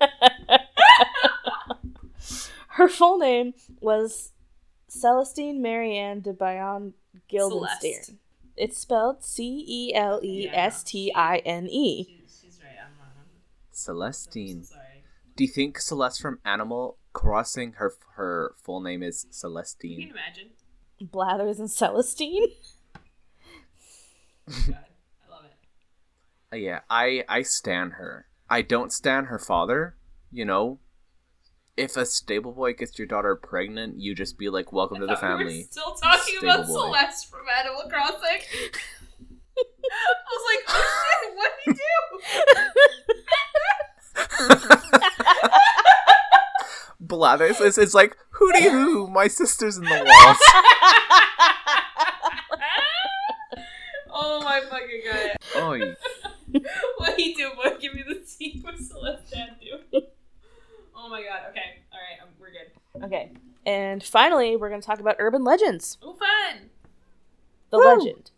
her 2.68 2.88
full 2.88 3.18
name 3.18 3.54
was 3.80 4.32
Celestine 4.88 5.60
Marianne 5.60 6.20
de 6.20 6.32
Bayon 6.32 6.92
Guildenstern. 7.28 7.92
Celeste. 7.92 8.12
It's 8.56 8.78
spelled 8.78 9.24
C 9.24 9.64
E 9.66 9.94
L 9.94 10.20
E 10.22 10.48
S 10.52 10.82
T 10.84 11.12
I 11.14 11.38
N 11.38 11.66
E. 11.68 12.04
She's, 12.04 12.40
she's 12.42 12.60
right. 12.62 12.76
I'm 12.80 12.92
wrong. 13.00 13.24
Celestine. 13.72 14.64
so. 14.64 14.76
Do 15.36 15.42
you 15.42 15.50
think 15.50 15.80
Celeste 15.80 16.20
from 16.22 16.38
Animal 16.44 16.96
Crossing 17.12 17.72
her 17.74 17.92
her 18.16 18.54
full 18.62 18.80
name 18.80 19.02
is 19.02 19.24
You 19.24 19.28
can 19.30 19.50
Celestine? 19.52 20.10
imagine. 20.10 20.50
Blathers 21.00 21.58
and 21.60 21.68
Celestine. 21.68 22.46
Oh 24.46 24.52
my 24.68 24.72
God, 24.72 24.84
I 25.26 25.30
love 25.30 25.44
it. 25.46 25.52
Uh, 25.52 26.43
yeah, 26.54 26.80
I 26.90 27.24
I 27.28 27.42
stan 27.42 27.92
her. 27.92 28.26
I 28.48 28.62
don't 28.62 28.92
stan 28.92 29.26
her 29.26 29.38
father, 29.38 29.96
you 30.30 30.44
know, 30.44 30.78
if 31.76 31.96
a 31.96 32.06
stable 32.06 32.52
boy 32.52 32.72
gets 32.74 32.98
your 32.98 33.06
daughter 33.08 33.34
pregnant, 33.36 33.98
you 34.00 34.14
just 34.14 34.38
be 34.38 34.48
like, 34.48 34.72
"Welcome 34.72 35.00
to 35.00 35.06
the 35.06 35.12
I 35.12 35.16
thought 35.16 35.38
we 35.38 35.44
were 35.44 35.50
family." 35.50 35.62
still 35.70 35.94
talking 35.94 36.34
Stable 36.38 36.54
about 36.54 36.66
boy. 36.66 36.80
Celeste 36.86 37.30
from 37.30 37.40
Animal 37.58 37.82
Crossing. 37.88 38.40
I 39.56 39.60
was 40.30 40.44
like, 40.50 40.64
oh 40.68 40.82
shit, 41.04 41.36
what 41.36 41.50
did 41.64 41.76
he 41.76 41.80
do? 41.80 41.84
Blathers 47.00 47.60
is 47.60 47.78
it's 47.78 47.94
like 47.94 48.16
hooty 48.30 48.64
hoo, 48.64 49.06
my 49.08 49.28
sister's 49.28 49.76
in 49.76 49.84
the 49.84 49.90
walls. 49.90 50.38
oh 54.10 54.42
my 54.42 54.60
fucking 54.68 55.02
god. 55.12 55.36
oh, 55.56 55.72
What 56.98 57.18
he 57.18 57.34
do, 57.34 57.50
boy? 57.54 57.76
Give 57.80 57.94
me 57.94 58.04
the 58.06 58.24
scene 58.24 58.60
what 58.62 58.78
Celeste 58.78 59.32
dad 59.32 59.56
do. 59.60 60.02
Oh 60.96 61.08
my 61.08 61.22
god. 61.22 61.50
Okay. 61.50 61.82
All 61.92 61.98
right. 61.98 62.22
Um, 62.22 62.28
we're 62.40 62.50
good. 62.50 63.04
Okay. 63.04 63.32
And 63.66 64.02
finally, 64.02 64.56
we're 64.56 64.68
going 64.68 64.80
to 64.80 64.86
talk 64.86 65.00
about 65.00 65.16
urban 65.18 65.42
legends. 65.44 65.98
Oh, 66.02 66.14
fun. 66.14 66.70
The 67.70 67.78
Woo! 67.78 67.96
legend. 67.96 68.30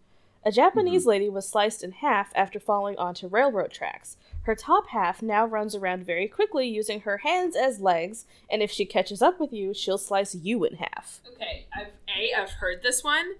A 0.44 0.52
Japanese 0.52 1.06
lady 1.06 1.28
was 1.28 1.48
sliced 1.48 1.82
in 1.82 1.90
half 1.90 2.30
after 2.36 2.60
falling 2.60 2.96
onto 2.98 3.26
railroad 3.26 3.72
tracks. 3.72 4.16
Her 4.42 4.54
top 4.54 4.88
half 4.90 5.20
now 5.20 5.44
runs 5.44 5.74
around 5.74 6.06
very 6.06 6.28
quickly 6.28 6.68
using 6.68 7.00
her 7.00 7.18
hands 7.18 7.56
as 7.56 7.80
legs, 7.80 8.26
and 8.48 8.62
if 8.62 8.70
she 8.70 8.86
catches 8.86 9.20
up 9.20 9.40
with 9.40 9.52
you, 9.52 9.74
she'll 9.74 9.98
slice 9.98 10.36
you 10.36 10.62
in 10.64 10.76
half. 10.76 11.20
Okay. 11.34 11.66
I've 11.74 11.88
a. 12.08 12.40
I've 12.40 12.50
heard 12.50 12.82
this 12.82 13.02
one. 13.02 13.34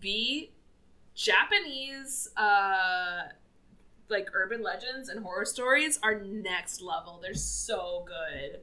B. 0.00 0.50
Japanese. 1.14 2.28
Uh. 2.36 3.28
Like 4.08 4.28
urban 4.34 4.62
legends 4.62 5.08
and 5.08 5.22
horror 5.22 5.44
stories 5.44 5.98
are 6.02 6.20
next 6.20 6.80
level. 6.80 7.18
They're 7.22 7.34
so 7.34 8.04
good. 8.06 8.60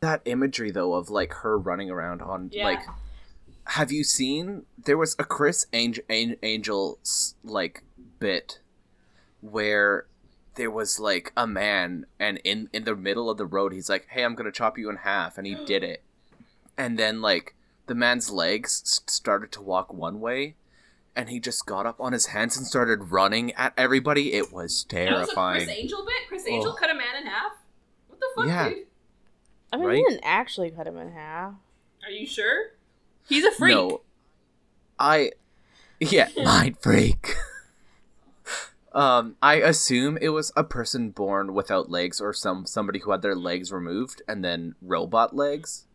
that 0.00 0.20
imagery 0.26 0.70
though 0.70 0.92
of 0.94 1.08
like 1.08 1.32
her 1.32 1.58
running 1.58 1.90
around 1.90 2.20
on 2.22 2.50
Yeah. 2.52 2.64
like. 2.64 2.80
Have 3.68 3.90
you 3.90 4.04
seen? 4.04 4.66
There 4.84 4.98
was 4.98 5.16
a 5.18 5.24
Criss 5.24 5.66
Angel, 5.72 6.04
Angel 6.10 6.98
like 7.42 7.82
bit 8.18 8.58
where 9.40 10.06
there 10.56 10.70
was 10.70 11.00
like 11.00 11.32
a 11.36 11.46
man 11.46 12.04
and 12.20 12.38
in 12.44 12.68
in 12.72 12.84
the 12.84 12.94
middle 12.94 13.28
of 13.30 13.38
the 13.38 13.44
road 13.46 13.72
he's 13.72 13.88
like 13.88 14.06
hey 14.10 14.22
i'm 14.22 14.34
gonna 14.34 14.52
chop 14.52 14.78
you 14.78 14.88
in 14.88 14.96
half 14.96 15.36
and 15.36 15.46
he 15.46 15.54
did 15.66 15.82
it 15.82 16.02
and 16.78 16.98
then 16.98 17.20
like 17.20 17.54
the 17.86 17.94
man's 17.94 18.30
legs 18.30 19.02
started 19.06 19.50
to 19.52 19.60
walk 19.60 19.92
one 19.92 20.20
way 20.20 20.54
and 21.16 21.28
he 21.28 21.38
just 21.40 21.64
got 21.66 21.86
up 21.86 22.00
on 22.00 22.12
his 22.12 22.26
hands 22.26 22.56
and 22.56 22.66
started 22.66 23.10
running 23.12 23.52
at 23.54 23.72
everybody 23.76 24.32
it 24.34 24.52
was 24.52 24.84
That 24.90 25.10
was 25.12 25.12
a 25.12 25.26
terrifying 25.26 25.64
Criss 25.66 25.76
Angel 25.78 26.04
bit. 26.04 26.28
Criss 26.28 26.46
Angel 26.46 26.72
Oh. 26.72 26.74
cut 26.74 26.90
a 26.90 26.94
man 26.94 27.16
in 27.20 27.26
half. 27.26 27.52
What 28.08 28.20
the 28.20 28.26
fuck, 28.36 28.46
Yeah. 28.46 28.68
dude? 28.70 28.86
I 29.72 29.76
mean, 29.76 29.86
Right? 29.86 29.96
he 29.96 30.04
didn't 30.08 30.24
actually 30.24 30.70
cut 30.70 30.86
him 30.86 30.96
in 30.98 31.12
half. 31.12 31.54
Are 32.04 32.10
you 32.10 32.26
sure? 32.26 32.72
He's 33.28 33.44
a 33.44 33.50
freak. 33.50 33.74
no 33.74 34.02
i 34.98 35.32
yeah 35.98 36.28
mind 36.44 36.76
freak 36.80 37.34
um 38.92 39.34
i 39.42 39.54
assume 39.54 40.16
it 40.20 40.28
was 40.28 40.52
a 40.56 40.62
person 40.62 41.10
born 41.10 41.52
without 41.52 41.90
legs 41.90 42.20
or 42.20 42.32
some 42.32 42.64
somebody 42.64 43.00
who 43.00 43.10
had 43.10 43.22
their 43.22 43.34
legs 43.34 43.72
removed 43.72 44.22
and 44.28 44.44
then 44.44 44.74
robot 44.80 45.34
legs 45.34 45.86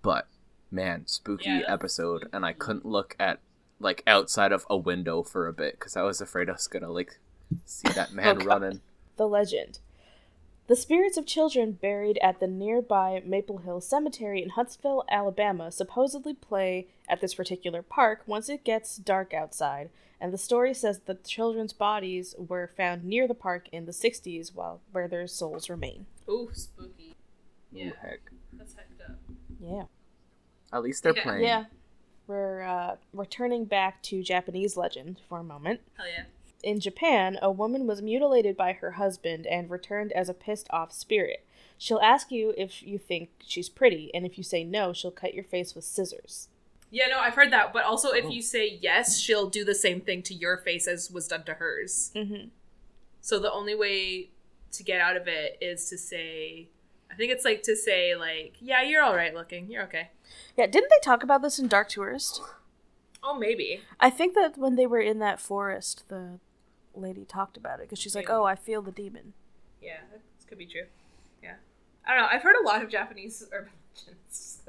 but 0.00 0.28
man 0.70 1.06
spooky 1.06 1.50
Yeah, 1.50 1.62
episode 1.68 2.28
and 2.32 2.46
i 2.46 2.52
couldn't 2.54 2.86
look 2.86 3.14
at 3.20 3.40
like 3.80 4.02
outside 4.06 4.52
of 4.52 4.66
a 4.68 4.76
window 4.76 5.22
for 5.22 5.46
a 5.46 5.52
bit 5.52 5.74
because 5.78 5.96
i 5.96 6.02
was 6.02 6.20
afraid 6.20 6.48
i 6.48 6.52
was 6.52 6.66
gonna 6.66 6.90
like 6.90 7.18
see 7.64 7.88
that 7.92 8.12
man 8.12 8.26
oh, 8.28 8.34
God. 8.34 8.46
running 8.46 8.80
The 9.16 9.28
legend. 9.28 9.78
The 10.66 10.76
spirits 10.76 11.16
of 11.16 11.24
children 11.24 11.72
buried 11.72 12.18
at 12.22 12.40
the 12.40 12.46
nearby 12.46 13.22
Maple 13.24 13.58
Hill 13.58 13.80
Cemetery 13.80 14.42
in 14.42 14.50
Huntsville, 14.50 15.02
Alabama, 15.10 15.72
supposedly 15.72 16.34
play 16.34 16.88
at 17.08 17.22
this 17.22 17.32
particular 17.34 17.80
park 17.80 18.20
once 18.26 18.50
it 18.50 18.64
gets 18.64 18.98
dark 18.98 19.32
outside, 19.32 19.88
and 20.20 20.30
the 20.30 20.36
story 20.36 20.74
says 20.74 20.98
that 21.06 21.22
the 21.22 21.26
children's 21.26 21.72
bodies 21.72 22.34
were 22.36 22.66
found 22.76 23.02
near 23.02 23.26
the 23.26 23.32
park 23.32 23.70
in 23.72 23.86
the 23.86 23.92
60s 23.92 24.54
while 24.54 24.82
where 24.92 25.08
their 25.08 25.26
souls 25.26 25.70
remain. 25.70 26.04
Ooh, 26.28 26.50
spooky. 26.52 27.16
Yeah. 27.72 27.86
Ooh, 27.86 27.92
heck 28.02 28.20
That's 28.52 28.74
hecked 28.74 29.00
up. 29.08 29.16
Yeah. 29.58 29.84
at 30.70 30.82
least 30.82 31.02
they're 31.02 31.16
Yeah. 31.16 31.22
playing 31.22 31.42
Yeah. 31.44 31.64
We're 32.28 32.62
uh, 32.62 32.96
returning 33.12 33.64
back 33.64 34.02
to 34.04 34.22
Japanese 34.22 34.76
legend 34.76 35.20
for 35.28 35.38
a 35.38 35.44
moment. 35.44 35.80
Hell 35.96 36.06
yeah. 36.06 36.24
In 36.62 36.78
Japan, 36.78 37.38
a 37.40 37.50
woman 37.50 37.86
was 37.86 38.02
mutilated 38.02 38.56
by 38.56 38.72
her 38.74 38.92
husband 38.92 39.46
and 39.46 39.70
returned 39.70 40.12
as 40.12 40.28
a 40.28 40.34
pissed 40.34 40.66
off 40.70 40.92
spirit. 40.92 41.44
She'll 41.78 42.00
ask 42.00 42.30
you 42.30 42.52
if 42.58 42.82
you 42.82 42.98
think 42.98 43.30
she's 43.46 43.68
pretty, 43.68 44.12
and 44.14 44.26
if 44.26 44.36
you 44.36 44.44
say 44.44 44.62
no, 44.62 44.92
she'll 44.92 45.10
cut 45.10 45.34
your 45.34 45.44
face 45.44 45.74
with 45.74 45.84
scissors. 45.84 46.48
Yeah, 46.90 47.06
no, 47.06 47.18
I've 47.20 47.34
heard 47.34 47.52
that. 47.52 47.72
But 47.72 47.84
also, 47.84 48.10
if 48.10 48.24
Oh. 48.24 48.30
you 48.30 48.42
say 48.42 48.78
yes, 48.80 49.18
she'll 49.18 49.48
do 49.48 49.64
the 49.64 49.74
same 49.74 50.00
thing 50.00 50.22
to 50.24 50.34
your 50.34 50.56
face 50.58 50.86
as 50.86 51.10
was 51.10 51.28
done 51.28 51.44
to 51.44 51.54
hers. 51.54 52.10
Mm-hmm. 52.14 52.48
So 53.20 53.38
the 53.38 53.52
only 53.52 53.74
way 53.74 54.30
to 54.72 54.82
get 54.82 55.00
out 55.00 55.16
of 55.16 55.28
it 55.28 55.56
is 55.60 55.88
to 55.90 55.96
say, 55.98 56.68
I 57.10 57.14
think 57.14 57.32
it's 57.32 57.44
like 57.44 57.62
to 57.64 57.74
say, 57.76 58.14
like, 58.14 58.54
yeah, 58.60 58.82
you're 58.82 59.02
all 59.02 59.16
right 59.16 59.34
looking. 59.34 59.70
You're 59.70 59.84
okay. 59.84 60.10
Yeah, 60.56 60.66
didn't 60.66 60.90
they 60.90 61.02
talk 61.02 61.22
about 61.22 61.42
this 61.42 61.58
in 61.58 61.66
Dark 61.68 61.88
Tourist? 61.88 62.40
Oh, 63.22 63.36
maybe. 63.38 63.80
I 63.98 64.10
think 64.10 64.34
that 64.34 64.56
when 64.56 64.76
they 64.76 64.86
were 64.86 65.00
in 65.00 65.18
that 65.18 65.40
forest, 65.40 66.04
the 66.08 66.38
lady 66.94 67.24
talked 67.24 67.56
about 67.56 67.80
it 67.80 67.82
because 67.88 67.98
she's 67.98 68.14
like, 68.14 68.30
"Oh, 68.30 68.44
I 68.44 68.54
feel 68.54 68.82
the 68.82 68.92
demon." 68.92 69.32
Yeah, 69.82 69.98
that 70.12 70.20
could 70.48 70.58
be 70.58 70.66
true. 70.66 70.86
Yeah. 71.42 71.54
I 72.06 72.14
don't 72.14 72.22
know. 72.22 72.28
I've 72.30 72.42
heard 72.42 72.56
a 72.56 72.64
lot 72.66 72.82
of 72.82 72.88
Japanese 72.90 73.44
urban 73.52 73.72
legends. 73.96 74.62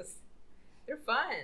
They're 0.88 0.97
fun. 0.97 1.36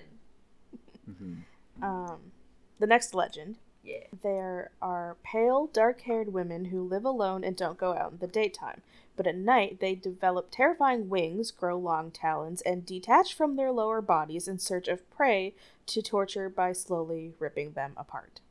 Mhm. 1.09 1.43
Um, 1.83 2.31
the 2.79 2.87
next 2.87 3.13
legend 3.13 3.57
Yeah. 3.85 4.05
There 4.23 4.71
are 4.81 5.17
pale, 5.23 5.67
dark 5.67 6.01
haired 6.01 6.33
women 6.33 6.65
who 6.65 6.81
live 6.81 7.05
alone 7.05 7.43
and 7.43 7.55
don't 7.55 7.77
go 7.77 7.93
out 7.93 8.13
in 8.13 8.17
the 8.17 8.27
daytime. 8.27 8.81
But 9.15 9.27
at 9.27 9.35
night, 9.37 9.79
they 9.79 9.95
develop 9.95 10.49
terrifying 10.51 11.07
wings, 11.07 11.51
grow 11.51 11.77
long 11.77 12.11
talons, 12.11 12.61
and 12.61 12.85
detach 12.85 13.33
from 13.33 13.55
their 13.55 13.71
lower 13.71 14.01
bodies 14.01 14.47
in 14.47 14.59
search 14.59 14.87
of 14.87 15.09
prey 15.09 15.53
to 15.85 16.01
torture 16.01 16.49
by 16.49 16.73
slowly 16.73 17.33
ripping 17.39 17.73
them 17.73 17.93
apart. 17.95 18.41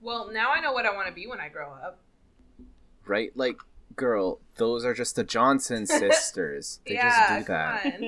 Well, 0.00 0.30
now 0.30 0.52
I 0.52 0.60
know 0.60 0.72
what 0.72 0.84
I 0.84 0.92
want 0.94 1.08
to 1.08 1.14
be 1.14 1.26
when 1.26 1.40
I 1.40 1.48
grow 1.48 1.70
up. 1.72 2.00
right 3.06 3.30
like 3.36 3.56
girl 3.94 4.40
those 4.56 4.84
are 4.84 4.92
just 4.92 5.16
the 5.16 5.24
johnson 5.24 5.86
sisters 6.00 6.80
they 6.86 6.96
just 6.96 7.28
do 7.28 7.44
that 7.44 8.02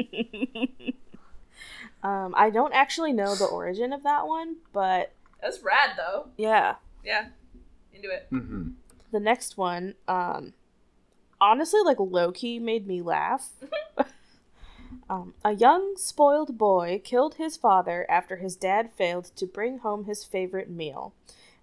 um, 2.02 2.34
I 2.36 2.50
don't 2.50 2.74
actually 2.74 3.12
know 3.12 3.34
the 3.34 3.46
origin 3.46 3.92
of 3.92 4.02
that 4.02 4.26
one, 4.26 4.56
but 4.72 5.12
That's 5.40 5.62
rad, 5.62 5.90
though. 5.96 6.28
yeah. 6.36 6.76
Yeah. 7.04 7.26
Into 7.92 8.10
it. 8.10 8.26
Mm-hmm. 8.32 8.70
The 9.12 9.20
next 9.20 9.56
one, 9.56 9.94
um, 10.06 10.52
honestly, 11.40 11.80
like 11.84 11.98
Loki 11.98 12.58
made 12.58 12.86
me 12.86 13.00
laugh. 13.00 13.50
um, 15.10 15.34
a 15.44 15.52
young, 15.52 15.94
spoiled 15.96 16.58
boy 16.58 17.00
killed 17.02 17.36
his 17.36 17.56
father 17.56 18.06
after 18.10 18.36
his 18.36 18.56
dad 18.56 18.90
failed 18.92 19.26
to 19.36 19.46
bring 19.46 19.78
home 19.78 20.04
his 20.04 20.24
favorite 20.24 20.68
meal. 20.68 21.14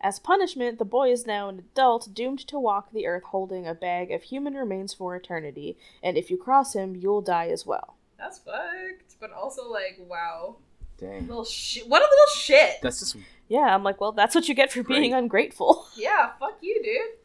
As 0.02 0.20
punishment, 0.20 0.78
the 0.78 0.86
boy 0.86 1.12
is 1.12 1.26
now 1.26 1.50
an 1.50 1.60
adult 1.60 2.14
doomed 2.14 2.40
to 2.48 2.60
walk 2.60 2.92
the 2.92 3.08
earth 3.08 3.24
holding 3.24 3.68
a 3.68 3.74
bag 3.74 4.12
of 4.12 4.24
human 4.24 4.54
remains 4.54 4.94
for 4.94 5.16
eternity, 5.16 5.78
and 6.04 6.17
if 6.17 6.30
you 6.30 6.38
cross 6.38 6.73
him, 6.73 6.96
you'll 6.96 7.21
die 7.21 7.48
as 7.48 7.65
well. 7.65 7.96
That's 8.17 8.40
fucked. 8.40 9.15
But 9.19 9.32
also, 9.32 9.69
like, 9.69 9.98
wow. 10.08 10.58
dang 10.98 11.28
Little 11.28 11.46
shit. 11.46 11.88
What 11.88 12.02
a 12.02 12.06
little 12.06 12.36
shit. 12.36 12.76
that's 12.82 13.00
just 13.00 13.17
Yeah, 13.48 13.73
I'm 13.75 13.83
like, 13.83 14.02
well, 14.02 14.12
that's 14.12 14.33
what 14.35 14.48
you 14.50 14.56
get 14.56 14.71
for 14.71 14.81
being 14.83 15.12
Right. 15.13 15.19
ungrateful. 15.19 15.85
yeah, 15.98 16.31
fuck 16.39 16.58
you, 16.62 16.81
dude. 16.83 17.19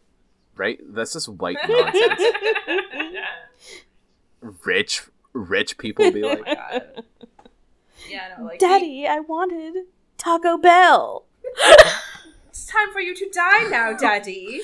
right 0.56 0.78
that's 0.92 1.12
just 1.14 1.28
white 1.28 1.56
nonsense 1.68 2.20
oh 2.20 3.22
rich 4.64 5.02
rich 5.32 5.78
people 5.78 6.10
be 6.10 6.22
like 6.22 6.44
god. 6.44 7.04
Yeah, 8.08 8.34
no, 8.38 8.44
like. 8.46 8.58
Daddy, 8.58 9.06
I 9.06 9.20
wanted 9.20 9.84
Taco 10.18 10.56
Bell. 10.58 11.24
It's 12.48 12.66
time 12.66 12.90
for 12.92 13.00
you 13.00 13.14
to 13.14 13.30
die 13.32 13.68
now, 13.70 13.92
Daddy. 13.96 14.60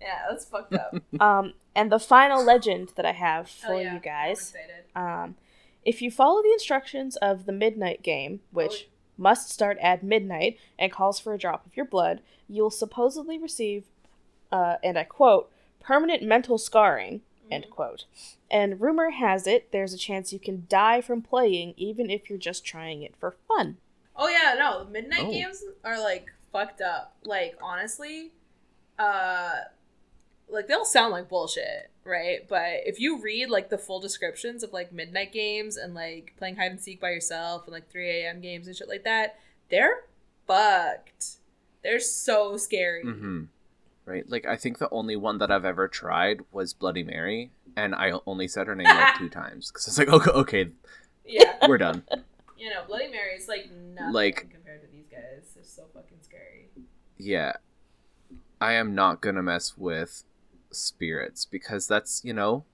yeah, 0.00 0.18
that's 0.28 0.44
fucked 0.44 0.74
up. 0.74 0.94
Um, 1.20 1.54
and 1.76 1.90
the 1.92 2.00
final 2.00 2.42
legend 2.44 2.90
that 2.96 3.06
I 3.06 3.12
have 3.12 3.48
for 3.48 3.66
Hell 3.68 3.76
yeah. 3.80 3.82
you 3.90 3.96
I'm 3.96 4.00
guys. 4.00 4.52
excited. 4.52 4.84
Um, 4.96 5.36
if 5.84 6.02
you 6.02 6.10
follow 6.10 6.42
the 6.42 6.52
instructions 6.52 7.16
of 7.16 7.46
the 7.46 7.52
Midnight 7.52 8.02
Game, 8.02 8.40
which 8.50 8.88
Oh. 8.88 8.93
Must 9.16 9.50
start 9.50 9.78
at 9.80 10.02
midnight 10.02 10.58
and 10.78 10.90
calls 10.92 11.18
for 11.20 11.32
a 11.34 11.38
drop 11.38 11.64
of 11.66 11.76
your 11.76 11.86
blood, 11.86 12.20
you'll 12.48 12.70
supposedly 12.70 13.38
receive, 13.38 13.84
uh, 14.52 14.76
and 14.82 14.98
I 14.98 15.04
quote, 15.04 15.50
permanent 15.80 16.22
mental 16.22 16.58
scarring, 16.58 17.20
end 17.50 17.66
quote. 17.70 18.04
And 18.50 18.80
rumor 18.80 19.10
has 19.10 19.46
it 19.46 19.70
there's 19.72 19.92
a 19.92 19.98
chance 19.98 20.32
you 20.32 20.38
can 20.38 20.66
die 20.68 21.00
from 21.00 21.22
playing 21.22 21.74
even 21.76 22.10
if 22.10 22.28
you're 22.28 22.38
just 22.38 22.64
trying 22.64 23.02
it 23.02 23.14
for 23.16 23.34
fun. 23.48 23.76
Oh 24.16 24.28
yeah, 24.28 24.54
no, 24.58 24.84
midnight 24.84 25.24
Oh. 25.24 25.30
games 25.32 25.62
are 25.84 26.00
like 26.00 26.26
fucked 26.52 26.80
up. 26.80 27.14
Like 27.24 27.56
honestly, 27.62 28.32
uh 28.98 29.54
like 30.48 30.66
they'll 30.68 30.84
sound 30.84 31.12
like 31.12 31.28
bullshit, 31.28 31.90
right? 32.04 32.46
But 32.48 32.82
if 32.86 33.00
you 33.00 33.20
read 33.20 33.50
like 33.50 33.70
the 33.70 33.78
full 33.78 34.00
descriptions 34.00 34.62
of 34.62 34.72
like 34.72 34.92
midnight 34.92 35.32
games 35.32 35.76
and 35.76 35.94
like 35.94 36.34
playing 36.36 36.56
hide 36.56 36.70
and 36.70 36.80
seek 36.80 37.00
by 37.00 37.10
yourself 37.10 37.64
and 37.64 37.72
like 37.72 37.90
3 37.90 38.08
a.m. 38.22 38.40
games 38.40 38.66
and 38.66 38.76
shit 38.76 38.88
like 38.88 39.04
that, 39.04 39.38
they're 39.70 40.02
fucked. 40.46 41.36
They're 41.82 42.00
so 42.00 42.56
scary. 42.56 43.04
Mm-hmm. 43.04 43.42
Right. 44.06 44.28
Like 44.28 44.46
I 44.46 44.56
think 44.56 44.78
the 44.78 44.90
only 44.90 45.16
one 45.16 45.38
that 45.38 45.50
I've 45.50 45.64
ever 45.64 45.88
tried 45.88 46.40
was 46.52 46.74
Bloody 46.74 47.02
Mary, 47.02 47.50
and 47.76 47.94
I 47.94 48.12
only 48.26 48.48
said 48.48 48.66
her 48.66 48.74
name 48.74 48.86
like 48.86 49.14
two 49.18 49.28
times 49.30 49.70
because 49.70 49.88
it's 49.88 49.98
like 49.98 50.08
okay, 50.08 50.30
okay, 50.30 50.66
Yeah. 51.24 51.54
we're 51.68 51.78
done. 51.78 52.02
you 52.58 52.68
know, 52.70 52.82
Bloody 52.86 53.08
Mary 53.08 53.34
is 53.34 53.48
like 53.48 53.70
nothing 53.72 54.12
Like- 54.12 54.50
compared 54.50 54.82
to 54.82 54.88
these 54.92 55.06
guys. 55.10 55.52
They're 55.54 55.64
so 55.64 55.84
fucking 55.94 56.18
scary. 56.22 56.68
Yeah, 57.16 57.52
I 58.60 58.74
am 58.74 58.94
not 58.94 59.20
gonna 59.22 59.42
mess 59.42 59.76
with 59.78 60.24
spirits 60.74 61.44
because 61.44 61.86
that's 61.86 62.22
you 62.24 62.32
know, 62.32 62.64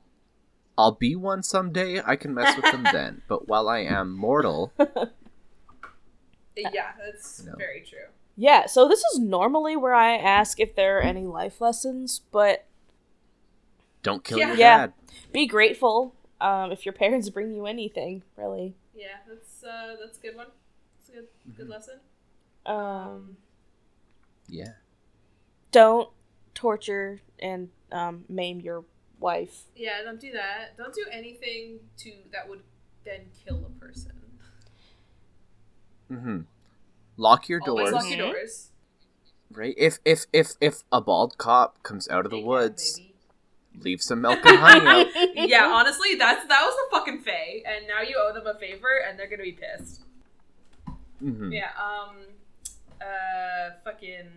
I'll 0.79 0.93
be 0.93 1.15
one 1.17 1.43
someday. 1.43 2.01
I 2.05 2.17
can 2.17 2.35
mess 2.35 2.57
with 2.57 2.71
them 2.71 2.89
then. 2.93 3.23
But 3.29 3.49
while 3.49 3.69
I 3.69 3.81
am 3.81 4.17
mortal, 4.17 4.73
Yeah, 6.57 6.93
that's 7.05 7.45
No. 7.45 7.55
very 7.57 7.81
true. 7.89 8.09
Yeah, 8.37 8.67
so 8.67 8.89
this 8.89 9.01
is 9.13 9.19
normally 9.19 9.77
where 9.77 9.95
I 9.95 10.17
ask 10.17 10.59
if 10.61 10.75
there 10.75 10.99
are 10.99 11.03
any 11.03 11.27
life 11.27 11.61
lessons, 11.61 12.21
but 12.31 12.67
don't 14.03 14.25
kill 14.25 14.39
Yeah. 14.39 14.47
your 14.49 14.57
Yeah. 14.57 14.77
dad. 14.79 14.93
be 15.33 15.47
grateful 15.47 16.15
um, 16.41 16.73
if 16.73 16.87
your 16.87 16.93
parents 16.95 17.29
bring 17.29 17.53
you 17.53 17.67
anything, 17.67 18.23
really. 18.37 18.75
Yeah, 18.95 19.19
that's 19.29 19.63
uh 19.63 19.97
that's 20.01 20.19
a 20.19 20.23
good 20.23 20.37
one. 20.37 20.47
That's 20.97 21.09
a 21.11 21.13
good 21.13 21.29
good 21.57 21.69
lesson. 21.69 22.01
Um, 22.67 23.37
Yeah. 24.49 24.73
don't 25.71 26.09
torture 26.55 27.21
and 27.39 27.71
um, 27.93 28.25
maim 28.29 28.61
your 28.61 28.85
wife. 29.19 29.65
Yeah, 29.77 30.03
don't 30.05 30.21
do 30.21 30.33
that. 30.33 30.77
Don't 30.77 30.95
do 30.95 31.05
anything 31.13 31.81
to 31.99 32.13
that 32.33 32.49
would 32.49 32.61
then 33.05 33.21
kill 33.45 33.65
a 33.67 33.85
person. 33.85 34.13
Mm-hmm. 36.11 36.41
Lock 37.17 37.49
your 37.49 37.61
Always 37.67 37.91
doors. 37.91 38.05
lock 38.05 38.09
your 38.11 38.33
doors. 38.33 38.69
Right. 39.53 39.75
If 39.77 39.99
if 40.05 40.27
if 40.33 40.53
if 40.61 40.83
a 40.93 41.01
bald 41.01 41.39
cop 41.39 41.83
comes 41.83 42.09
out 42.09 42.25
of 42.25 42.31
the 42.31 42.39
Yeah, 42.39 42.47
woods, 42.47 42.99
baby. 42.99 43.15
leave 43.81 44.03
some 44.03 44.21
milk 44.21 44.39
and 44.45 44.59
honey 44.59 44.87
out. 44.87 45.07
yeah, 45.35 45.67
honestly, 45.67 46.15
that's 46.15 46.47
that 46.47 46.63
was 46.63 46.75
the 46.75 46.97
fucking 46.97 47.21
Fae, 47.21 47.63
and 47.67 47.87
now 47.87 48.01
you 48.03 48.17
owe 48.19 48.33
them 48.33 48.47
a 48.47 48.59
favor, 48.59 48.89
and 49.07 49.19
they're 49.19 49.29
gonna 49.29 49.43
be 49.43 49.53
pissed. 49.53 50.03
hmm 51.19 51.53
Yeah. 51.53 51.71
Um. 51.79 52.17
Uh. 53.01 53.71
Fucking. 53.85 54.29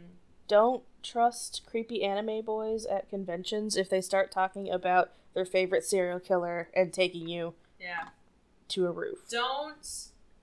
Don't 0.48 0.84
trust 1.02 1.62
creepy 1.66 2.04
anime 2.04 2.42
boys 2.44 2.86
at 2.86 3.10
conventions 3.10 3.76
if 3.76 3.90
they 3.90 4.02
start 4.02 4.32
talking 4.32 4.70
about 4.70 5.12
their 5.34 5.46
favorite 5.46 5.84
serial 5.84 6.20
killer 6.20 6.70
and 6.76 6.94
taking 6.94 7.28
you 7.28 7.54
Yeah. 7.80 8.10
to 8.70 8.86
a 8.88 8.92
roof. 8.92 9.28
Don't 9.30 9.86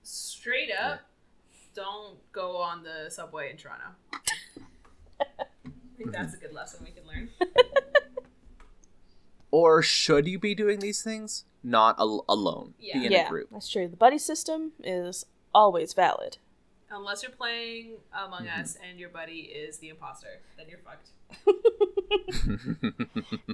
straight 0.03 0.69
up. 0.71 1.01
Don't 1.73 2.17
go 2.33 2.57
on 2.57 2.83
the 2.83 3.09
subway 3.09 3.49
in 3.51 3.57
Toronto. 3.57 3.85
I 5.21 5.45
think 5.97 6.11
that's 6.11 6.33
a 6.33 6.37
good 6.37 6.53
lesson 6.53 6.83
we 6.85 6.91
can 6.91 7.07
learn. 7.07 7.29
Or 9.51 9.81
should 9.81 10.27
you 10.27 10.39
be 10.39 10.55
doing 10.55 10.79
these 10.79 11.03
things? 11.03 11.43
Not 11.63 11.99
al- 11.99 12.23
alone. 12.29 12.73
Yeah. 12.79 12.99
Be 12.99 13.05
in 13.07 13.11
yeah, 13.11 13.25
a 13.25 13.29
group. 13.29 13.49
that's 13.51 13.67
true. 13.69 13.87
The 13.87 13.97
buddy 13.97 14.17
system 14.17 14.71
is 14.81 15.25
always 15.53 15.93
valid. 15.93 16.37
Unless 16.91 17.23
you're 17.23 17.31
playing 17.31 17.95
Among 18.13 18.45
Mhm. 18.45 18.59
Us 18.61 18.77
and 18.87 18.99
your 18.99 19.09
buddy 19.09 19.39
is 19.41 19.79
the 19.79 19.89
imposter, 19.89 20.39
then 20.57 20.67
you're 20.69 20.79
fucked. 20.79 21.09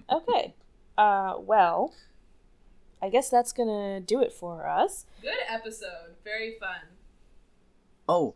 Okay. 0.10 0.54
Uh, 0.98 1.36
well, 1.40 1.94
I 3.02 3.10
guess 3.10 3.30
that's 3.30 3.52
gonna 3.52 4.00
do 4.00 4.22
it 4.22 4.34
for 4.34 4.68
us. 4.68 5.06
Good 5.22 5.38
episode. 5.48 6.16
Very 6.24 6.56
fun. 6.60 6.78
oh, 8.10 8.36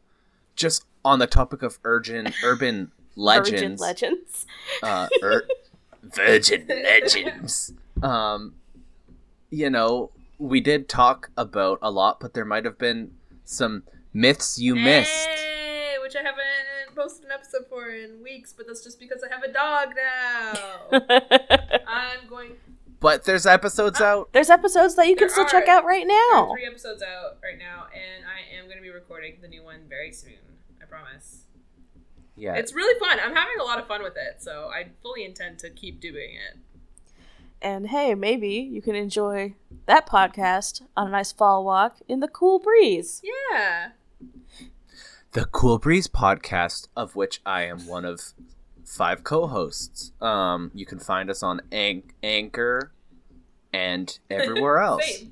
just 0.55 0.85
on 1.03 1.19
the 1.19 1.27
topic 1.27 1.63
of 1.63 1.79
urgent 1.83 2.33
urban 2.43 2.91
legends. 3.15 3.51
Virgin 3.51 3.75
legends. 3.77 4.45
uh, 4.83 5.07
ur- 5.23 5.47
virgin 6.03 6.67
legends. 6.67 7.73
Um, 8.03 8.55
you 9.49 9.69
know, 9.69 10.11
we 10.37 10.59
did 10.59 10.89
talk 10.89 11.29
about 11.37 11.79
a 11.81 11.89
lot, 11.89 12.19
but 12.19 12.33
there 12.33 12.45
might 12.45 12.65
have 12.65 12.77
been 12.77 13.13
some 13.45 13.83
myths 14.13 14.59
you 14.59 14.75
missed. 14.75 15.29
Which 16.01 16.15
I 16.15 16.23
haven't 16.23 16.95
posted 16.95 17.25
an 17.25 17.31
episode 17.31 17.67
for 17.69 17.89
in 17.89 18.21
weeks, 18.21 18.53
but 18.53 18.67
that's 18.67 18.83
just 18.83 18.99
because 18.99 19.23
I 19.23 19.33
have 19.33 19.43
a 19.43 19.51
dog 19.51 19.93
now. 19.95 21.79
I'm 21.87 22.27
going. 22.27 22.53
But 22.99 23.23
there's 23.23 23.45
episodes 23.45 24.01
ah, 24.01 24.05
out. 24.05 24.33
There's 24.33 24.49
episodes 24.49 24.95
that 24.95 25.07
you 25.07 25.15
can 25.15 25.27
There 25.27 25.29
still 25.29 25.45
check 25.45 25.67
out 25.67 25.85
right 25.85 26.05
There 26.05 26.35
are 26.35 26.47
now. 26.47 26.53
three 26.53 26.65
episodes 26.65 27.01
out 27.01 27.37
right 27.41 27.57
now, 27.57 27.87
and 27.93 28.25
I 28.25 28.57
am 28.57 28.65
going 28.65 28.77
to 28.77 28.81
be 28.81 28.89
recording 28.89 29.37
the 29.41 29.47
new 29.47 29.63
one 29.63 29.81
very 29.87 30.11
soon. 30.11 30.33
I 30.81 30.85
promise. 30.85 31.45
Yeah. 32.35 32.55
It's 32.55 32.73
really 32.73 32.99
fun. 32.99 33.19
I'm 33.23 33.35
having 33.35 33.59
a 33.59 33.63
lot 33.63 33.79
of 33.79 33.87
fun 33.87 34.03
with 34.03 34.15
it, 34.17 34.41
so 34.41 34.69
I 34.73 34.87
fully 35.01 35.23
intend 35.23 35.59
to 35.59 35.69
keep 35.69 35.99
doing 36.01 36.31
it. 36.35 36.57
And 37.61 37.87
hey, 37.87 38.15
maybe 38.15 38.49
you 38.49 38.81
can 38.81 38.95
enjoy 38.95 39.55
that 39.85 40.07
podcast 40.07 40.81
on 40.97 41.07
a 41.07 41.11
nice 41.11 41.31
fall 41.31 41.63
walk 41.63 41.97
in 42.07 42.19
the 42.19 42.27
cool 42.27 42.59
breeze. 42.59 43.21
Yeah. 43.23 43.89
The 45.33 45.45
Cool 45.45 45.77
Breeze 45.77 46.07
podcast, 46.07 46.87
of 46.95 47.15
which 47.15 47.41
I 47.45 47.63
am 47.63 47.87
one 47.87 48.05
of 48.05 48.33
five 48.85 49.23
co-hosts. 49.23 50.11
Um, 50.21 50.71
you 50.73 50.85
can 50.85 50.99
find 50.99 51.29
us 51.29 51.41
on 51.43 51.61
Anch- 51.71 52.11
Anchor 52.21 52.91
and 53.71 54.19
everywhere 54.29 54.79
else. 54.83 55.23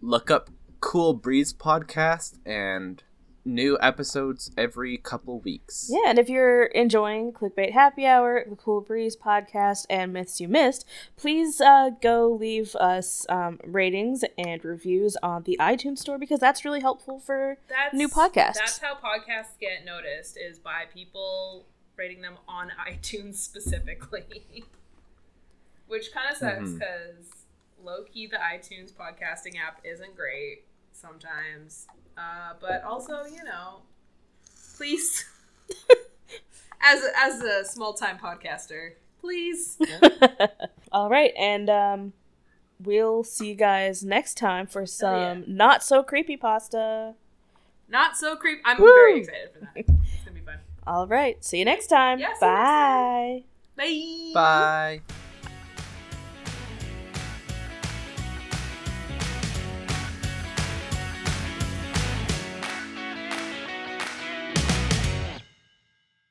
Look 0.00 0.30
up 0.30 0.50
Cool 0.80 1.14
Breeze 1.14 1.52
podcast 1.52 2.38
and 2.46 3.02
new 3.48 3.78
episodes 3.80 4.50
every 4.56 4.98
couple 4.98 5.40
weeks. 5.40 5.88
Yeah, 5.90 6.10
and 6.10 6.18
if 6.18 6.28
you're 6.28 6.66
enjoying 6.66 7.32
Clickbait 7.32 7.72
Happy 7.72 8.06
Hour, 8.06 8.44
the 8.48 8.54
Cool 8.54 8.82
Breeze 8.82 9.16
podcast, 9.16 9.86
and 9.90 10.12
Myths 10.12 10.40
You 10.40 10.48
Missed, 10.48 10.86
please 11.16 11.60
uh, 11.60 11.90
go 12.00 12.30
leave 12.30 12.76
us 12.76 13.26
um, 13.28 13.58
ratings 13.64 14.24
and 14.36 14.64
reviews 14.64 15.16
on 15.22 15.42
the 15.44 15.56
iTunes 15.60 15.98
store 15.98 16.18
because 16.18 16.38
that's 16.38 16.64
really 16.64 16.80
helpful 16.80 17.18
for 17.18 17.56
That's 17.68 17.94
New 17.94 18.08
podcasts. 18.08 18.54
That's 18.54 18.78
how 18.78 18.94
podcasts 18.94 19.58
get 19.58 19.84
noticed 19.84 20.38
is 20.38 20.58
by 20.58 20.84
people 20.92 21.66
rating 21.96 22.20
them 22.20 22.36
on 22.46 22.70
iTunes 22.88 23.36
specifically. 23.36 24.64
Which 25.88 26.12
kind 26.12 26.30
of 26.30 26.36
sucks 26.36 26.72
because 26.72 27.46
low 27.82 28.04
key 28.04 28.26
the 28.26 28.36
iTunes 28.36 28.92
podcasting 28.92 29.58
app 29.58 29.80
isn't 29.84 30.14
great 30.14 30.64
sometimes. 31.00 31.86
Uh, 32.16 32.54
but 32.60 32.82
also, 32.82 33.24
you 33.24 33.44
know, 33.44 33.82
please, 34.76 35.24
as 36.80 37.02
as 37.16 37.40
a 37.42 37.64
small 37.64 37.94
time 37.94 38.18
podcaster, 38.18 38.92
please. 39.20 39.78
All 40.92 41.08
right, 41.08 41.32
and 41.38 41.70
um, 41.70 42.12
we'll 42.80 43.22
see 43.24 43.48
you 43.48 43.54
guys 43.54 44.02
next 44.02 44.36
time 44.36 44.66
for 44.66 44.86
some 44.86 45.40
yeah. 45.40 45.44
not 45.46 45.82
so 45.82 46.02
creepy 46.02 46.36
pasta. 46.36 47.14
Not 47.88 48.16
so 48.16 48.36
creep. 48.36 48.60
I'm 48.64 48.80
Woo! 48.80 48.86
very 48.86 49.20
excited 49.20 49.50
for 49.52 49.60
that. 49.60 49.70
It's 49.88 50.24
gonna 50.24 50.34
be 50.34 50.40
fun. 50.40 50.58
All 50.86 51.06
right, 51.06 51.42
see 51.44 51.58
you 51.58 51.64
next 51.64 51.86
time. 51.86 52.18
Yeah, 52.18 52.34
see 52.38 52.46
you 52.46 52.52
next 52.52 52.64
time. 52.64 53.42
Bye. 53.76 54.32
Bye. 54.34 55.00
Bye. 55.06 55.24